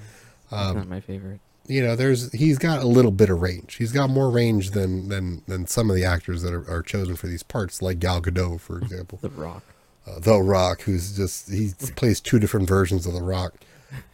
[0.51, 3.77] Um, not my favorite you know, there's he's got a little bit of range.
[3.77, 7.17] He's got more range than than than some of the actors that are, are chosen
[7.17, 9.19] for these parts, like Gal Gadot, for example.
[9.23, 9.63] the Rock.
[10.07, 13.55] Uh, the Rock, who's just he plays two different versions of the Rock.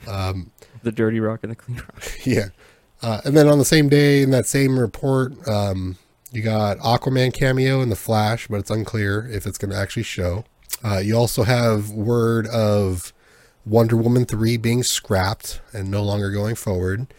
[0.06, 0.50] Um,
[0.82, 2.02] the Dirty Rock and the Clean Rock.
[2.24, 2.48] Yeah,
[3.02, 5.96] uh, and then on the same day in that same report, um,
[6.30, 10.04] you got Aquaman cameo in the Flash, but it's unclear if it's going to actually
[10.04, 10.44] show.
[10.82, 13.12] Uh, you also have word of
[13.66, 17.12] Wonder Woman three being scrapped and no longer going forward.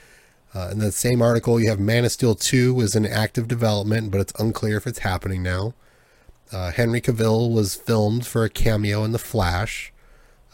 [0.56, 4.12] Uh, in the same article, you have Man of Steel 2 is in active development,
[4.12, 5.74] but it's unclear if it's happening now.
[6.52, 9.92] Uh, Henry Cavill was filmed for a cameo in The Flash,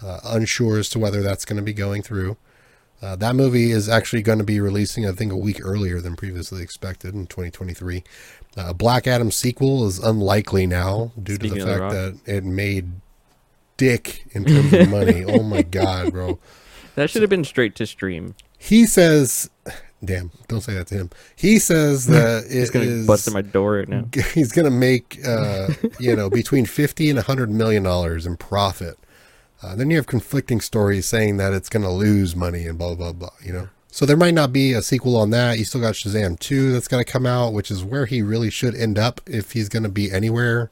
[0.02, 2.38] uh, unsure as to whether that's going to be going through.
[3.02, 6.16] Uh, that movie is actually going to be releasing, I think, a week earlier than
[6.16, 8.04] previously expected in 2023.
[8.58, 12.36] Uh, a Black Adam sequel is unlikely now due Speaking to the fact the that
[12.36, 12.92] it made
[13.78, 15.24] dick in terms of money.
[15.28, 16.40] oh my god, bro!
[16.96, 18.36] That should have been straight to stream.
[18.58, 19.50] He says
[20.04, 21.10] Damn, don't say that to him.
[21.36, 24.06] He says that he's going to bust in my door right now.
[24.34, 25.70] He's going to make, uh,
[26.00, 28.98] you know, between fifty and hundred million dollars in profit.
[29.62, 32.96] Uh, then you have conflicting stories saying that it's going to lose money and blah
[32.96, 33.30] blah blah.
[33.44, 35.58] You know, so there might not be a sequel on that.
[35.58, 38.50] You still got Shazam two that's going to come out, which is where he really
[38.50, 40.72] should end up if he's going to be anywhere.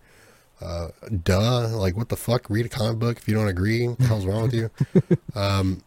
[0.59, 0.89] Uh,
[1.23, 2.49] duh, like what the fuck?
[2.49, 3.87] Read a comic book if you don't agree.
[3.87, 4.69] What the hell's wrong with you?
[5.35, 5.83] Um,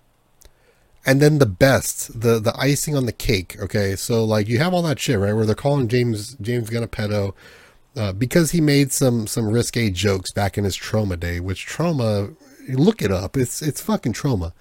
[1.06, 3.56] and then the best, the the icing on the cake.
[3.60, 6.82] Okay, so like you have all that shit right where they're calling James James Gunn
[6.82, 7.32] a pedo
[7.97, 11.40] uh, because he made some some risque jokes back in his Troma day.
[11.40, 12.36] Which Troma,
[12.79, 13.37] look it up.
[13.37, 14.53] It's it's fucking Troma.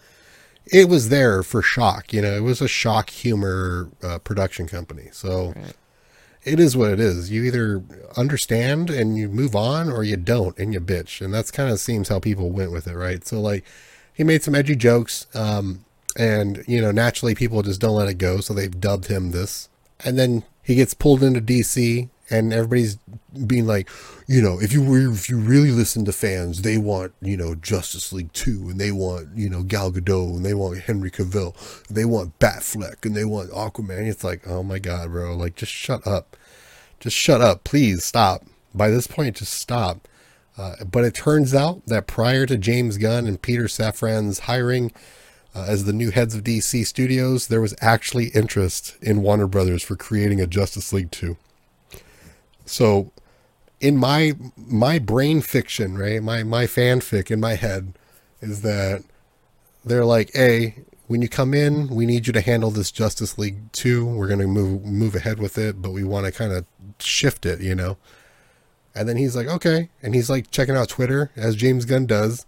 [0.66, 2.14] It was there for shock.
[2.14, 5.10] You know, it was a shock humor uh, production company.
[5.12, 5.54] So.
[5.56, 5.74] Right.
[6.46, 7.30] It is what it is.
[7.30, 7.84] You either
[8.16, 11.82] understand and you move on, or you don't and you bitch, and that's kind of
[11.82, 13.28] seems how people went with it, right?
[13.28, 13.66] So like,
[14.20, 15.28] he made some edgy jokes.
[15.34, 15.86] Um,
[16.18, 18.42] and, you know, naturally people just don't let it go.
[18.42, 19.70] So they've dubbed him this.
[20.04, 22.98] And then he gets pulled into DC and everybody's
[23.46, 23.90] being like,
[24.28, 28.12] you know, if you if you really listen to fans, they want you know Justice
[28.14, 31.56] League two, and they want you know Gal Gadot, and they want Henry Cavill,
[31.88, 34.08] they want Batfleck, and they want Aquaman.
[34.08, 36.38] It's like, oh my god, bro, like just shut up,
[37.00, 38.44] just shut up, please stop.
[38.74, 40.08] By this point, just stop.
[40.58, 44.92] Uh, but it turns out that prior to James Gunn and Peter Safran's hiring
[45.56, 49.84] uh, as the new heads of DC Studios, there was actually interest in Warner Brothers
[49.84, 51.38] for creating a Justice League 2.
[52.70, 53.12] So,
[53.82, 57.94] in my my brain fiction, right, my my fanfic in my head
[58.42, 59.04] is that
[59.84, 63.72] they're like, "Hey, when you come in, we need you to handle this Justice League
[63.72, 64.06] 2.
[64.06, 66.66] We're going to move move ahead with it, but we want to kind of
[67.00, 67.98] shift it, you know."
[68.96, 69.90] And then he's like, okay.
[70.02, 72.46] And he's like checking out Twitter as James Gunn does.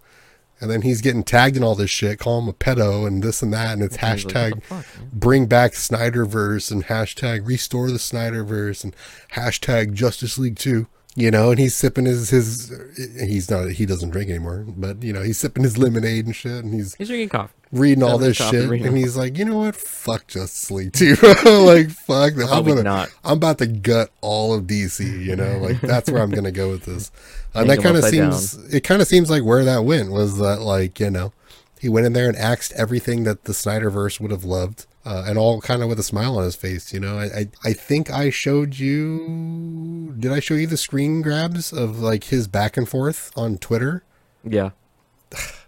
[0.62, 3.42] And then he's getting tagged in all this shit, call him a pedo and this
[3.42, 3.72] and that.
[3.72, 8.94] And it's hashtag like, fuck, bring back Snyderverse and hashtag restore the Snyderverse and
[9.32, 12.72] hashtag Justice League 2 you know, and he's sipping his his.
[13.20, 13.72] He's not.
[13.72, 16.94] He doesn't drink anymore, but you know, he's sipping his lemonade and shit, and he's
[16.94, 19.74] he's drinking coffee, reading all this shit, and he's like, you know what?
[19.74, 21.14] Fuck Justice League too.
[21.44, 22.34] like fuck.
[22.34, 22.82] I'm gonna.
[22.82, 23.08] Not.
[23.24, 25.00] I'm about to gut all of DC.
[25.24, 27.10] You know, like that's where I'm gonna go with this.
[27.54, 28.52] And that kind of seems.
[28.52, 28.66] Down.
[28.72, 31.34] It kind of seems like where that went was that like you know,
[31.78, 35.36] he went in there and axed everything that the Snyderverse would have loved uh, and
[35.36, 36.94] all kind of with a smile on his face.
[36.94, 40.14] You know, I, I, I think I showed you.
[40.18, 44.02] Did I show you the screen grabs of like his back and forth on Twitter?
[44.42, 44.70] Yeah.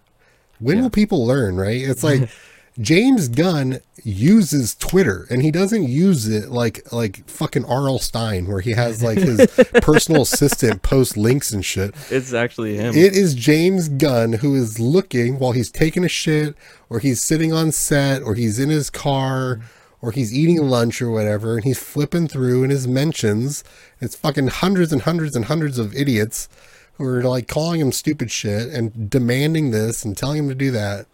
[0.58, 0.82] when yeah.
[0.82, 1.56] will people learn?
[1.56, 1.80] Right?
[1.80, 2.30] It's like
[2.80, 8.00] James Gunn uses Twitter and he doesn't use it like like fucking R.L.
[8.00, 11.94] Stine where he has like his personal assistant post links and shit.
[12.10, 12.94] It's actually him.
[12.94, 16.56] It is James Gunn who is looking while he's taking a shit
[16.90, 19.60] or he's sitting on set or he's in his car
[20.02, 23.62] or he's eating lunch or whatever and he's flipping through in his mentions.
[24.00, 26.48] It's fucking hundreds and hundreds and hundreds of idiots
[26.96, 30.70] who are like calling him stupid shit and demanding this and telling him to do
[30.70, 31.06] that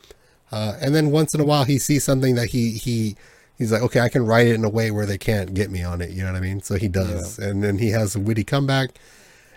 [0.52, 3.16] uh, and then once in a while, he sees something that he he
[3.56, 5.82] he's like, okay, I can write it in a way where they can't get me
[5.82, 6.10] on it.
[6.10, 6.60] You know what I mean?
[6.60, 7.46] So he does, yeah.
[7.46, 8.90] and then he has a witty comeback,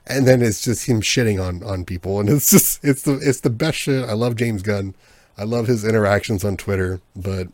[0.05, 3.39] and then it's just him shitting on on people, and it's just it's the it's
[3.39, 4.07] the best shit.
[4.07, 4.93] I love James Gunn.
[5.35, 7.47] I love his interactions on Twitter, but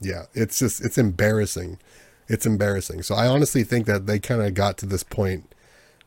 [0.00, 1.78] yeah, it's just it's embarrassing.
[2.28, 3.02] It's embarrassing.
[3.02, 5.52] So I honestly think that they kind of got to this point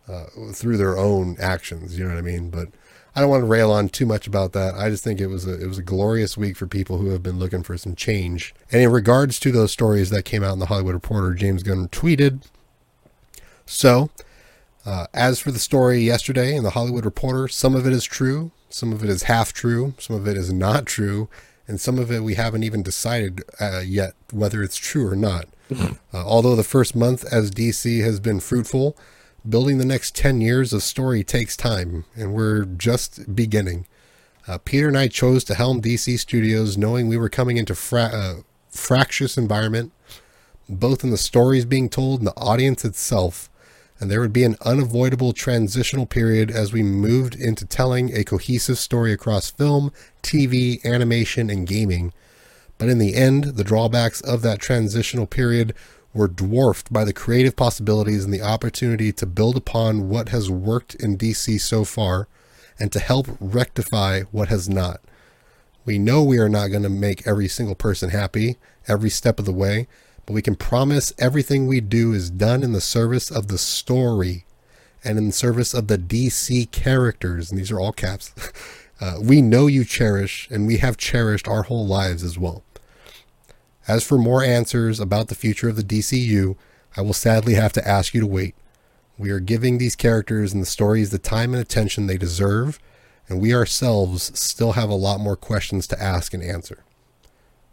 [0.08, 1.98] uh, through their own actions.
[1.98, 2.50] You know what I mean?
[2.50, 2.70] But
[3.16, 4.76] I don't want to rail on too much about that.
[4.76, 7.22] I just think it was a it was a glorious week for people who have
[7.22, 8.56] been looking for some change.
[8.72, 11.88] And in regards to those stories that came out in the Hollywood Reporter, James Gunn
[11.90, 12.44] tweeted.
[13.66, 14.10] So,
[14.86, 18.52] uh, as for the story yesterday in the Hollywood Reporter, some of it is true,
[18.70, 21.30] some of it is half true, some of it is not true,
[21.68, 25.46] and some of it we haven't even decided uh, yet whether it's true or not.
[25.80, 28.98] uh, although the first month as DC has been fruitful,
[29.48, 33.86] Building the next 10 years of story takes time, and we're just beginning.
[34.48, 38.11] Uh, Peter and I chose to helm DC Studios knowing we were coming into fra-
[38.14, 38.34] uh,
[38.70, 39.91] fractious environment,
[40.70, 43.49] both in the stories being told and the audience itself,
[43.99, 48.78] and there would be an unavoidable transitional period as we moved into telling a cohesive
[48.78, 49.91] story across film,
[50.22, 52.14] TV, animation, and gaming.
[52.78, 55.74] But in the end, the drawbacks of that transitional period
[56.14, 60.95] were dwarfed by the creative possibilities and the opportunity to build upon what has worked
[60.95, 62.27] in DC so far
[62.80, 65.02] and to help rectify what has not.
[65.85, 68.57] We know we are not going to make every single person happy
[68.88, 69.88] every step of the way,
[70.26, 74.45] but we can promise everything we do is done in the service of the story
[75.03, 77.52] and in the service of the DC characters.
[77.52, 78.34] And these are all caps.
[79.02, 82.64] Uh, we know you cherish, and we have cherished our whole lives as well.
[83.88, 86.55] As for more answers about the future of the DCU,
[86.95, 88.55] I will sadly have to ask you to wait.
[89.18, 92.80] We are giving these characters and the stories the time and attention they deserve,
[93.27, 96.84] and we ourselves still have a lot more questions to ask and answer.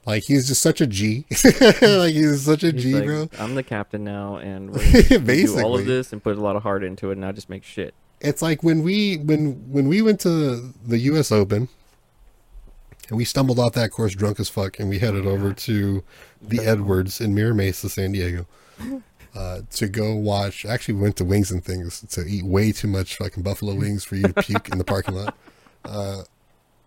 [0.06, 1.26] Like he's just such a G.
[1.82, 3.28] like he's such a he's G, like, bro.
[3.38, 6.62] I'm the captain now, and we're do all of this and put a lot of
[6.62, 7.94] heart into it, and not just make shit.
[8.20, 11.30] It's like when we when when we went to the U.S.
[11.30, 11.68] Open
[13.10, 16.02] and we stumbled off that course drunk as fuck, and we headed over to
[16.40, 18.46] the Edwards in Mira Mesa, San Diego,
[19.34, 20.64] uh, to go watch.
[20.64, 24.04] Actually, we went to Wings and Things to eat way too much fucking buffalo wings
[24.04, 25.36] for you to puke in the parking lot.
[25.82, 26.24] Uh,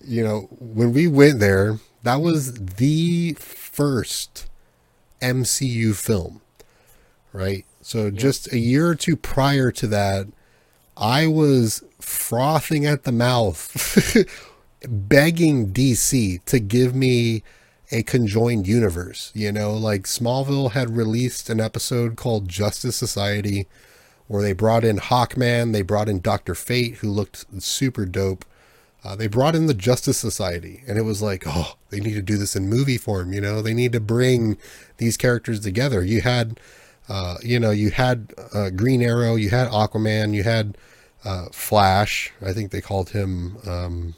[0.05, 4.47] you know, when we went there, that was the first
[5.19, 6.41] MCU film,
[7.33, 7.65] right?
[7.81, 10.27] So just a year or two prior to that,
[10.95, 13.71] I was frothing at the mouth
[14.87, 17.43] begging DC to give me
[17.91, 19.31] a conjoined universe.
[19.33, 23.67] You know, like Smallville had released an episode called Justice Society
[24.27, 28.45] where they brought in Hawkman, they brought in Doctor Fate, who looked super dope.
[29.03, 32.21] Uh, they brought in the Justice Society, and it was like, oh, they need to
[32.21, 33.33] do this in movie form.
[33.33, 34.57] You know, they need to bring
[34.97, 36.03] these characters together.
[36.03, 36.59] You had,
[37.09, 40.77] uh, you know, you had uh, Green Arrow, you had Aquaman, you had
[41.25, 42.31] uh, Flash.
[42.41, 44.15] I think they called him um,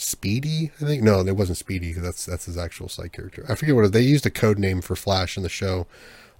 [0.00, 0.70] Speedy.
[0.80, 3.44] I think no, it wasn't Speedy because that's that's his actual side character.
[3.48, 5.86] I forget what they used a code name for Flash in the show.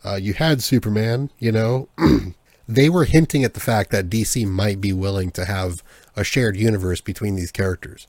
[0.05, 1.31] Uh, you had Superman.
[1.39, 1.89] You know,
[2.69, 5.83] they were hinting at the fact that DC might be willing to have
[6.15, 8.07] a shared universe between these characters.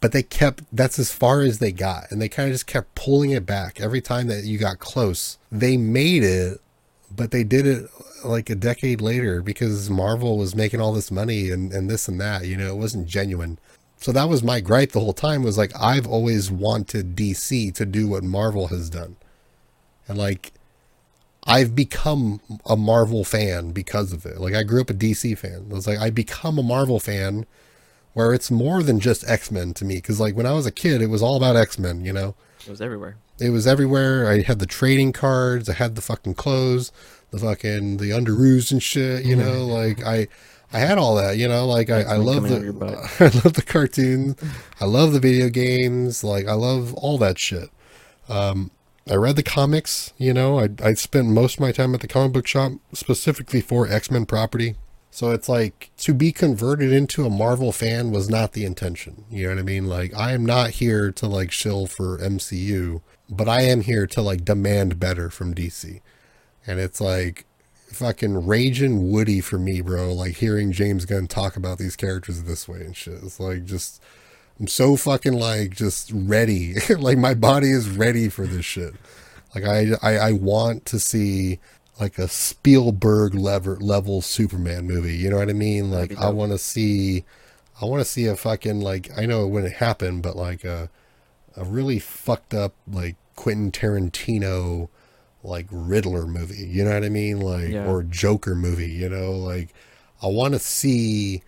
[0.00, 2.10] But they kept, that's as far as they got.
[2.10, 3.80] And they kind of just kept pulling it back.
[3.80, 6.60] Every time that you got close, they made it,
[7.14, 7.86] but they did it
[8.24, 12.20] like a decade later because Marvel was making all this money and, and this and
[12.20, 12.46] that.
[12.46, 13.58] You know, it wasn't genuine.
[13.98, 17.84] So that was my gripe the whole time was like, I've always wanted DC to
[17.84, 19.16] do what Marvel has done.
[20.06, 20.52] And like,
[21.48, 24.38] I've become a Marvel fan because of it.
[24.38, 25.66] Like I grew up a DC fan.
[25.70, 27.46] I was like I become a Marvel fan
[28.12, 31.00] where it's more than just X-Men to me cuz like when I was a kid
[31.00, 32.34] it was all about X-Men, you know.
[32.66, 33.16] It was everywhere.
[33.38, 34.28] It was everywhere.
[34.28, 36.92] I had the trading cards, I had the fucking clothes,
[37.30, 39.48] the fucking the underoos and shit, you mm-hmm.
[39.48, 40.28] know, like I
[40.72, 42.56] I had all that, you know, like I, I love the
[43.20, 44.36] I love the cartoons.
[44.80, 47.70] I love the video games, like I love all that shit.
[48.28, 48.70] Um
[49.10, 52.08] I read the comics, you know, I, I spent most of my time at the
[52.08, 54.76] comic book shop specifically for X Men property.
[55.10, 59.24] So it's like to be converted into a Marvel fan was not the intention.
[59.30, 59.86] You know what I mean?
[59.86, 64.22] Like, I am not here to like shill for MCU, but I am here to
[64.22, 66.00] like demand better from DC.
[66.66, 67.46] And it's like
[67.90, 70.12] fucking raging Woody for me, bro.
[70.12, 73.22] Like hearing James Gunn talk about these characters this way and shit.
[73.22, 74.02] It's like just
[74.60, 76.74] I'm so fucking like just ready.
[76.98, 78.94] like my body is ready for this shit.
[79.54, 81.58] Like I, I, I want to see
[82.00, 85.16] like a Spielberg level level Superman movie.
[85.16, 85.90] You know what I mean?
[85.90, 87.24] Like I want to see,
[87.80, 90.90] I want to see a fucking like I know it wouldn't happen, but like a
[91.56, 94.88] a really fucked up like Quentin Tarantino
[95.42, 96.66] like Riddler movie.
[96.66, 97.40] You know what I mean?
[97.40, 97.86] Like yeah.
[97.86, 98.90] or Joker movie.
[98.90, 99.74] You know, like
[100.22, 101.42] I want to see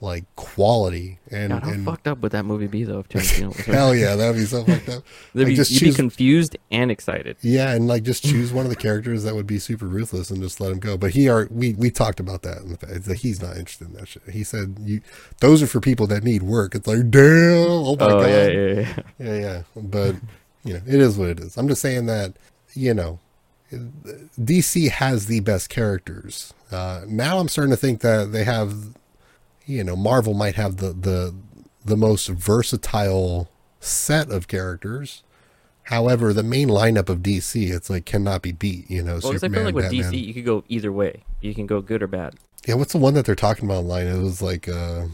[0.00, 3.48] like quality and, God, how and fucked up would that movie be though if Tarantino
[3.56, 5.02] was hell yeah that'd be so fucked up.
[5.34, 7.36] Like, be, just you'd choose, be confused and excited.
[7.40, 10.42] Yeah and like just choose one of the characters that would be super ruthless and
[10.42, 10.96] just let him go.
[10.96, 13.88] But he are we we talked about that in the fact that he's not interested
[13.88, 14.22] in that shit.
[14.30, 15.00] He said you
[15.40, 16.74] those are for people that need work.
[16.74, 18.28] It's like damn oh my oh, god.
[18.28, 18.96] yeah, yeah, yeah.
[19.18, 19.62] Yeah yeah.
[19.74, 20.16] But
[20.64, 21.56] you know it is what it is.
[21.56, 22.34] I'm just saying that
[22.74, 23.18] you know
[23.72, 26.52] DC has the best characters.
[26.70, 28.94] Uh, now I'm starting to think that they have
[29.66, 31.34] you know, Marvel might have the the
[31.84, 33.48] the most versatile
[33.80, 35.22] set of characters.
[35.84, 38.90] However, the main lineup of DC, it's like cannot be beat.
[38.90, 40.12] You know, well, Superman, I feel like with Batman.
[40.12, 41.24] DC, you could go either way.
[41.40, 42.34] You can go good or bad.
[42.66, 44.06] Yeah, what's the one that they're talking about online?
[44.06, 45.04] It was like, uh,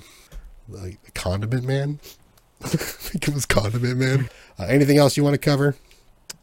[0.68, 1.98] like Condiment Man.
[2.64, 4.30] I think it was Condiment Man.
[4.58, 5.74] Uh, anything else you want to cover?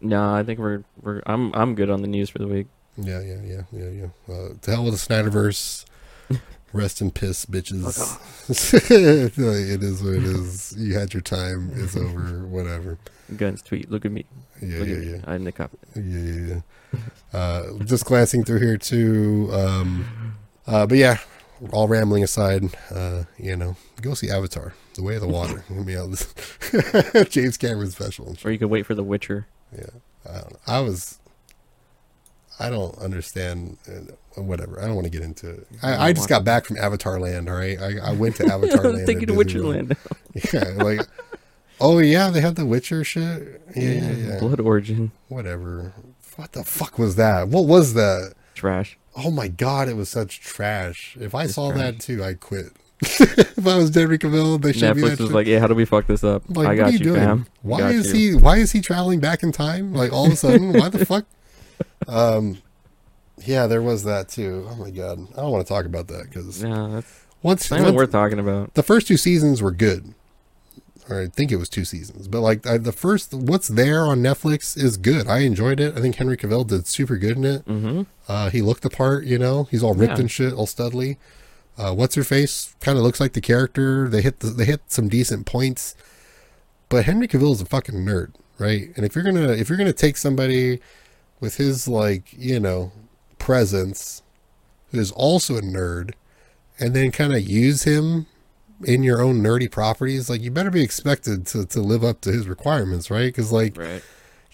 [0.02, 2.68] No, I think we're we're I'm I'm good on the news for the week.
[2.98, 4.34] Yeah, yeah, yeah, yeah, yeah.
[4.34, 5.86] Uh, to hell with the Snyderverse.
[6.74, 8.20] Rest in piss, bitches.
[8.92, 10.76] it is what it is.
[10.78, 11.72] You had your time.
[11.76, 12.46] It's over.
[12.46, 12.98] Whatever.
[13.36, 13.90] Gunn's tweet.
[13.90, 14.26] Look at me.
[14.62, 15.18] Yeah, Look yeah, yeah.
[15.26, 15.72] I'm the cop.
[15.96, 16.56] Yeah, yeah,
[16.94, 17.00] yeah.
[17.34, 19.50] Uh, just glancing through here too.
[19.54, 21.20] Um, uh, but yeah,
[21.72, 25.64] all rambling aside, uh, you know, go see Avatar: The Way of the Water.
[25.70, 28.36] Let me out James Cameron special.
[28.44, 29.48] Or you could wait for The Witcher.
[29.76, 29.90] Yeah,
[30.68, 31.20] I, I was.
[32.60, 33.78] I don't understand.
[33.88, 34.80] Uh, whatever.
[34.80, 35.68] I don't want to get into it.
[35.82, 37.50] I, I just got back from Avatar Land.
[37.50, 39.06] All right, I, I went to Avatar Land.
[39.06, 39.96] Thinking of Witcher Land.
[40.54, 41.02] yeah, like,
[41.80, 43.62] oh yeah, they had the Witcher shit.
[43.76, 44.40] Yeah, yeah, yeah.
[44.40, 45.12] Blood Origin.
[45.28, 45.94] Whatever.
[46.36, 47.48] What the fuck was that?
[47.48, 48.34] What was that?
[48.54, 48.98] Trash.
[49.16, 51.18] Oh my god, it was such trash.
[51.20, 51.82] If I it's saw trash.
[51.82, 52.74] that too, I'd quit.
[53.02, 55.32] if I was Henry Cavill, they should Netflix was shit.
[55.32, 56.44] like, "Yeah, how do we fuck this up?
[56.50, 57.46] Like, I got you, you fam.
[57.62, 58.32] Why is you.
[58.32, 58.36] he?
[58.36, 59.94] Why is he traveling back in time?
[59.94, 61.26] Like all of a sudden, why the fuck?
[62.08, 62.60] Um,
[63.46, 64.68] yeah, there was that too.
[64.70, 67.82] Oh my god, I don't want to talk about that because yeah, that's once not
[67.82, 68.74] once, worth talking about.
[68.74, 70.16] The first two seasons were good,
[71.10, 74.20] or I think it was two seasons, but like I, the first, what's there on
[74.20, 75.28] Netflix is good.
[75.28, 75.96] I enjoyed it.
[75.96, 77.66] I think Henry Cavill did super good in it.
[77.66, 78.04] Mm-hmm.
[78.28, 79.66] Uh, he looked the part, you know.
[79.66, 80.22] He's all ripped yeah.
[80.22, 81.18] and shit, all studly.
[81.78, 82.76] Uh, what's her face?
[82.80, 84.10] Kind of looks like the character.
[84.10, 85.96] They hit the, they hit some decent points,
[86.90, 88.90] but Henry Cavill is a fucking nerd, right?
[88.96, 90.80] And if you're gonna if you're gonna take somebody
[91.40, 92.92] with his like you know
[93.38, 94.24] presence,
[94.92, 96.14] who is also a nerd,
[96.80, 98.26] and then kind of use him
[98.84, 102.32] in your own nerdy properties, like you better be expected to, to live up to
[102.32, 103.28] his requirements, right?
[103.28, 104.04] Because like right.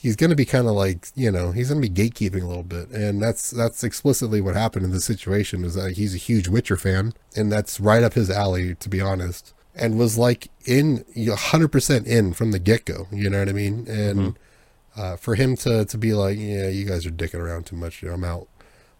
[0.04, 2.46] He's going to be kind of like you know he's going to be gatekeeping a
[2.46, 2.90] little bit.
[2.90, 6.76] And that's that's explicitly what happened in this situation is that he's a huge witcher
[6.76, 9.54] fan and that's right up his alley to be honest.
[9.76, 13.88] And was like in 100% in from the get-go you know what i mean?
[13.88, 15.02] And mm-hmm.
[15.02, 18.04] uh, for him to to be like yeah you guys are dicking around too much
[18.04, 18.48] i'm out.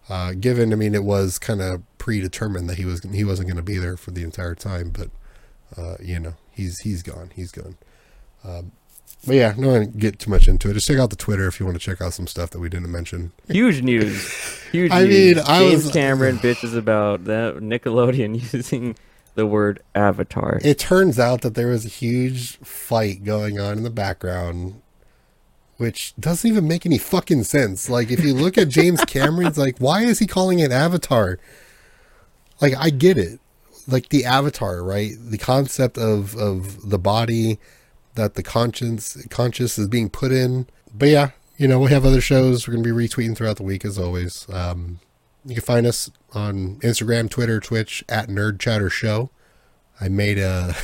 [0.08, 3.56] Uh, given i mean it was kind of predetermined that he was he wasn't going
[3.56, 5.10] to be there for the entire time but
[5.76, 7.76] uh, you know he's he's gone he's gone.
[8.42, 8.72] Um,
[9.26, 10.74] but yeah, no one get too much into it.
[10.74, 12.68] Just check out the Twitter if you want to check out some stuff that we
[12.68, 13.32] didn't mention.
[13.48, 14.62] Huge news.
[14.70, 15.36] Huge I news.
[15.36, 18.96] mean, I James was, Cameron bitches about that Nickelodeon using
[19.34, 20.60] the word avatar.
[20.62, 24.80] It turns out that there was a huge fight going on in the background,
[25.76, 27.88] which doesn't even make any fucking sense.
[27.88, 31.38] Like, if you look at James Cameron's, like, why is he calling it Avatar?
[32.60, 33.40] Like, I get it.
[33.86, 35.12] Like the Avatar, right?
[35.18, 37.58] The concept of of the body
[38.14, 40.66] that the conscience conscious is being put in.
[40.92, 43.84] But yeah, you know, we have other shows we're gonna be retweeting throughout the week
[43.84, 44.46] as always.
[44.50, 45.00] Um,
[45.44, 49.30] you can find us on Instagram, Twitter, Twitch at Nerd Chatter Show.
[50.00, 50.74] I made a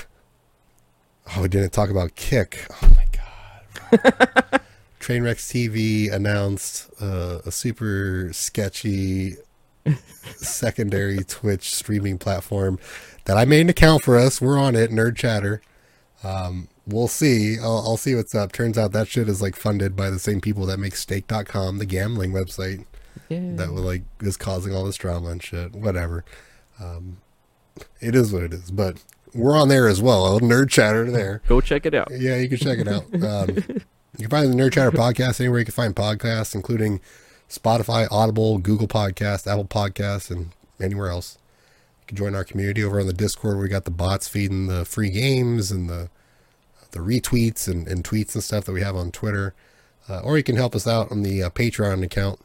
[1.36, 2.66] oh, we didn't talk about Kick.
[2.82, 4.60] Oh my god.
[5.00, 9.36] Trainwrecks TV announced uh, a super sketchy
[10.36, 12.78] secondary Twitch streaming platform
[13.24, 14.40] that I made an account for us.
[14.40, 15.62] We're on it, Nerd Chatter.
[16.22, 17.58] Um, we'll see.
[17.58, 18.52] I'll, I'll, see what's up.
[18.52, 21.86] Turns out that shit is like funded by the same people that make stake.com, the
[21.86, 22.84] gambling website
[23.28, 23.52] yeah.
[23.54, 25.72] that will like is causing all this drama and shit.
[25.72, 26.24] Whatever.
[26.78, 27.18] Um,
[28.00, 29.02] it is what it is, but
[29.34, 30.36] we're on there as well.
[30.36, 31.42] A nerd Chatter there.
[31.46, 32.08] Go check it out.
[32.10, 33.04] Yeah, you can check it out.
[33.20, 33.56] Um,
[34.18, 37.00] you can find the Nerd Chatter podcast anywhere you can find podcasts, including
[37.48, 41.38] Spotify, Audible, Google Podcast, Apple Podcasts, and anywhere else.
[42.10, 43.60] Can join our community over on the Discord.
[43.60, 46.10] We got the bots feeding the free games and the
[46.90, 49.54] the retweets and, and tweets and stuff that we have on Twitter.
[50.08, 52.40] Uh, or you can help us out on the uh, Patreon account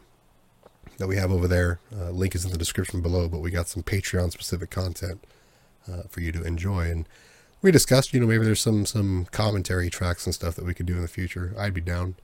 [0.99, 1.79] that we have over there.
[1.91, 5.23] Uh, link is in the description below, but we got some Patreon specific content
[5.91, 6.91] uh, for you to enjoy.
[6.91, 7.09] And
[7.63, 10.85] we discussed, you know, maybe there's some some commentary tracks and stuff that we could
[10.85, 11.55] do in the future.
[11.57, 12.17] I'd be down.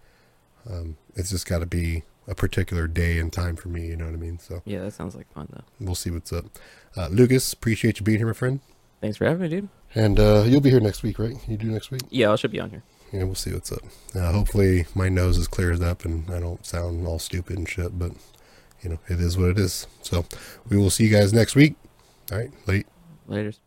[0.70, 3.88] Um, it's just got to be a particular day and time for me.
[3.88, 4.40] You know what I mean?
[4.40, 5.64] So yeah, that sounds like fun though.
[5.80, 6.46] We'll see what's up.
[6.96, 8.62] Uh, Lucas, appreciate you being here, my friend.
[9.02, 9.70] Thanks for having me, dude.
[9.94, 11.36] And uh, you'll be here next week, right?
[11.48, 12.02] You do next week?
[12.10, 12.84] Yeah, I should be on here.
[13.12, 13.82] Yeah, we'll see what's up.
[14.16, 18.00] Uh, hopefully, my nose is cleared up and I don't sound all stupid and shit.
[18.00, 18.14] But
[18.82, 19.86] you know, it is what it is.
[20.02, 20.26] So
[20.70, 21.76] we will see you guys next week.
[22.32, 22.88] All right, late.
[23.28, 23.60] Later's.